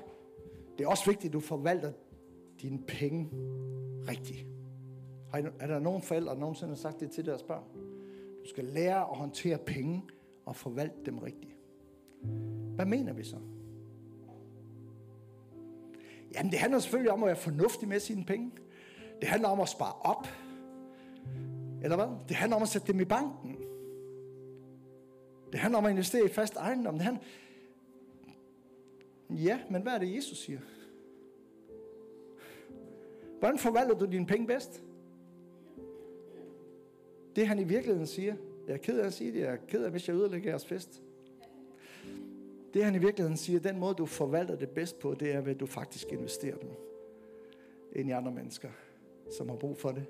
det 0.78 0.84
er 0.84 0.88
også 0.88 1.06
vigtigt, 1.06 1.30
at 1.30 1.32
du 1.32 1.40
forvalter 1.40 1.92
dine 2.62 2.78
penge 2.88 3.28
rigtigt. 4.08 4.46
Har 5.30 5.52
Er 5.58 5.66
der 5.66 5.78
nogen 5.78 6.02
forældre, 6.02 6.34
der 6.34 6.40
nogensinde 6.40 6.70
har 6.70 6.76
sagt 6.76 7.00
det 7.00 7.10
til 7.10 7.26
deres 7.26 7.42
børn? 7.42 7.64
Du 8.44 8.48
skal 8.48 8.64
lære 8.64 9.00
at 9.00 9.16
håndtere 9.16 9.58
penge 9.58 10.02
og 10.44 10.56
forvalte 10.56 10.96
dem 11.06 11.18
rigtigt. 11.18 11.56
Hvad 12.74 12.86
mener 12.86 13.12
vi 13.12 13.24
så? 13.24 13.36
Jamen, 16.36 16.52
det 16.52 16.58
handler 16.58 16.78
selvfølgelig 16.78 17.12
om 17.12 17.22
at 17.22 17.26
være 17.26 17.36
fornuftig 17.36 17.88
med 17.88 18.00
sine 18.00 18.24
penge. 18.24 18.52
Det 19.20 19.28
handler 19.28 19.48
om 19.48 19.60
at 19.60 19.68
spare 19.68 19.92
op. 19.92 20.28
Eller 21.82 21.96
hvad? 21.96 22.06
Det 22.28 22.36
handler 22.36 22.56
om 22.56 22.62
at 22.62 22.68
sætte 22.68 22.92
dem 22.92 23.00
i 23.00 23.04
banken. 23.04 23.56
Det 25.52 25.60
handler 25.60 25.78
om 25.78 25.84
at 25.84 25.90
investere 25.90 26.24
i 26.24 26.28
fast 26.28 26.56
ejendom. 26.56 26.94
Det 26.94 27.02
handler... 27.02 27.22
Ja, 29.30 29.60
men 29.70 29.82
hvad 29.82 29.92
er 29.92 29.98
det, 29.98 30.16
Jesus 30.16 30.38
siger? 30.38 30.58
Hvordan 33.38 33.58
forvalter 33.58 33.98
du 33.98 34.04
dine 34.04 34.26
penge 34.26 34.46
bedst? 34.46 34.82
Det 37.36 37.48
han 37.48 37.58
i 37.58 37.64
virkeligheden 37.64 38.06
siger, 38.06 38.34
jeg 38.66 38.74
er 38.74 38.78
ked 38.78 38.98
af 38.98 39.06
at 39.06 39.12
sige 39.12 39.32
det, 39.32 39.40
jeg 39.40 39.52
er 39.52 39.56
ked 39.68 39.84
af, 39.84 39.90
hvis 39.90 40.08
jeg 40.08 40.16
ødelægger 40.16 40.50
jeres 40.50 40.66
fest. 40.66 41.02
Det 42.76 42.84
han 42.84 42.94
i 42.94 42.98
virkeligheden 42.98 43.36
siger, 43.36 43.60
den 43.60 43.78
måde 43.78 43.94
du 43.94 44.06
forvalter 44.06 44.56
det 44.56 44.68
bedst 44.68 44.98
på, 44.98 45.14
det 45.14 45.32
er 45.32 45.40
ved 45.40 45.54
at 45.54 45.60
du 45.60 45.66
faktisk 45.66 46.12
investerer 46.12 46.56
dem 46.56 46.70
ind 47.92 48.08
i 48.08 48.12
andre 48.12 48.32
mennesker, 48.32 48.68
som 49.36 49.48
har 49.48 49.56
brug 49.56 49.78
for 49.78 49.92
det. 49.92 50.06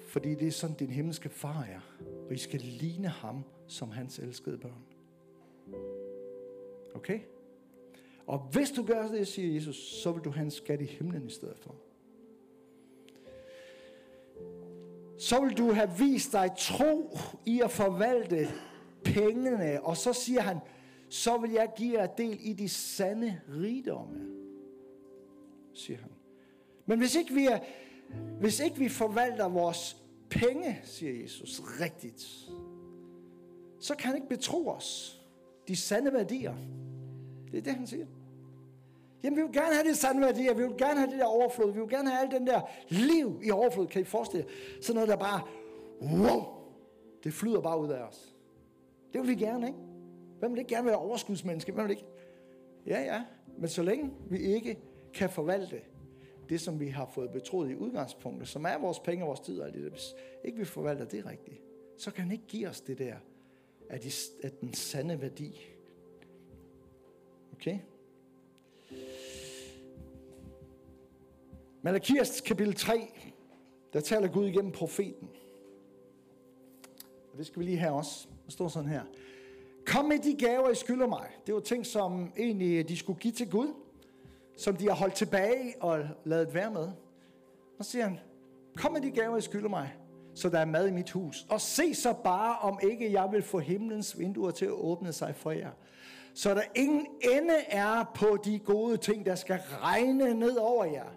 Fordi 0.00 0.34
det 0.34 0.48
er 0.48 0.52
sådan, 0.52 0.76
din 0.76 0.90
himmelske 0.90 1.28
far 1.28 1.62
er. 1.62 2.04
Og 2.28 2.34
I 2.34 2.38
skal 2.38 2.60
ligne 2.60 3.08
ham 3.08 3.44
som 3.66 3.90
hans 3.90 4.18
elskede 4.18 4.58
børn. 4.58 4.84
Okay? 6.94 7.20
Og 8.26 8.38
hvis 8.38 8.70
du 8.70 8.84
gør 8.84 9.08
det, 9.08 9.28
siger 9.28 9.54
Jesus, 9.54 9.76
så 9.76 10.12
vil 10.12 10.24
du 10.24 10.30
have 10.30 10.44
en 10.44 10.50
skat 10.50 10.80
i 10.80 10.84
himlen 10.84 11.26
i 11.26 11.30
stedet 11.30 11.58
for. 11.58 11.74
Så 15.18 15.40
vil 15.40 15.58
du 15.58 15.72
have 15.72 15.90
vist 15.98 16.32
dig 16.32 16.50
tro 16.58 17.18
i 17.46 17.60
at 17.60 17.70
forvalte 17.70 18.48
pengene. 19.04 19.82
Og 19.82 19.96
så 19.96 20.12
siger 20.12 20.40
han, 20.40 20.56
så 21.08 21.38
vil 21.38 21.50
jeg 21.50 21.72
give 21.76 22.00
jer 22.00 22.06
del 22.06 22.38
i 22.40 22.52
de 22.52 22.68
sande 22.68 23.40
rigdomme. 23.62 24.26
Siger 25.74 25.98
han. 25.98 26.10
Men 26.86 26.98
hvis 26.98 27.14
ikke 27.14 27.34
vi, 27.34 27.46
er, 27.46 27.58
hvis 28.40 28.60
ikke 28.60 28.78
vi 28.78 28.88
forvalter 28.88 29.48
vores 29.48 29.96
penge, 30.30 30.80
siger 30.84 31.22
Jesus, 31.22 31.62
rigtigt, 31.80 32.50
så 33.80 33.94
kan 33.94 34.06
han 34.06 34.16
ikke 34.16 34.28
betro 34.28 34.68
os 34.68 35.20
de 35.68 35.76
sande 35.76 36.12
værdier. 36.12 36.54
Det 37.50 37.58
er 37.58 37.62
det, 37.62 37.74
han 37.74 37.86
siger. 37.86 38.06
Jamen, 39.22 39.36
vi 39.36 39.42
vil 39.42 39.52
gerne 39.52 39.74
have 39.74 39.88
de 39.88 39.94
sande 39.94 40.20
værdier, 40.20 40.54
vi 40.54 40.62
vil 40.62 40.76
gerne 40.78 41.00
have 41.00 41.10
det 41.10 41.18
der 41.18 41.24
overflod, 41.24 41.72
vi 41.72 41.80
vil 41.80 41.88
gerne 41.88 42.10
have 42.10 42.22
alt 42.22 42.32
den 42.32 42.46
der 42.46 42.60
liv 42.88 43.40
i 43.44 43.50
overflod, 43.50 43.86
kan 43.86 44.02
I 44.02 44.04
forestille 44.04 44.46
jer? 44.48 44.82
Sådan 44.82 44.94
noget, 44.94 45.08
der 45.08 45.16
bare, 45.16 45.40
wow, 46.02 46.44
Det 47.24 47.32
flyder 47.32 47.60
bare 47.60 47.80
ud 47.80 47.88
af 47.88 48.02
os. 48.02 48.34
Det 49.12 49.20
vil 49.20 49.28
vi 49.28 49.34
gerne, 49.34 49.66
ikke? 49.66 49.78
Hvem 50.38 50.52
vil 50.52 50.58
ikke 50.58 50.74
gerne 50.74 50.86
være 50.86 50.96
overskudsmenneske? 50.96 51.72
Hvem 51.72 51.84
vil 51.84 51.90
ikke? 51.90 52.06
Ja, 52.86 53.00
ja. 53.00 53.24
Men 53.58 53.68
så 53.68 53.82
længe 53.82 54.10
vi 54.30 54.38
ikke 54.38 54.78
kan 55.14 55.30
forvalte 55.30 55.80
det, 56.48 56.60
som 56.60 56.80
vi 56.80 56.88
har 56.88 57.10
fået 57.14 57.30
betroet 57.30 57.70
i 57.70 57.76
udgangspunktet, 57.76 58.48
som 58.48 58.64
er 58.64 58.78
vores 58.78 58.98
penge 58.98 59.24
og 59.24 59.28
vores 59.28 59.40
tid 59.40 59.60
og 59.60 59.66
alt 59.66 59.74
det 59.74 59.82
der, 59.82 59.90
hvis 59.90 60.14
ikke 60.44 60.58
vi 60.58 60.64
forvalter 60.64 61.04
det 61.04 61.26
rigtigt, 61.26 61.60
så 61.98 62.10
kan 62.10 62.22
han 62.22 62.32
ikke 62.32 62.46
give 62.46 62.68
os 62.68 62.80
det 62.80 62.98
der 62.98 63.14
af, 63.90 64.00
de, 64.00 64.10
af 64.42 64.50
den 64.50 64.74
sande 64.74 65.20
værdi. 65.20 65.60
Okay? 67.52 67.78
Malakias 71.82 72.40
kapitel 72.40 72.74
3, 72.74 73.08
der 73.92 74.00
taler 74.00 74.28
Gud 74.28 74.46
igennem 74.46 74.72
profeten. 74.72 75.30
Og 77.32 77.38
det 77.38 77.46
skal 77.46 77.60
vi 77.60 77.64
lige 77.64 77.78
have 77.78 77.92
også. 77.92 78.28
Der 78.50 78.52
står 78.52 78.68
sådan 78.68 78.88
her. 78.88 79.02
Kom 79.86 80.04
med 80.04 80.18
de 80.18 80.34
gaver, 80.34 80.70
I 80.70 80.74
skylder 80.74 81.06
mig. 81.06 81.26
Det 81.46 81.54
var 81.54 81.60
ting, 81.60 81.86
som 81.86 82.32
egentlig 82.38 82.78
øh, 82.78 82.88
de 82.88 82.96
skulle 82.96 83.18
give 83.18 83.32
til 83.32 83.50
Gud, 83.50 83.74
som 84.56 84.76
de 84.76 84.88
har 84.88 84.94
holdt 84.94 85.14
tilbage 85.14 85.74
og 85.80 86.00
lavet 86.24 86.54
være 86.54 86.70
med. 86.70 86.88
Og 87.78 87.84
så 87.84 87.90
siger 87.90 88.04
han, 88.04 88.18
kom 88.76 88.92
med 88.92 89.00
de 89.00 89.10
gaver, 89.10 89.36
I 89.36 89.40
skylder 89.40 89.68
mig, 89.68 89.94
så 90.34 90.48
der 90.48 90.58
er 90.58 90.64
mad 90.64 90.88
i 90.88 90.90
mit 90.90 91.10
hus. 91.10 91.46
Og 91.50 91.60
se 91.60 91.94
så 91.94 92.14
bare, 92.24 92.58
om 92.58 92.78
ikke 92.82 93.12
jeg 93.12 93.28
vil 93.32 93.42
få 93.42 93.58
himlens 93.58 94.18
vinduer 94.18 94.50
til 94.50 94.64
at 94.64 94.72
åbne 94.72 95.12
sig 95.12 95.34
for 95.36 95.50
jer. 95.50 95.70
Så 96.34 96.54
der 96.54 96.62
ingen 96.74 97.06
ende 97.22 97.54
er 97.68 98.04
på 98.14 98.38
de 98.44 98.58
gode 98.58 98.96
ting, 98.96 99.26
der 99.26 99.34
skal 99.34 99.60
regne 99.82 100.34
ned 100.34 100.56
over 100.56 100.84
jer. 100.84 101.16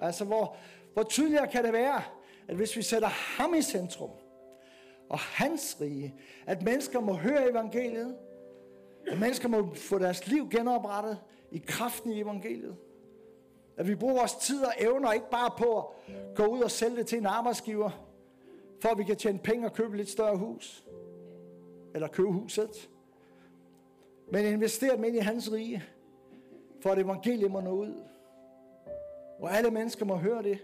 Altså, 0.00 0.24
hvor, 0.24 0.56
hvor 0.92 1.02
tydeligere 1.02 1.46
kan 1.46 1.64
det 1.64 1.72
være, 1.72 2.02
at 2.48 2.56
hvis 2.56 2.76
vi 2.76 2.82
sætter 2.82 3.08
ham 3.08 3.54
i 3.54 3.62
centrum, 3.62 4.10
og 5.08 5.18
hans 5.18 5.76
rige, 5.80 6.14
at 6.46 6.62
mennesker 6.62 7.00
må 7.00 7.12
høre 7.12 7.50
evangeliet, 7.50 8.16
at 9.06 9.20
mennesker 9.20 9.48
må 9.48 9.74
få 9.74 9.98
deres 9.98 10.26
liv 10.26 10.50
genoprettet 10.50 11.18
i 11.50 11.58
kraften 11.66 12.12
i 12.12 12.20
evangeliet. 12.20 12.76
At 13.76 13.88
vi 13.88 13.94
bruger 13.94 14.14
vores 14.14 14.34
tid 14.34 14.64
og 14.64 14.72
evner 14.78 15.12
ikke 15.12 15.30
bare 15.30 15.50
på 15.58 15.78
at 15.78 15.84
gå 16.34 16.46
ud 16.46 16.60
og 16.60 16.70
sælge 16.70 16.96
det 16.96 17.06
til 17.06 17.18
en 17.18 17.26
arbejdsgiver, 17.26 17.90
for 18.80 18.88
at 18.88 18.98
vi 18.98 19.04
kan 19.04 19.16
tjene 19.16 19.38
penge 19.38 19.66
og 19.66 19.72
købe 19.72 19.90
et 19.90 19.96
lidt 19.96 20.08
større 20.08 20.36
hus. 20.36 20.84
Eller 21.94 22.08
købe 22.08 22.32
huset. 22.32 22.90
Men 24.32 24.44
investere 24.44 24.96
dem 24.96 25.04
ind 25.04 25.16
i 25.16 25.18
hans 25.18 25.52
rige, 25.52 25.84
for 26.80 26.90
at 26.90 26.98
evangeliet 26.98 27.50
må 27.50 27.60
nå 27.60 27.70
ud. 27.70 27.94
Og 29.38 29.50
alle 29.56 29.70
mennesker 29.70 30.04
må 30.04 30.16
høre 30.16 30.42
det. 30.42 30.58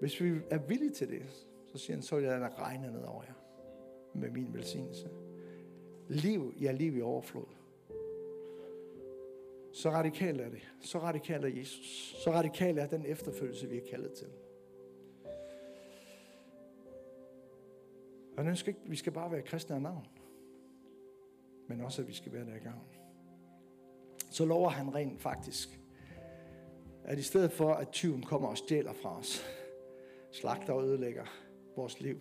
Hvis 0.00 0.20
vi 0.20 0.34
er 0.50 0.58
villige 0.58 0.90
til 0.90 1.08
det, 1.08 1.46
så 1.74 1.78
siger 1.78 1.96
han, 1.96 2.02
så 2.02 2.16
vil 2.16 2.24
jeg 2.24 2.40
lade 2.40 2.54
regne 2.54 2.92
ned 2.92 3.02
over 3.02 3.22
jer 3.22 3.34
med 4.14 4.30
min 4.30 4.54
velsignelse. 4.54 5.10
Liv, 6.08 6.54
ja 6.60 6.72
liv 6.72 6.96
i 6.96 7.00
overflod. 7.00 7.46
Så 9.72 9.90
radikalt 9.90 10.40
er 10.40 10.50
det. 10.50 10.72
Så 10.80 10.98
radikalt 10.98 11.44
er 11.44 11.48
Jesus. 11.48 12.16
Så 12.24 12.32
radikalt 12.32 12.78
er 12.78 12.86
den 12.86 13.06
efterfølgelse, 13.06 13.68
vi 13.68 13.76
er 13.76 13.90
kaldet 13.90 14.12
til. 14.12 14.26
Og 18.36 18.46
ønsker 18.46 18.68
ikke, 18.68 18.80
vi 18.84 18.96
skal 18.96 19.12
bare 19.12 19.32
være 19.32 19.42
kristne 19.42 19.76
af 19.76 19.82
navn, 19.82 20.06
men 21.68 21.80
også, 21.80 22.02
at 22.02 22.08
vi 22.08 22.12
skal 22.12 22.32
være 22.32 22.44
der 22.46 22.54
i 22.54 22.58
gang. 22.58 22.82
Så 24.30 24.44
lover 24.44 24.68
han 24.68 24.94
rent 24.94 25.20
faktisk, 25.20 25.80
at 27.04 27.18
i 27.18 27.22
stedet 27.22 27.52
for, 27.52 27.72
at 27.72 27.88
tyven 27.88 28.22
kommer 28.22 28.48
og 28.48 28.58
stjæler 28.58 28.92
fra 28.92 29.18
os, 29.18 29.44
slagter 30.32 30.72
og 30.72 30.84
ødelægger 30.84 31.43
vores 31.76 32.00
liv, 32.00 32.20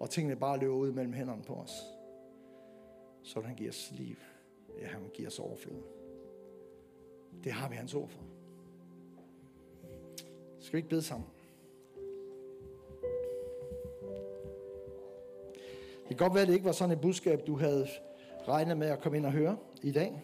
og 0.00 0.10
tingene 0.10 0.36
bare 0.36 0.58
løber 0.58 0.74
ud 0.74 0.92
mellem 0.92 1.12
hænderne 1.12 1.42
på 1.42 1.54
os, 1.54 1.70
så 3.22 3.40
vil 3.40 3.46
han 3.46 3.56
give 3.56 3.68
os 3.68 3.92
liv. 3.96 4.16
Ja, 4.80 4.86
han 4.86 5.02
vil 5.02 5.10
give 5.10 5.26
os 5.26 5.38
overflod. 5.38 5.82
Det 7.44 7.52
har 7.52 7.68
vi 7.68 7.74
hans 7.74 7.94
ord 7.94 8.08
for. 8.08 8.20
Skal 10.60 10.72
vi 10.72 10.78
ikke 10.78 10.88
bede 10.88 11.02
sammen? 11.02 11.28
Det 16.08 16.08
kan 16.08 16.16
godt 16.16 16.34
være, 16.34 16.42
at 16.42 16.48
det 16.48 16.54
ikke 16.54 16.66
var 16.66 16.72
sådan 16.72 16.96
et 16.96 17.00
budskab, 17.00 17.46
du 17.46 17.56
havde 17.56 17.88
regnet 18.48 18.76
med 18.76 18.86
at 18.86 19.00
komme 19.00 19.18
ind 19.18 19.26
og 19.26 19.32
høre 19.32 19.56
i 19.82 19.92
dag. 19.92 20.22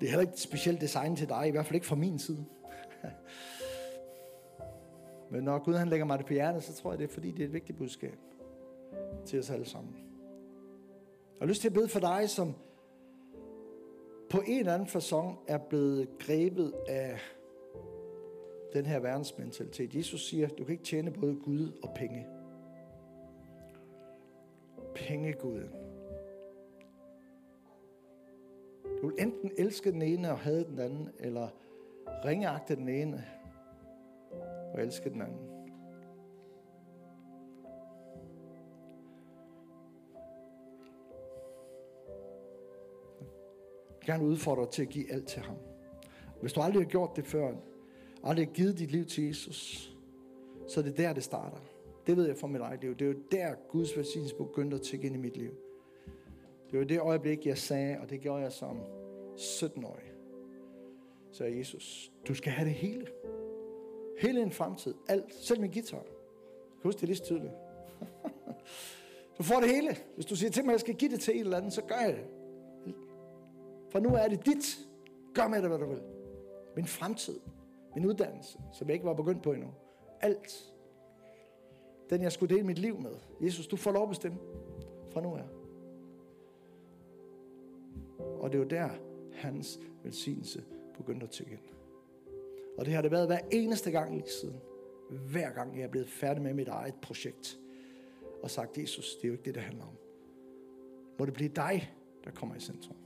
Det 0.00 0.06
er 0.06 0.10
heller 0.10 0.20
ikke 0.20 0.40
specielt 0.40 0.80
design 0.80 1.16
til 1.16 1.28
dig, 1.28 1.48
i 1.48 1.50
hvert 1.50 1.66
fald 1.66 1.74
ikke 1.74 1.86
fra 1.86 1.96
min 1.96 2.18
side. 2.18 2.44
Men 5.36 5.44
når 5.44 5.58
Gud 5.58 5.74
han 5.74 5.88
lægger 5.88 6.06
mig 6.06 6.18
det 6.18 6.26
på 6.26 6.32
hjertet, 6.32 6.62
så 6.62 6.74
tror 6.74 6.92
jeg, 6.92 6.98
det 6.98 7.04
er 7.04 7.12
fordi, 7.12 7.30
det 7.30 7.40
er 7.40 7.44
et 7.44 7.52
vigtigt 7.52 7.78
budskab 7.78 8.18
til 9.24 9.38
os 9.38 9.50
alle 9.50 9.64
sammen. 9.64 9.94
Jeg 9.94 11.40
har 11.40 11.46
lyst 11.46 11.60
til 11.60 11.68
at 11.68 11.74
bede 11.74 11.88
for 11.88 12.00
dig, 12.00 12.30
som 12.30 12.54
på 14.30 14.42
en 14.46 14.58
eller 14.58 14.74
anden 14.74 14.88
fasong 14.88 15.38
er 15.48 15.58
blevet 15.58 16.08
grebet 16.18 16.74
af 16.88 17.18
den 18.72 18.86
her 18.86 18.98
verdensmentalitet. 18.98 19.94
Jesus 19.94 20.28
siger, 20.28 20.48
du 20.48 20.64
kan 20.64 20.72
ikke 20.72 20.84
tjene 20.84 21.10
både 21.10 21.36
Gud 21.44 21.80
og 21.82 21.94
penge. 21.94 22.26
Pengeguden. 24.94 25.70
Du 29.02 29.08
vil 29.08 29.16
enten 29.18 29.50
elske 29.58 29.92
den 29.92 30.02
ene 30.02 30.30
og 30.30 30.38
hade 30.38 30.64
den 30.64 30.78
anden, 30.78 31.08
eller 31.18 31.48
ringeagte 32.24 32.76
den 32.76 32.88
ene 32.88 33.24
og 34.76 34.82
elske 34.82 35.10
den 35.10 35.22
anden. 35.22 35.38
Jeg 43.90 44.14
gerne 44.14 44.24
udfordre 44.24 44.62
dig 44.62 44.70
til 44.70 44.82
at 44.82 44.88
give 44.88 45.12
alt 45.12 45.28
til 45.28 45.42
ham. 45.42 45.56
Hvis 46.40 46.52
du 46.52 46.60
aldrig 46.60 46.82
har 46.82 46.90
gjort 46.90 47.16
det 47.16 47.26
før, 47.26 47.54
aldrig 48.24 48.46
har 48.46 48.52
givet 48.52 48.78
dit 48.78 48.90
liv 48.90 49.04
til 49.04 49.24
Jesus, 49.24 49.90
så 50.68 50.80
er 50.80 50.84
det 50.84 50.96
der, 50.96 51.12
det 51.12 51.24
starter. 51.24 51.58
Det 52.06 52.16
ved 52.16 52.26
jeg 52.26 52.36
fra 52.36 52.46
mit 52.46 52.60
eget 52.60 52.80
liv. 52.80 52.94
Det 52.94 53.02
er 53.02 53.12
jo 53.12 53.18
der, 53.32 53.54
Guds 53.68 53.96
velsignelse 53.96 54.36
begyndte 54.36 54.76
at 54.76 54.82
tække 54.82 55.06
ind 55.06 55.14
i 55.14 55.18
mit 55.18 55.36
liv. 55.36 55.50
Det 56.70 56.78
var 56.78 56.84
det 56.84 57.00
øjeblik, 57.00 57.46
jeg 57.46 57.58
sagde, 57.58 57.98
og 58.00 58.10
det 58.10 58.20
gjorde 58.20 58.42
jeg 58.42 58.52
som 58.52 58.80
17-årig. 59.36 60.12
Så 61.32 61.44
Jesus, 61.44 62.12
du 62.28 62.34
skal 62.34 62.52
have 62.52 62.68
det 62.68 62.74
hele. 62.74 63.06
Hele 64.18 64.42
en 64.42 64.50
fremtid. 64.50 64.94
Alt. 65.08 65.34
Selv 65.34 65.60
min 65.60 65.70
guitar. 65.70 65.96
Jeg 65.96 66.04
kan 66.82 66.88
huske 66.88 67.00
det 67.00 67.08
lige 67.08 67.16
så 67.16 67.24
tydeligt. 67.24 67.52
du 69.38 69.42
får 69.42 69.60
det 69.60 69.68
hele. 69.68 69.96
Hvis 70.14 70.26
du 70.26 70.36
siger 70.36 70.50
til 70.50 70.64
mig, 70.64 70.70
at 70.70 70.74
jeg 70.74 70.80
skal 70.80 70.94
give 70.94 71.10
det 71.10 71.20
til 71.20 71.34
en 71.34 71.40
eller 71.40 71.56
anden, 71.56 71.70
så 71.70 71.82
gør 71.82 71.96
jeg 71.96 72.12
det. 72.14 72.24
For 73.90 74.00
nu 74.00 74.08
er 74.08 74.28
det 74.28 74.46
dit. 74.46 74.78
Gør 75.34 75.48
med 75.48 75.62
det, 75.62 75.68
hvad 75.68 75.78
du 75.78 75.86
vil. 75.86 76.02
Min 76.76 76.86
fremtid. 76.86 77.40
Min 77.94 78.06
uddannelse, 78.06 78.58
som 78.72 78.88
jeg 78.88 78.94
ikke 78.94 79.06
var 79.06 79.14
begyndt 79.14 79.42
på 79.42 79.52
endnu. 79.52 79.68
Alt. 80.20 80.72
Den, 82.10 82.22
jeg 82.22 82.32
skulle 82.32 82.54
dele 82.54 82.66
mit 82.66 82.78
liv 82.78 83.00
med. 83.00 83.14
Jesus, 83.40 83.66
du 83.66 83.76
får 83.76 83.92
lov 83.92 84.02
at 84.02 84.08
bestemme 84.08 84.38
fra 85.12 85.20
nu 85.20 85.36
af. 85.36 85.44
Og 88.18 88.52
det 88.52 88.58
er 88.58 88.62
jo 88.62 88.68
der, 88.68 88.88
hans 89.32 89.80
velsignelse 90.02 90.64
begyndte 90.96 91.24
at 91.24 91.30
tække 91.30 91.52
ind. 91.52 91.75
Og 92.78 92.86
det 92.86 92.94
har 92.94 93.02
det 93.02 93.10
været 93.10 93.26
hver 93.26 93.38
eneste 93.52 93.90
gang 93.90 94.14
lige 94.14 94.30
siden. 94.40 94.60
Hver 95.10 95.50
gang 95.50 95.76
jeg 95.76 95.84
er 95.84 95.88
blevet 95.88 96.08
færdig 96.08 96.42
med 96.42 96.54
mit 96.54 96.68
eget 96.68 96.94
projekt. 97.02 97.58
Og 98.42 98.50
sagt, 98.50 98.78
Jesus, 98.78 99.14
det 99.14 99.24
er 99.24 99.28
jo 99.28 99.32
ikke 99.34 99.44
det, 99.44 99.54
det 99.54 99.62
handler 99.62 99.84
om. 99.84 99.94
Må 101.18 101.26
det 101.26 101.34
blive 101.34 101.50
dig, 101.56 101.92
der 102.24 102.30
kommer 102.30 102.54
i 102.54 102.60
centrum. 102.60 102.96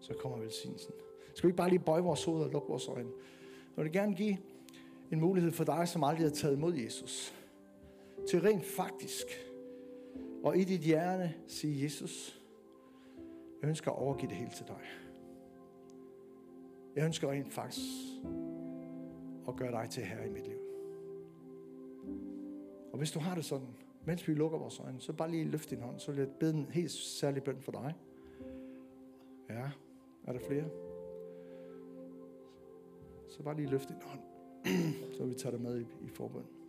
Så 0.00 0.14
kommer 0.14 0.38
velsignelsen. 0.38 0.92
Skal 1.34 1.48
vi 1.48 1.50
ikke 1.50 1.56
bare 1.56 1.68
lige 1.68 1.78
bøje 1.78 2.02
vores 2.02 2.24
hoved 2.24 2.42
og 2.42 2.50
lukke 2.50 2.68
vores 2.68 2.88
øjne? 2.88 3.10
Jeg 3.76 3.84
vil 3.84 3.92
gerne 3.92 4.14
give 4.14 4.36
en 5.12 5.20
mulighed 5.20 5.52
for 5.52 5.64
dig, 5.64 5.88
som 5.88 6.04
aldrig 6.04 6.26
har 6.26 6.34
taget 6.34 6.56
imod 6.56 6.74
Jesus. 6.74 7.34
Til 8.28 8.40
rent 8.40 8.64
faktisk. 8.64 9.26
Og 10.44 10.56
i 10.58 10.64
dit 10.64 10.80
hjerte 10.80 11.34
sige, 11.46 11.84
Jesus, 11.84 12.40
jeg 13.62 13.68
ønsker 13.68 13.90
at 13.90 13.98
overgive 13.98 14.28
det 14.28 14.36
hele 14.36 14.50
til 14.50 14.66
dig. 14.66 15.09
Jeg 17.00 17.06
ønsker 17.06 17.30
rent 17.30 17.52
faktisk 17.52 17.86
at 19.48 19.56
gøre 19.56 19.72
dig 19.72 19.90
til 19.90 20.02
herre 20.02 20.26
i 20.26 20.30
mit 20.30 20.46
liv. 20.46 20.58
Og 22.92 22.98
hvis 22.98 23.10
du 23.10 23.18
har 23.18 23.34
det 23.34 23.44
sådan, 23.44 23.68
mens 24.04 24.28
vi 24.28 24.34
lukker 24.34 24.58
vores 24.58 24.80
øjne, 24.80 25.00
så 25.00 25.12
bare 25.12 25.30
lige 25.30 25.44
løft 25.44 25.70
din 25.70 25.80
hånd, 25.80 25.98
så 25.98 26.12
vil 26.12 26.18
jeg 26.18 26.28
bede 26.40 26.54
en 26.54 26.66
helt 26.70 26.90
særlig 26.90 27.42
bøn 27.42 27.60
for 27.60 27.72
dig. 27.72 27.94
Ja, 29.50 29.70
er 30.24 30.32
der 30.32 30.40
flere? 30.46 30.64
Så 33.28 33.42
bare 33.42 33.56
lige 33.56 33.70
løft 33.70 33.88
din 33.88 34.02
hånd, 34.02 34.20
så 35.16 35.24
vi 35.24 35.34
tager 35.34 35.50
dig 35.50 35.60
med 35.60 35.80
i, 35.80 35.86
i 36.04 36.08
forbøn. 36.08 36.59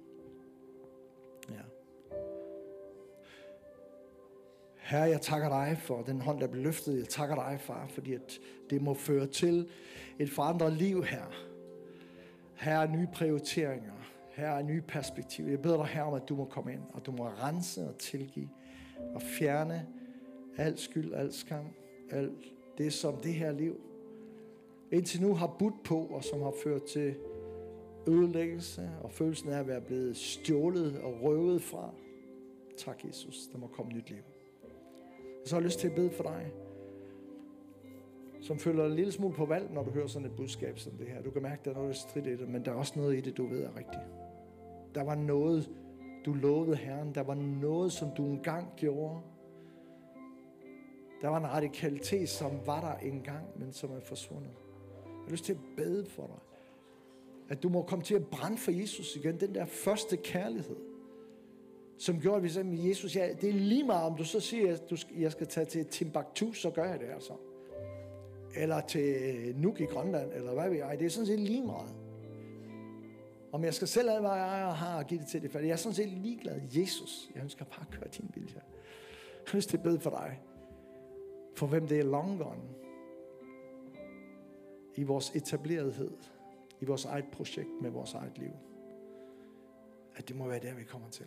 Herre, 4.92 5.04
jeg 5.04 5.22
takker 5.22 5.50
dig 5.50 5.78
for 5.78 6.02
den 6.02 6.22
hånd, 6.22 6.40
der 6.40 6.48
blev 6.48 6.64
løftet. 6.64 6.98
Jeg 6.98 7.08
takker 7.08 7.36
dig, 7.36 7.58
far, 7.60 7.88
fordi 7.88 8.14
at 8.14 8.40
det 8.70 8.82
må 8.82 8.94
føre 8.94 9.28
til 9.28 9.70
et 10.20 10.30
forandret 10.30 10.74
liv 10.74 11.04
her. 11.04 11.24
Herre, 12.56 12.92
nye 12.92 13.08
prioriteringer. 13.14 13.94
Her 14.32 14.50
er 14.50 14.64
nye 14.64 14.82
perspektiver. 14.82 15.50
Jeg 15.50 15.62
beder 15.62 15.78
dig 15.78 15.86
her 15.86 16.02
om, 16.02 16.14
at 16.14 16.30
du 16.30 16.36
må 16.36 16.46
komme 16.46 16.74
ind, 16.74 16.82
og 16.94 17.06
du 17.06 17.12
må 17.12 17.28
rense 17.28 17.88
og 17.88 17.98
tilgive, 17.98 18.50
og 19.16 19.22
fjerne 19.22 19.88
al 20.58 20.78
skyld, 20.78 21.14
al 21.14 21.34
skam, 21.34 21.66
alt 22.10 22.54
det, 22.78 22.94
som 22.94 23.16
det 23.16 23.34
her 23.34 23.52
liv 23.52 23.82
indtil 24.92 25.22
nu 25.22 25.36
har 25.36 25.56
budt 25.60 25.84
på, 25.84 25.98
og 25.98 26.24
som 26.24 26.42
har 26.42 26.54
ført 26.64 26.84
til 26.84 27.16
ødelæggelse 28.08 28.90
og 29.02 29.12
følelsen 29.12 29.50
af 29.50 29.60
at 29.60 29.68
være 29.68 29.82
blevet 29.82 30.18
stjålet 30.18 31.02
og 31.02 31.22
røvet 31.22 31.62
fra. 31.62 31.94
Tak, 32.78 33.06
Jesus. 33.06 33.48
Der 33.52 33.58
må 33.58 33.68
komme 33.68 33.94
nyt 33.94 34.10
liv. 34.10 34.31
Så 35.46 35.56
har 35.56 35.60
jeg 35.60 35.66
lyst 35.66 35.80
til 35.80 35.88
at 35.88 35.96
bede 35.96 36.12
for 36.12 36.24
dig, 36.24 36.52
som 38.42 38.60
føler 38.60 38.86
en 38.86 38.96
lille 38.96 39.12
smule 39.12 39.34
på 39.34 39.46
valg, 39.46 39.72
når 39.72 39.84
du 39.84 39.92
hører 39.92 40.08
sådan 40.08 40.28
et 40.28 40.36
budskab 40.36 40.80
som 40.80 40.92
det 40.92 41.08
her. 41.08 41.22
Du 41.22 41.32
kan 41.32 41.42
mærke, 41.42 41.60
at 41.60 41.66
der 41.66 41.72
er 41.72 41.76
noget 41.76 41.96
stridt 41.96 42.28
i 42.28 42.38
det, 42.38 42.50
men 42.50 42.66
der 42.66 42.72
er 42.72 42.76
også 42.76 42.94
noget 42.96 43.18
i 43.18 43.22
det, 43.22 43.38
du 43.38 43.48
ved 43.48 43.64
er 43.64 43.78
rigtigt. 43.78 44.04
Der 44.96 45.04
var 45.04 45.16
noget, 45.16 45.72
du 46.26 46.34
lovede 46.34 46.76
Herren. 46.76 47.16
Der 47.16 47.24
var 47.24 47.36
noget, 47.36 47.92
som 47.92 48.10
du 48.18 48.26
engang 48.26 48.68
gjorde. 48.78 49.22
Der 51.22 51.28
var 51.28 51.38
en 51.38 51.48
radikalitet, 51.48 52.30
som 52.30 52.52
var 52.66 52.82
der 52.82 53.08
engang, 53.08 53.46
men 53.60 53.72
som 53.72 53.92
er 53.92 54.00
forsvundet. 54.00 54.52
Jeg 55.06 55.24
har 55.26 55.32
lyst 55.32 55.46
til 55.46 55.54
at 55.54 55.60
bede 55.78 56.06
for 56.06 56.28
dig. 56.28 56.40
At 57.50 57.64
du 57.64 57.70
må 57.70 57.82
komme 57.82 58.04
til 58.04 58.16
at 58.16 58.28
brænde 58.28 58.58
for 58.58 58.72
Jesus 58.72 59.16
igen. 59.16 59.40
Den 59.40 59.56
der 59.56 59.66
første 59.66 60.18
kærlighed. 60.18 60.91
Som 62.02 62.20
gjorde, 62.20 62.38
at 62.38 62.44
vi 62.44 62.50
sagde, 62.50 62.90
Jesus, 62.90 63.16
ja, 63.16 63.34
det 63.42 63.50
er 63.50 63.54
lige 63.54 63.84
meget, 63.84 64.04
om 64.04 64.18
du 64.18 64.24
så 64.24 64.40
siger, 64.40 64.74
at 64.74 64.90
du 64.90 64.98
jeg 65.18 65.32
skal 65.32 65.48
tage 65.48 65.66
til 65.66 65.86
Timbuktu, 65.86 66.54
så 66.54 66.70
gør 66.70 66.86
jeg 66.86 67.00
det 67.00 67.08
altså. 67.14 67.34
Eller 68.56 68.82
til 68.82 69.02
øh, 69.02 69.62
Nuuk 69.62 69.80
i 69.80 69.86
Grønland, 69.86 70.32
eller 70.34 70.54
hvad 70.54 70.70
ved 70.70 70.78
jeg. 70.78 71.00
Det 71.00 71.06
er 71.06 71.10
sådan 71.10 71.28
set 71.28 71.40
lige 71.40 71.66
meget. 71.66 71.96
Om 73.52 73.64
jeg 73.64 73.74
skal 73.74 73.88
selv 73.88 74.10
have, 74.10 74.22
hvad 74.22 74.32
jeg 74.32 74.76
har 74.76 74.98
og 74.98 75.08
give 75.08 75.20
det 75.20 75.28
til 75.28 75.42
det 75.42 75.52
fattige. 75.52 75.68
Jeg 75.68 75.74
er 75.74 75.78
sådan 75.78 75.96
set 75.96 76.10
ligeglad. 76.10 76.62
Jesus, 76.76 77.30
jeg 77.36 77.44
ønsker 77.44 77.66
bare 77.66 77.86
at 77.92 78.00
køre 78.00 78.10
din 78.18 78.32
vilje. 78.34 78.62
Jeg 79.46 79.56
ønsker, 79.56 79.78
det 79.78 79.84
til 79.84 79.96
at 79.96 80.02
for 80.02 80.10
dig. 80.10 80.40
For 81.56 81.68
hvem 81.68 81.88
det 81.88 82.00
er 82.00 82.04
long 82.04 82.38
gone 82.38 82.62
i 84.96 85.04
vores 85.04 85.32
etablerethed, 85.36 86.12
i 86.80 86.86
vores 86.86 87.06
eget 87.06 87.26
projekt 87.32 87.70
med 87.82 87.90
vores 87.90 88.14
eget 88.14 88.38
liv. 88.38 88.52
At 90.16 90.28
det 90.28 90.36
må 90.36 90.48
være 90.48 90.60
der, 90.60 90.74
vi 90.74 90.84
kommer 90.84 91.10
til. 91.10 91.26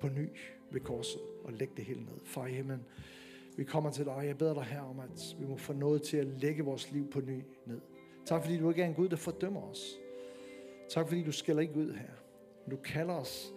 På 0.00 0.08
ny 0.08 0.28
ved 0.70 0.80
korset 0.80 1.20
og 1.44 1.52
lægge 1.52 1.74
det 1.76 1.84
hele 1.84 2.00
ned. 2.00 2.18
Far 2.24 2.46
i 2.46 2.52
himlen, 2.52 2.84
vi 3.56 3.64
kommer 3.64 3.90
til 3.90 4.04
dig. 4.04 4.22
Jeg 4.24 4.38
beder 4.38 4.54
dig 4.54 4.64
her 4.64 4.80
om, 4.80 5.00
at 5.00 5.36
vi 5.40 5.46
må 5.46 5.56
få 5.56 5.72
noget 5.72 6.02
til 6.02 6.16
at 6.16 6.26
lægge 6.26 6.64
vores 6.64 6.92
liv 6.92 7.10
på 7.10 7.20
ny 7.20 7.42
ned. 7.66 7.80
Tak 8.26 8.42
fordi 8.42 8.58
du 8.58 8.68
ikke 8.68 8.82
er 8.82 8.86
en 8.86 8.94
Gud, 8.94 9.08
der 9.08 9.16
fordømmer 9.16 9.62
os. 9.62 9.98
Tak 10.88 11.08
fordi 11.08 11.22
du 11.22 11.32
skælder 11.32 11.62
ikke 11.62 11.76
ud 11.76 11.92
her. 11.92 12.10
Du 12.70 12.76
kalder 12.76 13.14
os, 13.14 13.54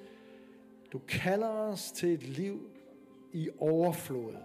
du 0.91 0.99
kalder 1.07 1.47
os 1.47 1.91
til 1.91 2.13
et 2.13 2.23
liv 2.23 2.69
i 3.33 3.49
overflod. 3.59 4.35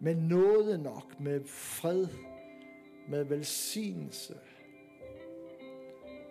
Med 0.00 0.14
noget 0.14 0.80
nok, 0.80 1.20
med 1.20 1.44
fred, 1.44 2.06
med 3.08 3.24
velsignelse. 3.24 4.34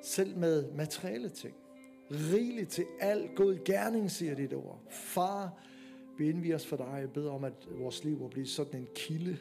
Selv 0.01 0.37
med 0.37 0.71
materielle 0.71 1.29
ting. 1.29 1.55
Rigeligt 2.11 2.69
til 2.69 2.85
al 2.99 3.29
god 3.35 3.63
gerning, 3.65 4.11
siger 4.11 4.35
dit 4.35 4.53
ord. 4.53 4.81
Far, 4.89 5.63
vi 6.17 6.29
indviger 6.29 6.55
os 6.55 6.67
for 6.67 6.77
dig. 6.77 6.97
Jeg 6.99 7.11
beder 7.11 7.31
om, 7.31 7.43
at 7.43 7.67
vores 7.79 8.03
liv 8.03 8.19
må 8.19 8.27
blive 8.27 8.47
sådan 8.47 8.79
en 8.79 8.87
kilde, 8.95 9.37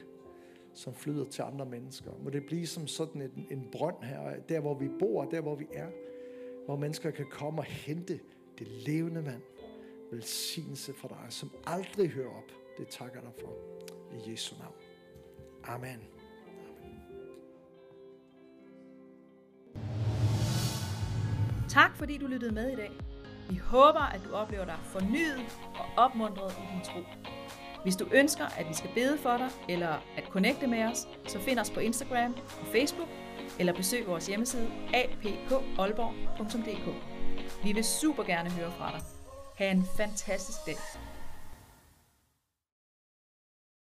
som 0.74 0.94
flyder 0.94 1.24
til 1.24 1.42
andre 1.42 1.66
mennesker. 1.66 2.10
Må 2.22 2.30
det 2.30 2.46
blive 2.46 2.66
som 2.66 2.86
sådan 2.86 3.22
en, 3.22 3.46
en 3.50 3.68
brønd 3.72 4.02
her, 4.02 4.40
der 4.48 4.60
hvor 4.60 4.74
vi 4.74 4.88
bor, 4.98 5.24
der 5.24 5.40
hvor 5.40 5.54
vi 5.54 5.66
er. 5.72 5.88
Hvor 6.64 6.76
mennesker 6.76 7.10
kan 7.10 7.26
komme 7.30 7.60
og 7.60 7.64
hente 7.64 8.20
det 8.58 8.68
levende 8.68 9.24
vand. 9.24 9.42
Velsignelse 10.12 10.94
for 10.94 11.08
dig, 11.08 11.26
som 11.28 11.50
aldrig 11.66 12.08
hører 12.10 12.30
op. 12.30 12.52
Det 12.78 12.88
takker 12.88 13.20
dig 13.20 13.32
for. 13.40 13.52
I 14.12 14.30
Jesu 14.30 14.56
navn. 14.58 14.74
Amen. 15.64 16.13
Tak 21.74 21.96
fordi 21.96 22.18
du 22.18 22.26
lyttede 22.26 22.54
med 22.54 22.72
i 22.72 22.76
dag. 22.76 22.90
Vi 23.50 23.56
håber, 23.56 24.00
at 24.00 24.20
du 24.24 24.34
oplever 24.34 24.64
dig 24.64 24.78
fornyet 24.84 25.58
og 25.74 25.86
opmuntret 25.96 26.52
i 26.52 26.74
din 26.74 26.84
tro. 26.84 27.00
Hvis 27.82 27.96
du 27.96 28.06
ønsker, 28.12 28.44
at 28.58 28.68
vi 28.68 28.74
skal 28.74 28.90
bede 28.94 29.18
for 29.18 29.36
dig, 29.36 29.48
eller 29.68 29.88
at 30.16 30.24
connecte 30.30 30.66
med 30.66 30.84
os, 30.84 31.08
så 31.26 31.38
find 31.40 31.58
os 31.58 31.70
på 31.70 31.80
Instagram 31.80 32.36
og 32.60 32.66
Facebook, 32.72 33.08
eller 33.58 33.72
besøg 33.72 34.06
vores 34.06 34.26
hjemmeside 34.26 34.70
apkolborg.dk. 34.94 36.88
Vi 37.64 37.72
vil 37.72 37.84
super 37.84 38.22
gerne 38.22 38.50
høre 38.50 38.72
fra 38.72 38.90
dig. 38.90 39.00
Ha' 39.58 39.70
en 39.70 39.84
fantastisk 39.96 40.58
dag. 40.66 40.76